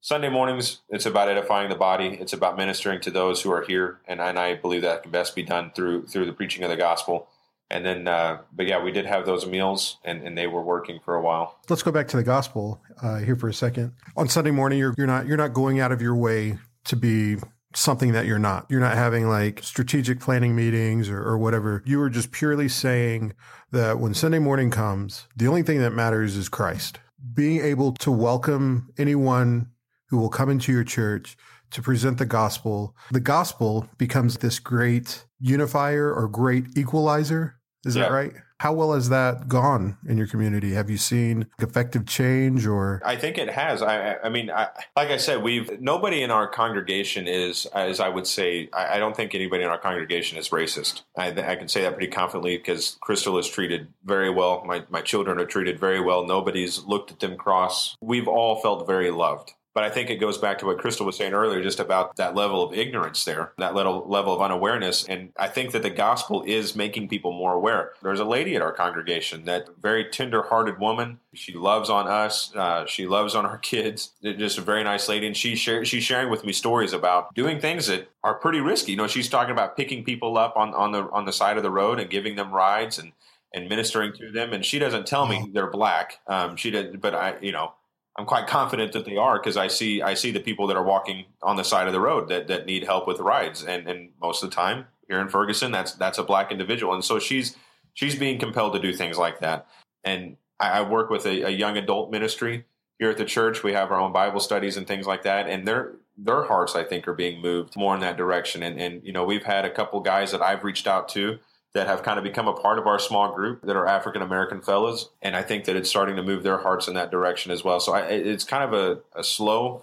Sunday 0.00 0.30
mornings 0.30 0.80
it's 0.88 1.06
about 1.06 1.28
edifying 1.28 1.68
the 1.68 1.76
body. 1.76 2.18
It's 2.20 2.32
about 2.32 2.56
ministering 2.56 3.00
to 3.02 3.10
those 3.10 3.42
who 3.42 3.52
are 3.52 3.62
here, 3.62 4.00
and, 4.08 4.20
and 4.20 4.36
I 4.36 4.54
believe 4.54 4.82
that 4.82 5.04
can 5.04 5.12
best 5.12 5.36
be 5.36 5.44
done 5.44 5.70
through 5.76 6.06
through 6.06 6.26
the 6.26 6.32
preaching 6.32 6.64
of 6.64 6.70
the 6.70 6.76
gospel 6.76 7.28
and 7.72 7.84
then 7.84 8.06
uh, 8.06 8.38
but 8.52 8.66
yeah 8.66 8.82
we 8.82 8.92
did 8.92 9.06
have 9.06 9.26
those 9.26 9.46
meals 9.46 9.96
and, 10.04 10.22
and 10.22 10.36
they 10.36 10.46
were 10.46 10.62
working 10.62 11.00
for 11.04 11.16
a 11.16 11.22
while. 11.22 11.58
Let's 11.68 11.82
go 11.82 11.90
back 11.90 12.06
to 12.08 12.16
the 12.16 12.22
gospel 12.22 12.80
uh, 13.02 13.18
here 13.18 13.34
for 13.34 13.48
a 13.48 13.54
second. 13.54 13.92
On 14.16 14.28
sunday 14.28 14.50
morning 14.50 14.78
you're, 14.78 14.94
you're 14.96 15.06
not 15.06 15.26
you're 15.26 15.36
not 15.36 15.52
going 15.52 15.80
out 15.80 15.90
of 15.90 16.00
your 16.00 16.14
way 16.14 16.58
to 16.84 16.96
be 16.96 17.36
something 17.74 18.12
that 18.12 18.26
you're 18.26 18.38
not. 18.38 18.66
You're 18.68 18.80
not 18.80 18.96
having 18.96 19.28
like 19.28 19.62
strategic 19.62 20.20
planning 20.20 20.54
meetings 20.54 21.08
or, 21.08 21.22
or 21.22 21.38
whatever. 21.38 21.82
You 21.86 22.02
are 22.02 22.10
just 22.10 22.30
purely 22.30 22.68
saying 22.68 23.32
that 23.70 23.98
when 23.98 24.14
sunday 24.14 24.38
morning 24.38 24.70
comes 24.70 25.26
the 25.34 25.48
only 25.48 25.62
thing 25.62 25.80
that 25.80 25.92
matters 25.92 26.36
is 26.36 26.48
christ. 26.48 27.00
Being 27.34 27.60
able 27.60 27.92
to 27.92 28.10
welcome 28.10 28.92
anyone 28.98 29.70
who 30.08 30.18
will 30.18 30.28
come 30.28 30.50
into 30.50 30.72
your 30.72 30.84
church 30.84 31.36
to 31.70 31.80
present 31.80 32.18
the 32.18 32.26
gospel 32.26 32.94
the 33.10 33.20
gospel 33.20 33.88
becomes 33.96 34.36
this 34.38 34.58
great 34.58 35.24
unifier 35.40 36.12
or 36.12 36.28
great 36.28 36.76
equalizer 36.76 37.56
is 37.84 37.96
yeah. 37.96 38.04
that 38.04 38.12
right? 38.12 38.32
How 38.62 38.72
well 38.72 38.92
has 38.92 39.08
that 39.08 39.48
gone 39.48 39.98
in 40.06 40.16
your 40.16 40.28
community? 40.28 40.72
Have 40.74 40.88
you 40.88 40.96
seen 40.96 41.48
effective 41.58 42.06
change 42.06 42.64
or? 42.64 43.02
I 43.04 43.16
think 43.16 43.36
it 43.36 43.50
has. 43.50 43.82
I, 43.82 44.18
I 44.22 44.28
mean, 44.28 44.52
I, 44.52 44.68
like 44.94 45.08
I 45.08 45.16
said, 45.16 45.42
we've 45.42 45.80
nobody 45.80 46.22
in 46.22 46.30
our 46.30 46.46
congregation 46.46 47.26
is, 47.26 47.66
as 47.74 47.98
I 47.98 48.08
would 48.08 48.24
say, 48.28 48.68
I, 48.72 48.94
I 48.94 48.98
don't 48.98 49.16
think 49.16 49.34
anybody 49.34 49.64
in 49.64 49.68
our 49.68 49.78
congregation 49.78 50.38
is 50.38 50.50
racist. 50.50 51.02
I, 51.18 51.30
I, 51.30 51.56
can 51.56 51.66
say 51.66 51.82
that 51.82 51.94
pretty 51.94 52.12
confidently 52.12 52.56
because 52.56 52.98
Crystal 53.00 53.36
is 53.36 53.48
treated 53.48 53.88
very 54.04 54.30
well. 54.30 54.62
My 54.64 54.84
my 54.90 55.00
children 55.00 55.40
are 55.40 55.46
treated 55.46 55.80
very 55.80 56.00
well. 56.00 56.24
Nobody's 56.24 56.84
looked 56.84 57.10
at 57.10 57.18
them 57.18 57.36
cross. 57.36 57.96
We've 58.00 58.28
all 58.28 58.60
felt 58.60 58.86
very 58.86 59.10
loved. 59.10 59.54
But 59.74 59.84
I 59.84 59.90
think 59.90 60.10
it 60.10 60.16
goes 60.16 60.36
back 60.36 60.58
to 60.58 60.66
what 60.66 60.78
Crystal 60.78 61.06
was 61.06 61.16
saying 61.16 61.32
earlier, 61.32 61.62
just 61.62 61.80
about 61.80 62.16
that 62.16 62.34
level 62.34 62.62
of 62.62 62.74
ignorance 62.74 63.24
there, 63.24 63.52
that 63.58 63.74
little 63.74 64.06
level 64.06 64.34
of 64.34 64.42
unawareness. 64.42 65.04
And 65.04 65.32
I 65.38 65.48
think 65.48 65.72
that 65.72 65.82
the 65.82 65.90
gospel 65.90 66.42
is 66.46 66.76
making 66.76 67.08
people 67.08 67.32
more 67.32 67.54
aware. 67.54 67.92
There's 68.02 68.20
a 68.20 68.24
lady 68.24 68.54
at 68.54 68.62
our 68.62 68.72
congregation, 68.72 69.46
that 69.46 69.68
very 69.80 70.04
tender-hearted 70.10 70.78
woman. 70.78 71.20
She 71.32 71.54
loves 71.54 71.88
on 71.88 72.06
us. 72.06 72.54
Uh, 72.54 72.84
she 72.86 73.06
loves 73.06 73.34
on 73.34 73.46
our 73.46 73.58
kids. 73.72 74.12
Just 74.22 74.58
a 74.58 74.62
very 74.62 74.84
nice 74.84 75.08
lady, 75.08 75.26
and 75.26 75.36
she 75.36 75.56
share, 75.56 75.84
she's 75.84 76.04
sharing 76.04 76.30
with 76.30 76.44
me 76.44 76.52
stories 76.52 76.92
about 76.92 77.34
doing 77.34 77.60
things 77.60 77.86
that 77.86 78.10
are 78.22 78.34
pretty 78.34 78.60
risky. 78.60 78.92
You 78.92 78.98
know, 78.98 79.06
she's 79.06 79.28
talking 79.28 79.52
about 79.52 79.76
picking 79.76 80.04
people 80.04 80.36
up 80.36 80.56
on, 80.56 80.74
on 80.74 80.92
the 80.92 81.10
on 81.10 81.24
the 81.24 81.32
side 81.32 81.56
of 81.56 81.62
the 81.62 81.70
road 81.70 81.98
and 81.98 82.10
giving 82.10 82.36
them 82.36 82.52
rides 82.52 82.98
and 82.98 83.12
and 83.54 83.68
ministering 83.68 84.12
to 84.14 84.30
them. 84.30 84.52
And 84.52 84.64
she 84.64 84.78
doesn't 84.78 85.06
tell 85.06 85.26
me 85.26 85.50
they're 85.52 85.70
black. 85.70 86.20
Um, 86.26 86.56
she 86.56 86.70
did, 86.70 87.00
but 87.00 87.14
I, 87.14 87.36
you 87.40 87.52
know, 87.52 87.74
I'm 88.16 88.26
quite 88.26 88.46
confident 88.46 88.92
that 88.92 89.04
they 89.06 89.16
are 89.16 89.38
because 89.38 89.56
I 89.56 89.68
see 89.68 90.02
I 90.02 90.14
see 90.14 90.30
the 90.30 90.40
people 90.40 90.66
that 90.66 90.76
are 90.76 90.82
walking 90.82 91.24
on 91.42 91.56
the 91.56 91.64
side 91.64 91.86
of 91.86 91.92
the 91.92 92.00
road 92.00 92.28
that, 92.28 92.46
that 92.48 92.66
need 92.66 92.84
help 92.84 93.06
with 93.06 93.20
rides, 93.20 93.64
and 93.64 93.88
and 93.88 94.10
most 94.20 94.42
of 94.42 94.50
the 94.50 94.56
time 94.56 94.86
here 95.08 95.20
in 95.20 95.28
Ferguson, 95.28 95.72
that's 95.72 95.92
that's 95.92 96.18
a 96.18 96.22
black 96.22 96.52
individual, 96.52 96.92
and 96.92 97.04
so 97.04 97.18
she's 97.18 97.56
she's 97.94 98.14
being 98.14 98.38
compelled 98.38 98.74
to 98.74 98.80
do 98.80 98.92
things 98.92 99.16
like 99.16 99.40
that. 99.40 99.66
And 100.04 100.36
I, 100.60 100.80
I 100.80 100.88
work 100.88 101.10
with 101.10 101.26
a, 101.26 101.42
a, 101.46 101.50
young 101.50 101.76
adult 101.76 102.10
ministry 102.10 102.64
here 102.98 103.10
at 103.10 103.18
the 103.18 103.24
church. 103.24 103.62
We 103.62 103.72
have 103.72 103.90
our 103.90 104.00
own 104.00 104.12
Bible 104.12 104.40
studies 104.40 104.76
and 104.76 104.86
things 104.86 105.06
like 105.06 105.22
that, 105.22 105.48
and 105.48 105.66
their 105.66 105.92
their 106.18 106.44
hearts 106.44 106.76
I 106.76 106.84
think 106.84 107.08
are 107.08 107.14
being 107.14 107.40
moved 107.40 107.76
more 107.76 107.94
in 107.94 108.00
that 108.00 108.18
direction. 108.18 108.62
And 108.62 108.80
and 108.80 109.02
you 109.04 109.12
know 109.12 109.24
we've 109.24 109.44
had 109.44 109.64
a 109.64 109.70
couple 109.70 110.00
guys 110.00 110.32
that 110.32 110.42
I've 110.42 110.64
reached 110.64 110.86
out 110.86 111.08
to 111.10 111.38
that 111.74 111.86
have 111.86 112.02
kind 112.02 112.18
of 112.18 112.24
become 112.24 112.48
a 112.48 112.52
part 112.52 112.78
of 112.78 112.86
our 112.86 112.98
small 112.98 113.34
group 113.34 113.62
that 113.62 113.76
are 113.76 113.86
African 113.86 114.22
American 114.22 114.60
fellows. 114.60 115.10
And 115.22 115.34
I 115.34 115.42
think 115.42 115.64
that 115.64 115.76
it's 115.76 115.88
starting 115.88 116.16
to 116.16 116.22
move 116.22 116.42
their 116.42 116.58
hearts 116.58 116.86
in 116.88 116.94
that 116.94 117.10
direction 117.10 117.50
as 117.50 117.64
well. 117.64 117.80
So 117.80 117.92
I, 117.92 118.02
it's 118.02 118.44
kind 118.44 118.62
of 118.62 118.72
a, 118.74 119.18
a 119.18 119.24
slow 119.24 119.82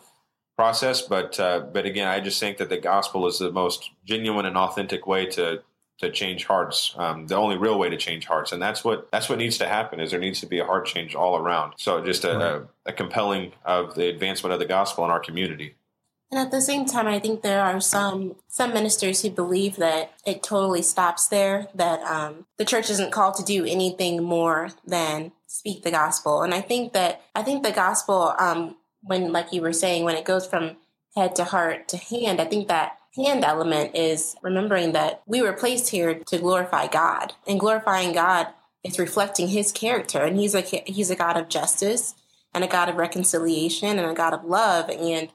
process, 0.55 1.01
but 1.01 1.39
uh, 1.39 1.61
but 1.71 1.85
again, 1.85 2.07
I 2.07 2.19
just 2.19 2.39
think 2.39 2.57
that 2.57 2.69
the 2.69 2.77
gospel 2.77 3.27
is 3.27 3.39
the 3.39 3.51
most 3.51 3.91
genuine 4.05 4.45
and 4.45 4.57
authentic 4.57 5.07
way 5.07 5.25
to 5.27 5.63
to 5.99 6.11
change 6.11 6.45
hearts. 6.45 6.93
Um, 6.97 7.27
the 7.27 7.35
only 7.35 7.57
real 7.57 7.77
way 7.77 7.89
to 7.89 7.97
change 7.97 8.25
hearts, 8.25 8.51
and 8.51 8.61
that's 8.61 8.83
what 8.83 9.09
that's 9.11 9.29
what 9.29 9.37
needs 9.37 9.57
to 9.59 9.67
happen. 9.67 9.99
Is 9.99 10.11
there 10.11 10.19
needs 10.19 10.41
to 10.41 10.47
be 10.47 10.59
a 10.59 10.65
heart 10.65 10.85
change 10.85 11.15
all 11.15 11.37
around. 11.37 11.73
So 11.77 12.03
just 12.03 12.23
a, 12.23 12.37
right. 12.37 12.41
a, 12.41 12.67
a 12.87 12.93
compelling 12.93 13.53
of 13.65 13.95
the 13.95 14.09
advancement 14.09 14.53
of 14.53 14.59
the 14.59 14.65
gospel 14.65 15.05
in 15.05 15.11
our 15.11 15.19
community. 15.19 15.75
And 16.31 16.39
at 16.39 16.51
the 16.51 16.61
same 16.61 16.85
time, 16.85 17.07
I 17.07 17.17
think 17.17 17.41
there 17.41 17.61
are 17.61 17.81
some 17.81 18.35
some 18.47 18.73
ministers 18.73 19.21
who 19.21 19.31
believe 19.31 19.77
that 19.77 20.13
it 20.25 20.43
totally 20.43 20.83
stops 20.83 21.27
there. 21.27 21.67
That 21.73 22.01
um, 22.03 22.45
the 22.57 22.65
church 22.65 22.89
isn't 22.89 23.11
called 23.11 23.35
to 23.35 23.43
do 23.43 23.65
anything 23.65 24.23
more 24.23 24.69
than 24.85 25.31
speak 25.47 25.83
the 25.83 25.91
gospel. 25.91 26.43
And 26.43 26.53
I 26.53 26.61
think 26.61 26.93
that 26.93 27.21
I 27.33 27.41
think 27.41 27.63
the 27.63 27.71
gospel, 27.71 28.35
um, 28.37 28.77
when 29.01 29.31
like 29.31 29.51
you 29.51 29.61
were 29.61 29.73
saying, 29.73 30.03
when 30.03 30.15
it 30.15 30.25
goes 30.25 30.45
from 30.45 30.77
head 31.15 31.35
to 31.37 31.45
heart 31.45 31.87
to 31.89 31.97
hand, 31.97 32.39
I 32.39 32.45
think 32.45 32.67
that 32.67 32.99
hand 33.15 33.43
element 33.43 33.95
is 33.95 34.35
remembering 34.43 34.91
that 34.91 35.23
we 35.25 35.41
were 35.41 35.53
placed 35.53 35.89
here 35.89 36.13
to 36.13 36.37
glorify 36.37 36.85
God, 36.87 37.33
and 37.47 37.59
glorifying 37.59 38.13
God 38.13 38.47
is 38.83 38.99
reflecting 38.99 39.47
His 39.47 39.71
character, 39.71 40.19
and 40.19 40.37
He's 40.37 40.53
a 40.53 40.61
He's 40.61 41.09
a 41.09 41.15
God 41.15 41.37
of 41.37 41.49
justice 41.49 42.13
and 42.53 42.63
a 42.63 42.67
God 42.67 42.89
of 42.89 42.95
reconciliation 42.95 43.97
and 43.99 44.09
a 44.09 44.13
God 44.13 44.33
of 44.33 44.43
love, 44.43 44.89
and 44.89 45.29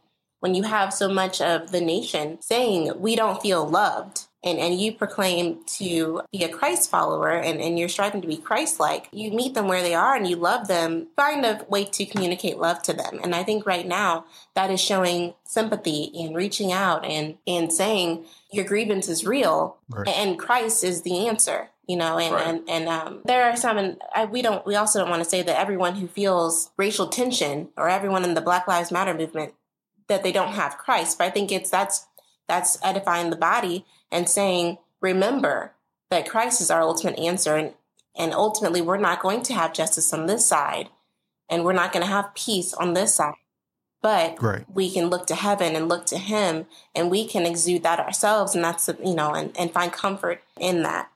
when 0.45 0.55
you 0.55 0.63
have 0.63 0.93
so 0.93 1.09
much 1.09 1.41
of 1.41 1.73
the 1.73 1.81
nation 1.81 2.37
saying 2.43 2.93
we 3.01 3.17
don't 3.17 3.41
feel 3.41 3.67
loved 3.67 4.27
and, 4.45 4.59
and 4.59 4.79
you 4.79 4.93
proclaim 4.93 5.65
to 5.65 6.21
be 6.33 6.45
a 6.45 6.51
Christ 6.51 6.91
follower 6.91 7.31
and, 7.31 7.63
and 7.63 7.79
you're 7.79 7.89
striving 7.89 8.21
to 8.21 8.29
be 8.29 8.37
Christ 8.37 8.79
like, 8.79 9.09
you 9.11 9.31
meet 9.31 9.55
them 9.55 9.69
where 9.69 9.81
they 9.81 9.95
are 9.95 10.15
and 10.15 10.29
you 10.29 10.37
love 10.37 10.69
them, 10.69 11.07
find 11.17 11.47
a 11.47 11.65
way 11.71 11.87
to 11.87 12.05
communicate 12.05 12.59
love 12.59 12.83
to 12.83 12.93
them. 12.93 13.21
And 13.23 13.35
I 13.35 13.43
think 13.43 13.65
right 13.65 13.87
now 13.87 14.27
that 14.55 14.71
is 14.71 14.83
showing 14.83 15.33
sympathy 15.45 16.13
and 16.15 16.37
reaching 16.37 16.73
out 16.73 17.07
and, 17.07 17.39
and 17.47 17.73
saying 17.73 18.27
your 18.53 18.67
grievance 18.67 19.09
is 19.09 19.25
real 19.25 19.79
right. 19.89 20.07
and 20.09 20.39
Christ 20.39 20.85
is 20.85 21.01
the 21.01 21.27
answer 21.27 21.71
you 21.87 21.97
know 21.97 22.19
and 22.19 22.35
right. 22.35 22.47
and, 22.47 22.69
and 22.69 22.89
um, 22.89 23.21
there 23.25 23.45
are 23.45 23.57
some 23.57 23.77
and 23.77 24.01
I, 24.15 24.25
we 24.25 24.41
don't 24.41 24.65
we 24.67 24.75
also 24.75 25.01
don't 25.01 25.11
want 25.11 25.23
to 25.23 25.29
say 25.29 25.43
that 25.43 25.59
everyone 25.59 25.97
who 25.97 26.07
feels 26.07 26.71
racial 26.79 27.09
tension 27.09 27.69
or 27.77 27.91
everyone 27.91 28.25
in 28.25 28.33
the 28.33 28.41
black 28.41 28.67
lives 28.67 28.91
matter 28.91 29.13
movement 29.13 29.53
that 30.09 30.23
they 30.23 30.33
don't 30.33 30.55
have 30.55 30.79
Christ. 30.79 31.19
But 31.19 31.27
I 31.27 31.31
think 31.31 31.51
it's 31.51 31.71
that's 31.71 32.07
that's 32.49 32.79
edifying 32.83 33.31
the 33.31 33.37
body 33.37 33.85
and 34.11 34.29
saying, 34.29 34.79
remember 35.01 35.73
that 36.11 36.29
Christ 36.29 36.61
is 36.61 36.71
our 36.71 36.83
ultimate 36.83 37.19
answer, 37.19 37.57
and 37.57 37.75
and 38.17 38.33
ultimately 38.33 38.81
we're 38.81 38.97
not 38.97 39.21
going 39.21 39.43
to 39.43 39.55
have 39.55 39.73
justice 39.73 40.13
on 40.13 40.27
this 40.27 40.47
side, 40.47 40.89
and 41.49 41.65
we're 41.65 41.73
not 41.73 41.93
going 41.93 42.05
to 42.05 42.11
have 42.11 42.35
peace 42.35 42.73
on 42.75 42.95
this 42.95 43.15
side. 43.15 43.35
But 44.03 44.41
right. 44.43 44.65
we 44.73 44.91
can 44.91 45.09
look 45.09 45.27
to 45.29 45.35
heaven 45.35 45.75
and 45.75 45.89
look 45.89 46.05
to 46.07 46.19
Him, 46.19 46.67
and 46.95 47.11
we 47.11 47.27
can 47.27 47.47
exude 47.47 47.83
that 47.85 47.99
ourselves, 47.99 48.55
and 48.55 48.63
that's 48.63 48.89
you 49.03 49.15
know, 49.15 49.33
and, 49.33 49.57
and 49.59 49.73
find 49.73 49.93
comfort 49.93 50.43
in 50.61 50.83
that. 50.83 51.11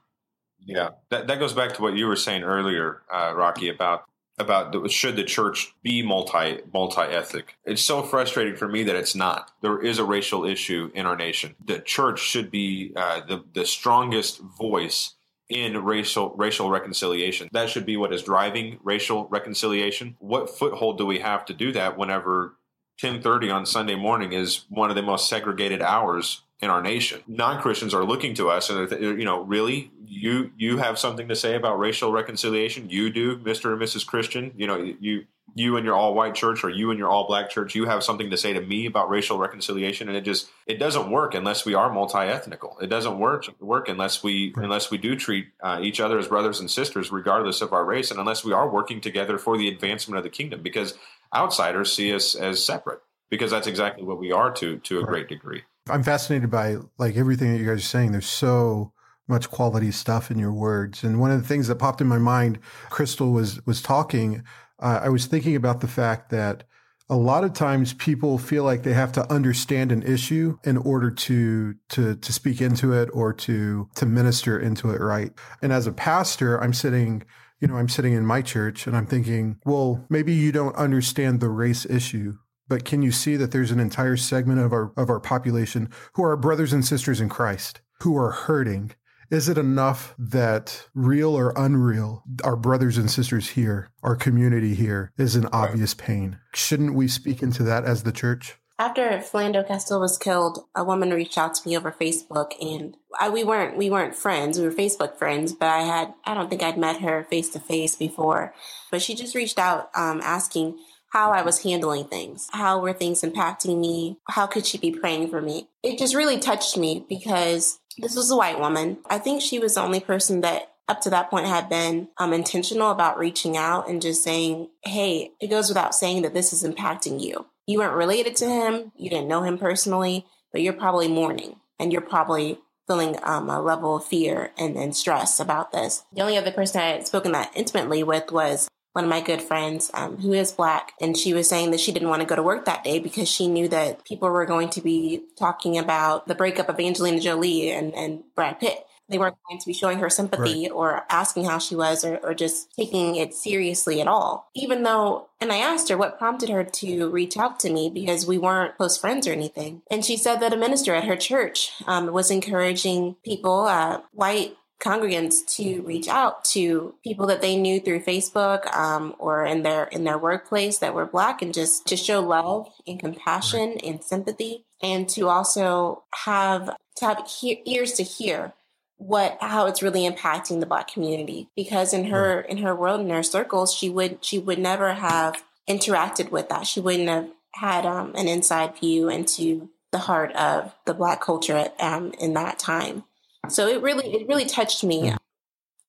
Yeah, 0.64 0.90
that 1.11 1.27
that 1.29 1.38
goes 1.38 1.53
back 1.53 1.74
to 1.74 1.83
what 1.83 1.94
you 1.94 2.07
were 2.07 2.16
saying 2.16 2.42
earlier, 2.42 3.03
uh, 3.12 3.33
Rocky, 3.37 3.68
about 3.68 4.08
about 4.38 4.72
the, 4.72 4.88
should 4.88 5.16
the 5.16 5.24
church 5.24 5.74
be 5.83 6.03
multi 6.03 6.61
multi 6.72 7.03
ethnic. 7.03 7.57
It's 7.64 7.83
so 7.83 8.03
frustrating 8.03 8.57
for 8.57 8.68
me 8.68 8.85
that 8.85 8.96
it's 8.96 9.14
not. 9.14 9.51
There 9.61 9.81
is 9.81 9.98
a 9.98 10.05
racial 10.05 10.44
issue 10.44 10.90
in 10.94 11.07
our 11.07 11.16
nation. 11.16 11.55
The 11.64 11.81
church 11.81 12.20
should 12.20 12.51
be 12.51 12.92
uh, 12.96 13.20
the 13.27 13.44
the 13.53 13.66
strongest 13.66 14.40
voice 14.40 15.14
in 15.48 15.83
racial 15.85 16.35
racial 16.37 16.70
reconciliation. 16.70 17.48
That 17.53 17.70
should 17.70 17.87
be 17.87 17.96
what 17.96 18.12
is 18.12 18.22
driving 18.22 18.79
racial 18.83 19.27
reconciliation. 19.29 20.16
What 20.18 20.51
foothold 20.51 20.98
do 20.98 21.07
we 21.07 21.20
have 21.20 21.44
to 21.46 21.55
do 21.55 21.72
that 21.72 21.96
whenever 21.96 22.55
10:30 23.01 23.55
on 23.55 23.66
Sunday 23.66 23.94
morning 23.94 24.33
is 24.33 24.64
one 24.68 24.90
of 24.90 24.96
the 24.96 25.03
most 25.03 25.29
segregated 25.29 25.83
hours 25.83 26.42
in 26.61 26.71
our 26.71 26.83
nation. 26.83 27.23
Non-Christians 27.29 27.94
are 27.94 28.05
looking 28.05 28.35
to 28.35 28.51
us 28.51 28.68
and 28.71 28.90
you 29.01 29.25
know, 29.25 29.42
really 29.42 29.92
you 30.07 30.51
you 30.57 30.79
have 30.79 30.99
something 30.99 31.29
to 31.29 31.37
say 31.37 31.55
about 31.55 31.79
racial 31.79 32.11
reconciliation? 32.11 32.90
You 32.90 33.11
do, 33.11 33.38
Mr. 33.38 33.73
and 33.73 33.81
Mrs. 33.81 34.07
Christian. 34.07 34.53
You 34.57 34.66
know, 34.66 34.94
you 35.01 35.27
you 35.55 35.77
and 35.77 35.85
your 35.85 35.94
all 35.94 36.14
white 36.14 36.35
church 36.35 36.62
or 36.62 36.71
you 36.71 36.90
and 36.90 36.99
your 36.99 37.09
all 37.09 37.27
black 37.27 37.51
church, 37.51 37.75
you 37.75 37.87
have 37.87 38.03
something 38.03 38.31
to 38.31 38.37
say 38.37 38.53
to 38.53 38.61
me 38.61 38.87
about 38.87 39.09
racial 39.09 39.38
reconciliation 39.38 40.09
and 40.09 40.16
it 40.16 40.23
just 40.23 40.49
it 40.66 40.79
doesn't 40.79 41.11
work 41.11 41.35
unless 41.35 41.64
we 41.64 41.75
are 41.75 41.92
multi-ethnical. 41.92 42.79
It 42.81 42.88
doesn't 42.88 43.18
work 43.18 43.47
work 43.61 43.88
unless 43.88 44.23
we 44.23 44.53
unless 44.57 44.90
we 44.90 44.99
do 44.99 45.14
treat 45.14 45.49
uh, 45.62 45.79
each 45.81 46.01
other 46.01 46.18
as 46.18 46.29
brothers 46.29 46.61
and 46.61 46.71
sisters 46.71 47.12
regardless 47.12 47.61
of 47.61 47.73
our 47.73 47.85
race 47.85 48.11
and 48.11 48.18
unless 48.18 48.44
we 48.44 48.53
are 48.53 48.68
working 48.68 49.01
together 49.01 49.38
for 49.38 49.57
the 49.57 49.68
advancement 49.68 50.18
of 50.18 50.25
the 50.25 50.31
kingdom 50.31 50.62
because 50.62 50.94
outsiders 51.35 51.92
see 51.92 52.12
us 52.12 52.35
as 52.35 52.64
separate 52.64 53.01
because 53.31 53.51
that's 53.51 53.66
exactly 53.66 54.05
what 54.05 54.18
we 54.18 54.33
are 54.33 54.53
to 54.53 54.79
to 54.79 55.01
a 55.01 55.05
great 55.05 55.29
degree. 55.29 55.62
I'm 55.90 56.03
fascinated 56.03 56.51
by 56.51 56.77
like 56.98 57.16
everything 57.16 57.53
that 57.53 57.59
you 57.59 57.66
guys 57.66 57.79
are 57.79 57.83
saying. 57.83 58.12
There's 58.12 58.27
so 58.27 58.92
much 59.29 59.51
quality 59.51 59.90
stuff 59.90 60.31
in 60.31 60.38
your 60.38 60.53
words. 60.53 61.05
And 61.05 61.20
one 61.20 61.31
of 61.31 61.40
the 61.40 61.46
things 61.46 61.68
that 61.68 61.77
popped 61.77 62.01
in 62.01 62.07
my 62.07 62.18
mind, 62.18 62.59
Crystal 62.90 63.31
was 63.31 63.64
was 63.66 63.83
talking. 63.83 64.42
Uh, 64.79 65.01
I 65.05 65.09
was 65.09 65.27
thinking 65.27 65.57
about 65.57 65.81
the 65.81 65.88
fact 65.88 66.31
that 66.31 66.64
a 67.11 67.16
lot 67.16 67.44
of 67.44 67.53
times 67.53 67.94
people 67.94 68.38
feel 68.38 68.64
like 68.64 68.83
they 68.83 68.92
have 68.92 69.12
to 69.12 69.33
understand 69.33 69.92
an 69.92 70.03
issue 70.03 70.59
in 70.64 70.77
order 70.77 71.11
to 71.11 71.74
to 71.90 72.16
to 72.16 72.33
speak 72.33 72.61
into 72.61 72.92
it 72.92 73.09
or 73.12 73.33
to 73.33 73.88
to 73.96 74.07
minister 74.07 74.59
into 74.59 74.90
it 74.90 75.01
right. 75.01 75.33
And 75.62 75.72
as 75.72 75.87
a 75.87 75.92
pastor, 75.92 76.62
I'm 76.62 76.72
sitting 76.72 77.24
you 77.61 77.66
know, 77.66 77.77
I'm 77.77 77.88
sitting 77.88 78.12
in 78.12 78.24
my 78.24 78.40
church 78.40 78.87
and 78.87 78.96
I'm 78.96 79.07
thinking, 79.07 79.59
well, 79.64 80.07
maybe 80.09 80.33
you 80.33 80.53
don't 80.53 80.77
understand 80.77 81.40
the 81.40 81.48
race 81.48 81.85
issue 81.85 82.38
but 82.68 82.85
can 82.85 83.02
you 83.02 83.12
see 83.12 83.37
that 83.37 83.50
there's 83.50 83.70
an 83.70 83.81
entire 83.81 84.16
segment 84.16 84.61
of 84.61 84.72
our 84.72 84.92
of 84.96 85.11
our 85.11 85.20
population 85.20 85.88
who 86.14 86.22
are 86.22 86.37
brothers 86.37 86.72
and 86.72 86.85
sisters 86.85 87.20
in 87.20 87.28
Christ 87.28 87.81
who 88.00 88.16
are 88.16 88.31
hurting? 88.31 88.92
Is 89.31 89.48
it 89.48 89.59
enough 89.59 90.14
that 90.18 90.88
real 90.94 91.37
or 91.37 91.52
unreal, 91.54 92.22
our 92.42 92.57
brothers 92.57 92.96
and 92.96 93.11
sisters 93.11 93.50
here, 93.50 93.90
our 94.02 94.16
community 94.16 94.74
here 94.74 95.12
is 95.18 95.37
in 95.37 95.46
obvious 95.52 95.92
pain? 95.92 96.38
Shouldn't 96.54 96.94
we 96.94 97.09
speak 97.09 97.42
into 97.42 97.62
that 97.64 97.85
as 97.85 98.04
the 98.04 98.12
church? 98.12 98.57
After 98.81 99.02
Philando 99.18 99.66
Castile 99.66 100.00
was 100.00 100.16
killed, 100.16 100.64
a 100.74 100.85
woman 100.85 101.11
reached 101.11 101.37
out 101.37 101.54
to 101.57 101.68
me 101.68 101.76
over 101.76 101.90
Facebook, 101.90 102.52
and 102.61 102.96
I, 103.20 103.28
we 103.28 103.42
weren't 103.42 103.76
we 103.76 103.90
weren't 103.90 104.14
friends. 104.14 104.59
We 104.59 104.64
were 104.64 104.72
Facebook 104.72 105.16
friends, 105.16 105.52
but 105.52 105.68
I 105.68 105.81
had 105.81 106.14
I 106.24 106.33
don't 106.35 106.48
think 106.48 106.62
I'd 106.62 106.78
met 106.78 107.00
her 107.00 107.24
face 107.24 107.50
to 107.50 107.59
face 107.59 107.96
before. 107.96 108.54
But 108.90 109.02
she 109.02 109.14
just 109.14 109.35
reached 109.35 109.59
out 109.59 109.90
um, 109.96 110.20
asking 110.22 110.78
how 111.11 111.33
I 111.33 111.42
was 111.42 111.62
handling 111.62 112.05
things. 112.05 112.49
How 112.53 112.79
were 112.81 112.92
things 112.92 113.23
impacting 113.23 113.81
me? 113.81 114.18
How 114.29 114.47
could 114.47 114.66
she 114.66 114.79
be 114.79 114.90
praying 114.90 115.31
for 115.31 115.40
me? 115.40 115.68
It 115.83 115.99
just 115.99 116.14
really 116.14 116.38
touched 116.38 116.77
me 116.77 117.05
because 117.09 117.79
this 117.99 118.14
was 118.14 118.31
a 118.31 118.37
white 118.37 118.61
woman. 118.61 118.99
I 119.09 119.18
think 119.18 119.42
she 119.42 119.59
was 119.59 119.75
the 119.75 119.83
only 119.83 120.01
person 120.01 120.40
that 120.42 120.73
up 120.88 121.01
to 121.03 121.11
that 121.11 121.29
point 121.29 121.47
had 121.47 121.68
been 121.68 122.09
um, 122.16 122.33
intentional 122.33 122.90
about 122.90 123.18
reaching 123.18 123.57
out 123.57 123.88
and 123.88 124.01
just 124.01 124.25
saying, 124.25 124.68
hey, 124.83 125.33
it 125.40 125.49
goes 125.49 125.68
without 125.68 125.94
saying 125.94 126.23
that 126.23 126.35
this 126.35 126.53
is 126.53 126.64
impacting 126.64 127.21
you. 127.21 127.47
You 127.66 127.79
weren't 127.79 127.94
related 127.94 128.37
to 128.37 128.47
him, 128.47 128.92
you 128.97 129.11
didn't 129.11 129.29
know 129.29 129.42
him 129.42 129.59
personally, 129.59 130.25
but 130.51 130.62
you're 130.62 130.73
probably 130.73 131.09
mourning 131.09 131.57
and 131.79 131.92
you're 131.92 132.01
probably 132.01 132.59
feeling 132.87 133.18
um, 133.23 133.51
a 133.51 133.61
level 133.61 133.97
of 133.97 134.05
fear 134.05 134.53
and, 134.57 134.77
and 134.77 134.97
stress 134.97 135.38
about 135.38 135.73
this. 135.73 136.05
The 136.14 136.23
only 136.23 136.38
other 136.38 136.51
person 136.51 136.81
I 136.81 136.87
had 136.87 137.07
spoken 137.07 137.33
that 137.33 137.53
intimately 137.55 138.03
with 138.03 138.33
was 138.33 138.66
one 138.98 139.04
of 139.04 139.11
my 139.11 139.20
good 139.20 139.40
friends 139.40 139.92
um, 139.94 140.16
who 140.16 140.32
is 140.32 140.50
black 140.50 140.92
and 141.00 141.16
she 141.16 141.32
was 141.32 141.48
saying 141.48 141.70
that 141.70 141.78
she 141.78 141.92
didn't 141.92 142.08
want 142.08 142.20
to 142.20 142.26
go 142.26 142.34
to 142.34 142.42
work 142.42 142.64
that 142.64 142.82
day 142.82 142.98
because 142.98 143.28
she 143.28 143.46
knew 143.46 143.68
that 143.68 144.04
people 144.04 144.28
were 144.28 144.44
going 144.44 144.68
to 144.68 144.80
be 144.80 145.22
talking 145.38 145.78
about 145.78 146.26
the 146.26 146.34
breakup 146.34 146.68
of 146.68 146.80
angelina 146.80 147.20
jolie 147.20 147.70
and, 147.70 147.94
and 147.94 148.24
brad 148.34 148.58
pitt. 148.58 148.84
They 149.08 149.16
weren't 149.16 149.37
going 149.48 149.61
to 149.61 149.66
be 149.66 149.72
showing 149.72 150.00
her 150.00 150.11
sympathy 150.11 150.64
right. 150.64 150.72
or 150.72 151.04
asking 151.08 151.44
how 151.44 151.58
she 151.58 151.76
was 151.76 152.04
or, 152.04 152.16
or 152.16 152.34
just 152.34 152.74
taking 152.74 153.14
it 153.14 153.32
seriously 153.34 154.00
at 154.00 154.08
all. 154.08 154.50
Even 154.56 154.82
though 154.82 155.28
and 155.40 155.52
i 155.52 155.58
asked 155.58 155.88
her 155.90 155.96
what 155.96 156.18
prompted 156.18 156.48
her 156.48 156.64
to 156.64 157.08
reach 157.08 157.37
out 157.37 157.61
to 157.61 157.72
me 157.72 157.88
because 157.88 158.26
we 158.26 158.37
weren't 158.37 158.76
close 158.76 158.98
friends 158.98 159.28
or 159.28 159.32
anything. 159.32 159.82
And 159.92 160.04
she 160.04 160.16
said 160.16 160.40
that 160.40 160.52
a 160.52 160.56
minister 160.56 160.92
at 160.92 161.04
her 161.04 161.16
church 161.16 161.70
um, 161.87 162.12
was 162.12 162.32
encouraging 162.32 163.14
people 163.24 163.61
uh, 163.61 164.00
white 164.11 164.56
congregants 164.81 165.45
to 165.57 165.83
reach 165.83 166.09
out 166.09 166.45
to 166.45 166.95
people 167.03 167.27
that 167.27 167.41
they 167.41 167.57
knew 167.57 167.81
through 167.81 168.01
Facebook 168.01 168.73
um, 168.75 169.14
or 169.19 169.45
in 169.45 169.62
their 169.62 169.85
in 169.85 170.05
their 170.05 170.19
workplace 170.19 170.79
that 170.79 170.95
were 170.95 171.07
black 171.07 171.43
and 171.43 171.53
just 171.53 171.87
to 171.87 171.97
show 171.97 172.21
love 172.21 172.69
and 172.87 173.01
compassion 173.01 173.77
and 173.85 174.03
sympathy 174.03 174.64
and 174.83 175.09
to 175.09 175.29
also 175.29 176.05
have 176.25 176.77
to 176.97 177.05
have 177.05 177.27
he- 177.29 177.62
ears 177.64 177.93
to 177.93 178.03
hear 178.03 178.53
what 178.99 179.38
how 179.41 179.67
it's 179.67 179.83
really 179.83 180.09
impacting 180.09 180.61
the 180.61 180.67
black 180.67 180.88
community 180.88 181.49
because 181.57 181.93
in 181.93 182.05
her 182.05 182.41
in 182.41 182.59
her 182.59 182.75
world 182.75 183.01
in 183.01 183.11
her 183.11 183.23
circles 183.23 183.73
she 183.73 183.88
would 183.88 184.25
she 184.25 184.38
would 184.38 184.59
never 184.59 184.95
have 184.95 185.43
interacted 185.69 186.31
with 186.31 186.49
that. 186.49 186.67
She 186.67 186.81
wouldn't 186.81 187.09
have 187.09 187.29
had 187.53 187.87
um, 187.87 188.14
an 188.14 188.27
inside 188.27 188.77
view 188.79 189.09
into 189.09 189.69
the 189.93 189.99
heart 189.99 190.33
of 190.33 190.75
the 190.87 190.95
black 190.95 191.21
culture 191.21 191.71
um, 191.79 192.12
in 192.19 192.35
that 192.35 192.59
time 192.59 193.05
so 193.48 193.66
it 193.66 193.82
really, 193.82 194.06
it 194.14 194.28
really 194.28 194.46
touched 194.46 194.84
me. 194.84 195.11
Mm. 195.11 195.16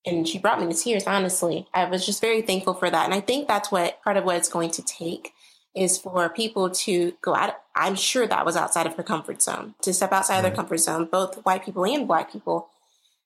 And 0.05 0.27
she 0.27 0.39
brought 0.39 0.61
me 0.61 0.71
to 0.71 0.79
tears, 0.79 1.05
honestly. 1.05 1.67
I 1.73 1.85
was 1.85 2.05
just 2.05 2.21
very 2.21 2.41
thankful 2.41 2.73
for 2.73 2.89
that. 2.89 3.05
And 3.05 3.13
I 3.13 3.19
think 3.19 3.47
that's 3.47 3.71
what 3.71 4.01
part 4.01 4.17
of 4.17 4.23
what 4.23 4.37
it's 4.37 4.49
going 4.49 4.71
to 4.71 4.81
take 4.81 5.33
is 5.75 5.97
for 5.97 6.29
people 6.29 6.69
to 6.69 7.13
go 7.21 7.35
out. 7.35 7.53
I'm 7.75 7.95
sure 7.95 8.25
that 8.25 8.45
was 8.45 8.55
outside 8.55 8.87
of 8.87 8.95
her 8.95 9.03
comfort 9.03 9.41
zone, 9.41 9.75
to 9.81 9.93
step 9.93 10.11
outside 10.11 10.35
right. 10.35 10.37
of 10.39 10.43
their 10.43 10.55
comfort 10.55 10.77
zone, 10.77 11.05
both 11.05 11.35
white 11.45 11.63
people 11.63 11.85
and 11.85 12.07
black 12.07 12.31
people, 12.31 12.69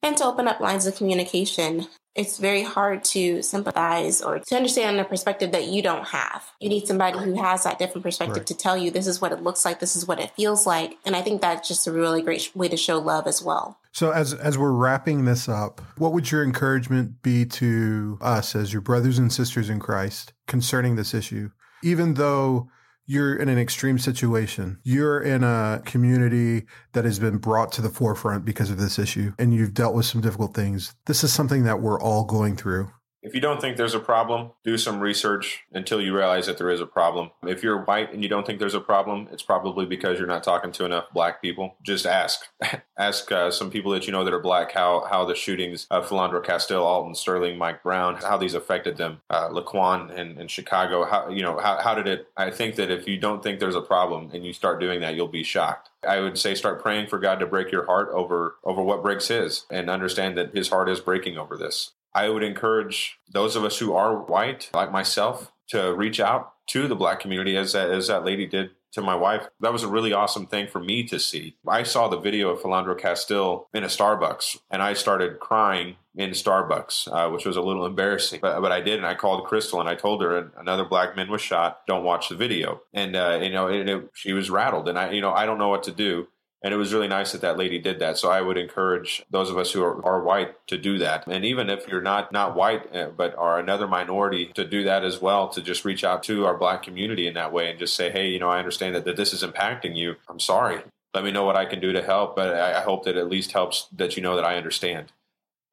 and 0.01 0.17
to 0.17 0.25
open 0.25 0.47
up 0.47 0.59
lines 0.59 0.85
of 0.85 0.95
communication 0.95 1.87
it's 2.15 2.38
very 2.38 2.62
hard 2.62 3.04
to 3.04 3.41
sympathize 3.41 4.21
or 4.21 4.39
to 4.39 4.56
understand 4.56 4.99
a 4.99 5.04
perspective 5.04 5.52
that 5.52 5.65
you 5.65 5.82
don't 5.82 6.08
have. 6.08 6.43
You 6.60 6.69
need 6.69 6.88
somebody 6.88 7.17
who 7.17 7.41
has 7.41 7.63
that 7.63 7.80
different 7.80 8.04
perspective 8.04 8.38
right. 8.38 8.45
to 8.47 8.54
tell 8.56 8.78
you 8.78 8.91
this 8.91 9.08
is 9.08 9.19
what 9.19 9.32
it 9.32 9.41
looks 9.41 9.65
like, 9.65 9.80
this 9.80 9.95
is 9.95 10.08
what 10.08 10.19
it 10.19 10.32
feels 10.36 10.67
like. 10.67 10.97
And 11.06 11.15
I 11.15 11.21
think 11.21 11.41
that's 11.41 11.67
just 11.67 11.88
a 11.88 11.91
really 11.91 12.21
great 12.21 12.52
way 12.56 12.67
to 12.67 12.78
show 12.78 12.99
love 12.99 13.26
as 13.26 13.41
well. 13.41 13.80
So 13.93 14.12
as 14.12 14.34
as 14.34 14.58
we're 14.58 14.71
wrapping 14.71 15.26
this 15.26 15.49
up, 15.49 15.82
what 15.97 16.13
would 16.13 16.32
your 16.32 16.43
encouragement 16.43 17.21
be 17.21 17.45
to 17.45 18.17
us 18.21 18.56
as 18.56 18.73
your 18.73 18.82
brothers 18.82 19.17
and 19.17 19.32
sisters 19.32 19.69
in 19.69 19.80
Christ 19.80 20.34
concerning 20.47 20.95
this 20.95 21.13
issue? 21.13 21.49
Even 21.84 22.13
though 22.13 22.69
you're 23.05 23.35
in 23.35 23.49
an 23.49 23.57
extreme 23.57 23.97
situation. 23.97 24.79
You're 24.83 25.21
in 25.21 25.43
a 25.43 25.81
community 25.85 26.65
that 26.93 27.05
has 27.05 27.19
been 27.19 27.38
brought 27.38 27.71
to 27.73 27.82
the 27.82 27.89
forefront 27.89 28.45
because 28.45 28.69
of 28.69 28.78
this 28.78 28.97
issue, 28.97 29.34
and 29.38 29.53
you've 29.53 29.73
dealt 29.73 29.95
with 29.95 30.05
some 30.05 30.21
difficult 30.21 30.53
things. 30.53 30.95
This 31.05 31.23
is 31.23 31.34
something 31.34 31.63
that 31.63 31.82
we're 31.82 31.99
all 31.99 32.25
going 32.25 32.55
through. 32.55 32.89
If 33.24 33.34
you 33.34 33.39
don't 33.39 33.61
think 33.61 33.78
there's 33.78 33.93
a 33.93 34.01
problem, 34.01 34.51
do 34.65 34.78
some 34.78 34.99
research 34.99 35.63
until 35.71 36.01
you 36.01 36.13
realize 36.13 36.45
that 36.47 36.57
there 36.57 36.69
is 36.69 36.82
a 36.82 36.86
problem. 36.86 37.32
If 37.47 37.63
you're 37.63 37.82
white 37.82 38.13
and 38.13 38.21
you 38.21 38.28
don't 38.28 38.45
think 38.45 38.59
there's 38.59 38.74
a 38.74 38.82
problem, 38.82 39.30
it's 39.32 39.41
probably 39.41 39.86
because 39.86 40.19
you're 40.19 40.28
not 40.28 40.43
talking 40.43 40.74
to 40.74 40.84
enough 40.84 41.05
black 41.13 41.41
people. 41.41 41.78
Just 41.84 42.05
ask. 42.05 42.41
ask 42.97 43.32
uh, 43.32 43.49
some 43.49 43.71
people 43.71 43.93
that 43.93 44.05
you 44.05 44.11
know 44.11 44.26
that 44.26 44.34
are 44.34 44.41
black 44.41 44.74
how, 44.74 45.05
how 45.09 45.24
the 45.24 45.36
shootings 45.36 45.88
of 45.89 46.05
Philando 46.05 46.43
Castile, 46.43 46.84
Alton 46.84 47.15
Sterling, 47.15 47.57
Mike 47.57 47.82
Brown, 47.82 48.15
how 48.15 48.38
these 48.38 48.55
affected 48.55 48.97
them. 48.97 49.21
Uh, 49.30 49.47
Laquan 49.47 50.13
in, 50.13 50.38
in 50.38 50.49
Chicago, 50.49 51.05
how, 51.05 51.30
you 51.30 51.43
know, 51.43 51.57
how, 51.57 51.80
how 51.82 51.95
did 51.95 52.07
it? 52.07 52.28
I 52.36 52.51
think 52.51 52.76
that 52.76 52.91
if 52.91 53.07
you 53.07 53.17
don't 53.17 53.41
think 53.41 53.61
there's 53.61 53.74
a 53.74 53.82
problem 53.82 54.32
and 54.34 54.45
you 54.45 54.51
start 54.51 54.82
doing 54.82 54.99
that, 54.99 55.15
you'll 55.15 55.30
be 55.30 55.43
shocked. 55.43 55.89
I 56.05 56.19
would 56.19 56.38
say 56.38 56.55
start 56.55 56.82
praying 56.82 57.07
for 57.07 57.19
God 57.19 57.39
to 57.39 57.45
break 57.45 57.71
your 57.71 57.86
heart 57.86 58.09
over 58.11 58.57
over 58.65 58.84
what 58.84 59.01
breaks 59.01 59.30
his 59.30 59.65
and 59.71 59.89
understand 59.89 60.38
that 60.38 60.53
his 60.53 60.67
heart 60.67 60.89
is 60.89 60.99
breaking 60.99 61.38
over 61.38 61.55
this. 61.55 61.91
I 62.16 62.30
would 62.30 62.43
encourage 62.43 63.20
those 63.32 63.55
of 63.55 63.64
us 63.64 63.80
who 63.80 63.93
are 63.93 64.16
white, 64.18 64.70
like 64.74 64.91
myself, 64.91 65.51
to 65.70 65.93
reach 65.93 66.20
out 66.20 66.53
to 66.68 66.88
the 66.88 66.95
black 66.95 67.20
community 67.20 67.57
as 67.57 67.74
that, 67.74 67.89
as 67.89 68.07
that 68.07 68.26
lady 68.26 68.45
did 68.45 68.72
to 68.93 69.01
my 69.01 69.16
wife, 69.16 69.47
that 69.59 69.74
was 69.74 69.84
a 69.84 69.88
really 69.88 70.14
awesome 70.14 70.45
thing 70.45 70.68
for 70.68 70.80
me 70.80 71.03
to 71.03 71.20
see. 71.20 71.57
I 71.68 71.82
saw 71.84 72.07
the 72.07 72.20
video 72.20 72.49
of 72.49 72.59
Philando 72.59 72.97
Castile 72.97 73.68
in 73.74 73.84
a 73.84 73.88
Starbucks 73.88 74.57
and 74.70 74.84
I 74.84 74.93
started 74.93 75.39
crying 75.39 75.95
in 76.16 76.30
Starbucks, 76.30 77.07
uh, 77.11 77.32
which 77.32 77.45
was 77.45 77.57
a 77.57 77.61
little 77.61 77.88
embarrassing. 77.88 78.39
But, 78.41 78.61
but 78.61 78.72
I 78.72 78.82
did, 78.82 78.97
and 78.97 79.05
I 79.07 79.16
called 79.16 79.45
Crystal 79.45 79.80
and 79.80 79.89
I 79.89 79.95
told 79.95 80.22
her 80.22 80.51
another 80.57 80.86
black 80.86 81.16
man 81.16 81.32
was 81.32 81.41
shot. 81.41 81.82
Don't 81.88 82.03
watch 82.03 82.30
the 82.30 82.36
video. 82.36 82.82
And 82.93 83.16
uh, 83.16 83.39
you 83.41 83.49
know, 83.49 83.68
it, 83.68 83.89
it, 83.89 84.09
she 84.14 84.34
was 84.34 84.51
rattled, 84.51 84.88
and 84.88 84.99
I, 84.99 85.11
you 85.11 85.22
know, 85.22 85.34
I 85.34 85.45
don't 85.45 85.57
know 85.57 85.70
what 85.70 85.84
to 85.84 85.91
do. 85.91 86.28
And 86.64 86.74
it 86.74 86.78
was 86.78 86.93
really 86.93 87.09
nice 87.09 87.34
that 87.34 87.41
that 87.41 87.57
lady 87.57 87.78
did 87.78 87.99
that. 87.99 88.18
So 88.18 88.30
I 88.30 88.41
would 88.41 88.57
encourage 88.57 89.24
those 89.30 89.49
of 89.49 89.57
us 89.57 89.74
who 89.74 89.84
are, 89.84 90.03
are 90.05 90.24
white 90.24 90.66
to 90.68 90.78
do 90.78 90.97
that. 90.99 91.28
And 91.28 91.43
even 91.43 91.70
if 91.70 91.88
you're 91.89 92.01
not 92.01 92.32
not 92.32 92.55
white 92.55 92.95
uh, 92.95 93.09
but 93.09 93.36
are 93.36 93.59
another 93.59 93.88
minority, 93.88 94.47
to 94.53 94.64
do 94.64 94.84
that 94.86 95.03
as 95.03 95.22
well. 95.22 95.49
To 95.49 95.61
just 95.61 95.84
reach 95.84 96.03
out 96.05 96.24
to 96.24 96.45
our 96.45 96.57
black 96.57 96.82
community 96.82 97.28
in 97.28 97.34
that 97.34 97.51
way 97.51 97.70
and 97.70 97.78
just 97.78 97.95
say, 97.95 98.09
hey, 98.09 98.30
you 98.30 98.39
know, 98.39 98.49
I 98.49 98.59
understand 98.59 98.95
that, 98.95 99.03
that 99.05 99.18
this 99.18 99.34
is 99.34 99.43
impacting 99.43 99.95
you. 99.95 100.16
I'm 100.30 100.39
sorry. 100.39 100.82
Let 101.14 101.26
me 101.26 101.32
know 101.32 101.43
what 101.43 101.57
I 101.57 101.66
can 101.66 101.80
do 101.80 101.91
to 101.91 102.01
help. 102.01 102.36
But 102.36 102.55
I, 102.55 102.80
I 102.80 102.82
hope 102.82 103.03
that 103.03 103.18
at 103.18 103.28
least 103.28 103.51
helps 103.51 103.88
that 103.91 104.16
you 104.16 104.24
know 104.24 104.36
that 104.38 104.45
I 104.45 104.55
understand. 104.55 105.11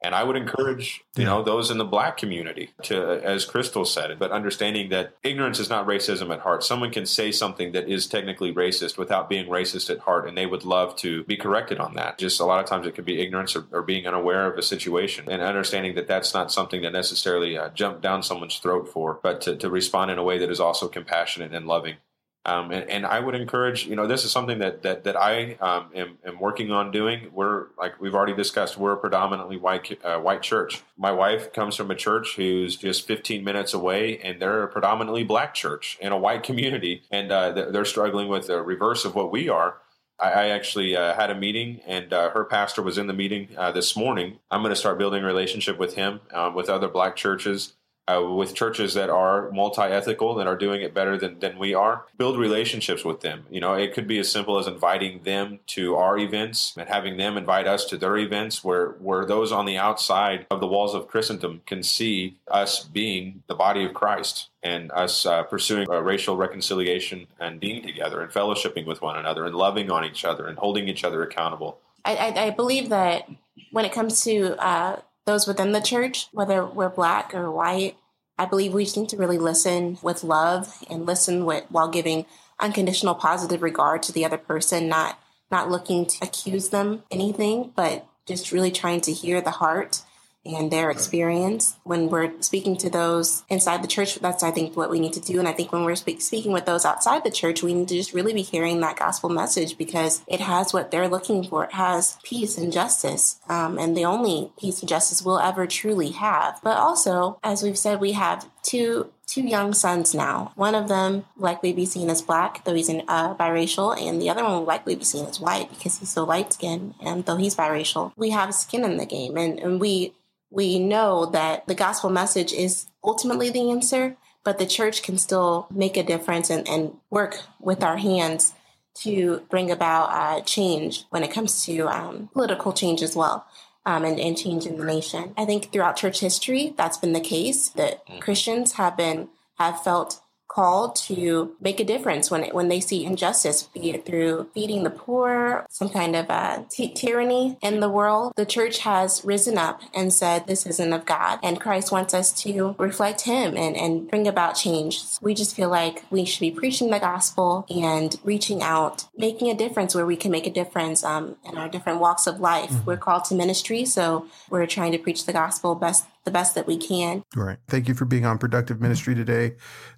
And 0.03 0.15
I 0.15 0.23
would 0.23 0.35
encourage, 0.35 1.03
you 1.15 1.25
know, 1.25 1.43
those 1.43 1.69
in 1.69 1.77
the 1.77 1.85
black 1.85 2.17
community 2.17 2.71
to, 2.83 3.21
as 3.23 3.45
Crystal 3.45 3.85
said, 3.85 4.17
but 4.17 4.31
understanding 4.31 4.89
that 4.89 5.15
ignorance 5.23 5.59
is 5.59 5.69
not 5.69 5.85
racism 5.85 6.33
at 6.33 6.39
heart. 6.39 6.63
Someone 6.63 6.89
can 6.89 7.05
say 7.05 7.31
something 7.31 7.71
that 7.73 7.87
is 7.87 8.07
technically 8.07 8.51
racist 8.51 8.97
without 8.97 9.29
being 9.29 9.45
racist 9.45 9.91
at 9.91 9.99
heart, 9.99 10.27
and 10.27 10.35
they 10.35 10.47
would 10.47 10.65
love 10.65 10.95
to 10.97 11.23
be 11.25 11.37
corrected 11.37 11.79
on 11.79 11.93
that. 11.93 12.17
Just 12.17 12.39
a 12.39 12.45
lot 12.45 12.63
of 12.63 12.65
times 12.65 12.87
it 12.87 12.95
could 12.95 13.05
be 13.05 13.21
ignorance 13.21 13.55
or, 13.55 13.67
or 13.71 13.83
being 13.83 14.07
unaware 14.07 14.51
of 14.51 14.57
a 14.57 14.63
situation, 14.63 15.29
and 15.29 15.41
understanding 15.43 15.93
that 15.93 16.07
that's 16.07 16.33
not 16.33 16.51
something 16.51 16.81
that 16.81 16.93
necessarily 16.93 17.55
uh, 17.55 17.69
jump 17.69 18.01
down 18.01 18.23
someone's 18.23 18.57
throat 18.57 18.89
for, 18.91 19.19
but 19.21 19.39
to, 19.41 19.55
to 19.55 19.69
respond 19.69 20.09
in 20.09 20.17
a 20.17 20.23
way 20.23 20.39
that 20.39 20.49
is 20.49 20.59
also 20.59 20.87
compassionate 20.87 21.53
and 21.53 21.67
loving. 21.67 21.97
Um, 22.43 22.71
and, 22.71 22.89
and, 22.89 23.05
I 23.05 23.19
would 23.19 23.35
encourage, 23.35 23.85
you 23.85 23.95
know, 23.95 24.07
this 24.07 24.25
is 24.25 24.31
something 24.31 24.57
that 24.59 24.81
that, 24.81 25.03
that 25.03 25.15
I 25.15 25.57
um, 25.61 25.91
am, 25.93 26.17
am, 26.25 26.39
working 26.39 26.71
on 26.71 26.91
doing. 26.91 27.29
We're 27.31 27.67
like 27.77 28.01
we've 28.01 28.15
already 28.15 28.33
discussed. 28.33 28.77
We're 28.77 28.93
a 28.93 28.97
predominantly 28.97 29.57
white 29.57 29.99
uh, 30.03 30.17
white 30.17 30.41
church. 30.41 30.81
My 30.97 31.11
wife 31.11 31.53
comes 31.53 31.75
from 31.75 31.91
a 31.91 31.95
church 31.95 32.35
who's 32.35 32.77
just 32.77 33.05
15 33.05 33.43
minutes 33.43 33.75
away, 33.75 34.17
and 34.17 34.41
they're 34.41 34.63
a 34.63 34.67
predominantly 34.67 35.23
black 35.23 35.53
church 35.53 35.99
in 36.01 36.11
a 36.11 36.17
white 36.17 36.41
community, 36.41 37.03
and 37.11 37.31
uh, 37.31 37.51
they're 37.51 37.85
struggling 37.85 38.27
with 38.27 38.47
the 38.47 38.59
reverse 38.63 39.05
of 39.05 39.13
what 39.13 39.31
we 39.31 39.47
are. 39.47 39.75
I, 40.19 40.49
actually 40.49 40.95
uh, 40.95 41.15
had 41.15 41.31
a 41.31 41.35
meeting, 41.35 41.81
and 41.87 42.13
uh, 42.13 42.29
her 42.29 42.45
pastor 42.45 42.83
was 42.83 42.99
in 42.99 43.07
the 43.07 43.13
meeting 43.13 43.49
uh, 43.57 43.71
this 43.71 43.95
morning. 43.95 44.37
I'm 44.51 44.61
going 44.61 44.71
to 44.71 44.75
start 44.75 44.99
building 44.99 45.23
a 45.23 45.25
relationship 45.25 45.79
with 45.79 45.95
him, 45.95 46.21
um, 46.31 46.53
with 46.53 46.69
other 46.69 46.87
black 46.87 47.15
churches 47.15 47.73
uh, 48.11 48.21
with 48.21 48.53
churches 48.53 48.93
that 48.93 49.09
are 49.09 49.51
multi-ethical 49.51 50.35
that 50.35 50.47
are 50.47 50.57
doing 50.57 50.81
it 50.81 50.93
better 50.93 51.17
than, 51.17 51.39
than 51.39 51.57
we 51.57 51.73
are 51.73 52.05
build 52.17 52.37
relationships 52.37 53.03
with 53.03 53.21
them. 53.21 53.45
You 53.49 53.61
know 53.61 53.73
it 53.73 53.93
could 53.93 54.07
be 54.07 54.19
as 54.19 54.31
simple 54.31 54.57
as 54.57 54.67
inviting 54.67 55.23
them 55.23 55.59
to 55.67 55.95
our 55.95 56.17
events 56.17 56.73
and 56.77 56.87
having 56.87 57.17
them 57.17 57.37
invite 57.37 57.67
us 57.67 57.85
to 57.85 57.97
their 57.97 58.17
events 58.17 58.63
where 58.63 58.89
where 58.99 59.25
those 59.25 59.51
on 59.51 59.65
the 59.65 59.77
outside 59.77 60.45
of 60.49 60.59
the 60.59 60.67
walls 60.67 60.93
of 60.93 61.07
christendom 61.07 61.61
can 61.65 61.83
see 61.83 62.37
us 62.47 62.83
being 62.83 63.43
the 63.47 63.55
body 63.55 63.83
of 63.85 63.93
christ 63.93 64.49
and 64.63 64.91
us 64.91 65.25
uh, 65.25 65.43
pursuing 65.43 65.87
racial 65.89 66.37
reconciliation 66.37 67.27
and 67.39 67.59
being 67.59 67.81
together 67.81 68.21
and 68.21 68.31
fellowshipping 68.31 68.85
with 68.85 69.01
one 69.01 69.17
another 69.17 69.45
and 69.45 69.55
loving 69.55 69.89
on 69.89 70.05
each 70.05 70.23
other 70.23 70.47
and 70.47 70.57
holding 70.59 70.87
each 70.87 71.03
other 71.03 71.23
accountable. 71.23 71.79
I, 72.05 72.15
I, 72.15 72.45
I 72.45 72.49
believe 72.51 72.89
that 72.89 73.27
when 73.71 73.85
it 73.85 73.91
comes 73.91 74.23
to 74.23 74.55
uh, 74.63 74.99
those 75.25 75.47
within 75.47 75.71
the 75.71 75.81
church, 75.81 76.27
whether 76.31 76.65
we're 76.65 76.89
black 76.89 77.33
or 77.33 77.51
white, 77.51 77.95
I 78.41 78.45
believe 78.45 78.73
we 78.73 78.85
just 78.85 78.97
need 78.97 79.09
to 79.09 79.17
really 79.17 79.37
listen 79.37 79.99
with 80.01 80.23
love 80.23 80.83
and 80.89 81.05
listen 81.05 81.45
with 81.45 81.63
while 81.69 81.87
giving 81.87 82.25
unconditional 82.59 83.13
positive 83.13 83.61
regard 83.61 84.01
to 84.01 84.11
the 84.11 84.25
other 84.25 84.39
person, 84.39 84.87
not 84.87 85.19
not 85.51 85.69
looking 85.69 86.07
to 86.07 86.17
accuse 86.23 86.69
them 86.69 87.03
anything, 87.11 87.71
but 87.75 88.07
just 88.25 88.51
really 88.51 88.71
trying 88.71 88.99
to 89.01 89.13
hear 89.13 89.41
the 89.41 89.51
heart 89.51 90.01
and 90.45 90.71
their 90.71 90.89
experience. 90.89 91.77
When 91.83 92.09
we're 92.09 92.33
speaking 92.41 92.75
to 92.77 92.89
those 92.89 93.43
inside 93.49 93.83
the 93.83 93.87
church, 93.87 94.15
that's, 94.15 94.43
I 94.43 94.51
think, 94.51 94.75
what 94.75 94.89
we 94.89 94.99
need 94.99 95.13
to 95.13 95.19
do. 95.19 95.39
And 95.39 95.47
I 95.47 95.53
think 95.53 95.71
when 95.71 95.83
we're 95.83 95.95
speak, 95.95 96.21
speaking 96.21 96.51
with 96.51 96.65
those 96.65 96.85
outside 96.85 97.23
the 97.23 97.31
church, 97.31 97.61
we 97.61 97.73
need 97.73 97.87
to 97.89 97.95
just 97.95 98.13
really 98.13 98.33
be 98.33 98.41
hearing 98.41 98.79
that 98.81 98.97
gospel 98.97 99.29
message 99.29 99.77
because 99.77 100.23
it 100.27 100.39
has 100.39 100.73
what 100.73 100.91
they're 100.91 101.07
looking 101.07 101.43
for. 101.43 101.65
It 101.65 101.73
has 101.73 102.17
peace 102.23 102.57
and 102.57 102.73
justice, 102.73 103.39
um, 103.49 103.77
and 103.77 103.95
the 103.95 104.05
only 104.05 104.51
peace 104.59 104.79
and 104.79 104.89
justice 104.89 105.21
we'll 105.21 105.39
ever 105.39 105.67
truly 105.67 106.11
have. 106.11 106.59
But 106.63 106.77
also, 106.77 107.39
as 107.43 107.61
we've 107.61 107.77
said, 107.77 107.99
we 107.99 108.13
have 108.13 108.49
two 108.63 109.11
two 109.27 109.41
young 109.41 109.73
sons 109.73 110.13
now. 110.13 110.51
One 110.55 110.75
of 110.75 110.89
them 110.89 111.23
likely 111.37 111.71
be 111.71 111.85
seen 111.85 112.09
as 112.09 112.21
black, 112.21 112.65
though 112.65 112.73
he's 112.73 112.89
uh, 112.89 113.35
biracial, 113.35 113.97
and 113.97 114.21
the 114.21 114.29
other 114.29 114.43
one 114.43 114.53
will 114.53 114.63
likely 114.65 114.95
be 114.95 115.05
seen 115.05 115.25
as 115.25 115.39
white 115.39 115.69
because 115.69 115.99
he's 115.99 116.09
so 116.09 116.25
light 116.25 116.51
skinned, 116.51 116.95
and 116.99 117.25
though 117.25 117.37
he's 117.37 117.55
biracial, 117.55 118.11
we 118.17 118.31
have 118.31 118.53
skin 118.53 118.83
in 118.83 118.97
the 118.97 119.05
game, 119.05 119.37
and, 119.37 119.59
and 119.59 119.79
we 119.79 120.13
we 120.51 120.77
know 120.77 121.25
that 121.27 121.65
the 121.65 121.73
gospel 121.73 122.09
message 122.09 122.53
is 122.53 122.87
ultimately 123.03 123.49
the 123.49 123.71
answer, 123.71 124.17
but 124.43 124.59
the 124.59 124.65
church 124.65 125.01
can 125.01 125.17
still 125.17 125.67
make 125.71 125.97
a 125.97 126.03
difference 126.03 126.49
and, 126.49 126.67
and 126.67 126.97
work 127.09 127.41
with 127.59 127.83
our 127.83 127.97
hands 127.97 128.53
to 128.93 129.41
bring 129.49 129.71
about 129.71 130.09
uh, 130.11 130.41
change 130.41 131.05
when 131.09 131.23
it 131.23 131.31
comes 131.31 131.65
to 131.65 131.87
um, 131.87 132.29
political 132.33 132.73
change 132.73 133.01
as 133.01 133.15
well. 133.15 133.45
Um, 133.83 134.05
and, 134.05 134.19
and 134.19 134.37
change 134.37 134.67
in 134.67 134.77
the 134.77 134.85
nation. 134.85 135.33
I 135.35 135.45
think 135.45 135.71
throughout 135.71 135.95
church 135.95 136.19
history, 136.19 136.75
that's 136.77 136.99
been 136.99 137.13
the 137.13 137.19
case 137.19 137.69
that 137.69 138.05
mm. 138.05 138.21
Christians 138.21 138.73
have 138.73 138.95
been 138.95 139.29
have 139.57 139.83
felt 139.83 140.21
called 140.51 140.95
to 140.97 141.55
make 141.61 141.79
a 141.79 141.83
difference 141.83 142.29
when 142.29 142.43
when 142.49 142.67
they 142.67 142.79
see 142.79 143.05
injustice, 143.05 143.63
be 143.73 143.91
it 143.91 144.05
through 144.05 144.49
feeding 144.53 144.83
the 144.83 144.89
poor, 144.89 145.65
some 145.69 145.89
kind 145.89 146.15
of 146.15 146.29
uh, 146.29 146.63
t- 146.69 146.93
tyranny 146.93 147.57
in 147.61 147.79
the 147.79 147.89
world. 147.89 148.33
The 148.35 148.45
church 148.45 148.79
has 148.79 149.23
risen 149.23 149.57
up 149.57 149.81
and 149.95 150.11
said 150.11 150.47
this 150.47 150.65
isn't 150.65 150.93
of 150.93 151.05
God, 151.05 151.39
and 151.41 151.59
Christ 151.59 151.91
wants 151.91 152.13
us 152.13 152.33
to 152.43 152.75
reflect 152.77 153.21
Him 153.21 153.55
and 153.55 153.77
and 153.77 154.09
bring 154.09 154.27
about 154.27 154.55
change. 154.55 155.01
We 155.21 155.33
just 155.33 155.55
feel 155.55 155.69
like 155.69 156.03
we 156.09 156.25
should 156.25 156.41
be 156.41 156.51
preaching 156.51 156.89
the 156.89 156.99
gospel 156.99 157.65
and 157.69 158.19
reaching 158.23 158.61
out, 158.61 159.05
making 159.15 159.49
a 159.49 159.55
difference 159.55 159.95
where 159.95 160.05
we 160.05 160.17
can 160.17 160.31
make 160.31 160.47
a 160.47 160.51
difference 160.51 161.03
um, 161.03 161.37
in 161.45 161.57
our 161.57 161.69
different 161.69 161.99
walks 161.99 162.27
of 162.27 162.39
life. 162.39 162.71
Mm-hmm. 162.71 162.85
We're 162.85 162.97
called 162.97 163.23
to 163.25 163.35
ministry, 163.35 163.85
so 163.85 164.27
we're 164.49 164.67
trying 164.67 164.91
to 164.91 164.97
preach 164.97 165.25
the 165.25 165.33
gospel 165.33 165.75
best 165.75 166.05
the 166.23 166.31
best 166.31 166.55
that 166.55 166.67
we 166.67 166.77
can. 166.77 167.23
Right. 167.35 167.57
Thank 167.67 167.87
you 167.87 167.93
for 167.93 168.05
being 168.05 168.25
on 168.25 168.37
Productive 168.37 168.81
Ministry 168.81 169.15
today. 169.15 169.55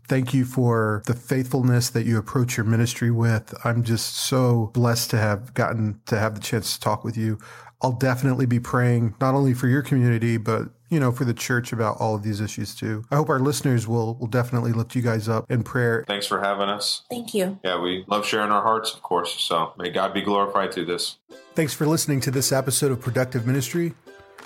Thank 0.07 0.34
you 0.34 0.45
for 0.45 1.03
the 1.05 1.13
faithfulness 1.13 1.89
that 1.91 2.05
you 2.05 2.17
approach 2.17 2.57
your 2.57 2.65
ministry 2.65 3.11
with. 3.11 3.53
I'm 3.65 3.84
just 3.84 4.17
so 4.17 4.71
blessed 4.74 5.09
to 5.11 5.17
have 5.17 5.53
gotten 5.53 5.99
to 6.07 6.17
have 6.17 6.36
the 6.36 6.41
chance 6.41 6.74
to 6.74 6.80
talk 6.80 7.03
with 7.03 7.17
you. 7.17 7.38
I'll 7.82 7.91
definitely 7.91 8.45
be 8.45 8.59
praying 8.59 9.15
not 9.19 9.36
only 9.36 9.53
for 9.53 9.67
your 9.67 9.82
community, 9.82 10.38
but 10.38 10.69
you 10.89 10.99
know, 10.99 11.11
for 11.11 11.26
the 11.26 11.34
church 11.34 11.74
about 11.74 11.97
all 11.99 12.13
of 12.13 12.21
these 12.21 12.39
issues 12.39 12.76
too. 12.76 13.03
I 13.09 13.15
hope 13.15 13.28
our 13.28 13.39
listeners 13.39 13.88
will 13.88 14.15
will 14.15 14.28
definitely 14.28 14.74
lift 14.74 14.95
you 14.95 15.01
guys 15.01 15.28
up 15.28 15.49
in 15.49 15.63
prayer. 15.63 16.05
Thanks 16.07 16.28
for 16.28 16.39
having 16.39 16.69
us. 16.69 17.01
Thank 17.09 17.34
you. 17.34 17.59
Yeah, 17.63 17.82
we 17.82 18.05
love 18.07 18.26
sharing 18.26 18.51
our 18.51 18.61
hearts, 18.61 18.93
of 18.93 19.01
course. 19.01 19.41
So 19.41 19.74
may 19.78 19.89
God 19.89 20.13
be 20.13 20.21
glorified 20.21 20.71
through 20.71 20.86
this. 20.86 21.17
Thanks 21.55 21.74
for 21.74 21.88
listening 21.88 22.21
to 22.21 22.32
this 22.32 22.51
episode 22.51 22.91
of 22.91 23.01
Productive 23.01 23.47
Ministry. 23.47 23.95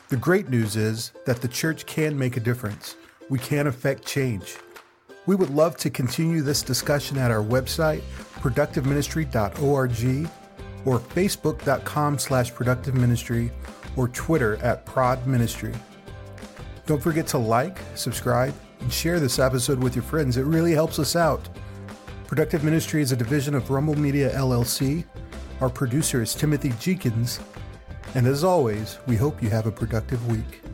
The 0.10 0.16
great 0.16 0.48
news 0.48 0.78
is 0.78 1.12
that 1.26 1.42
the 1.42 1.50
church 1.50 1.86
can 1.86 2.18
make 2.18 2.38
a 2.38 2.40
difference. 2.40 2.96
We 3.30 3.40
can 3.40 3.68
affect 3.68 4.06
change. 4.06 4.56
We 5.26 5.36
would 5.36 5.50
love 5.50 5.76
to 5.78 5.90
continue 5.90 6.42
this 6.42 6.62
discussion 6.62 7.18
at 7.18 7.30
our 7.30 7.44
website, 7.44 8.04
productiveministry.org, 8.36 10.30
or 10.86 11.00
facebook.com 11.00 12.20
slash 12.20 12.54
productiveministry, 12.54 13.52
or 13.98 14.08
Twitter 14.08 14.56
at 14.64 14.86
prodministry. 14.86 15.78
Don't 16.86 17.04
forget 17.04 17.28
to 17.28 17.38
like, 17.38 17.78
subscribe, 17.96 18.56
and 18.80 18.94
share 18.94 19.20
this 19.20 19.40
episode 19.40 19.84
with 19.84 19.94
your 19.94 20.04
friends. 20.04 20.38
It 20.38 20.44
really 20.44 20.72
helps 20.72 21.00
us 21.00 21.18
out. 21.18 21.50
Productive 22.28 22.64
Ministry 22.64 23.02
is 23.02 23.12
a 23.12 23.18
division 23.18 23.56
of 23.56 23.70
Rumble 23.70 24.00
Media 24.00 24.34
LLC. 24.34 25.04
Our 25.60 25.70
producer 25.70 26.22
is 26.22 26.34
Timothy 26.34 26.70
Jeekins, 26.70 27.42
and 28.18 28.26
as 28.26 28.44
always, 28.44 28.98
we 29.06 29.16
hope 29.16 29.44
you 29.44 29.50
have 29.52 29.68
a 29.68 29.72
productive 29.72 30.26
week. 30.28 30.67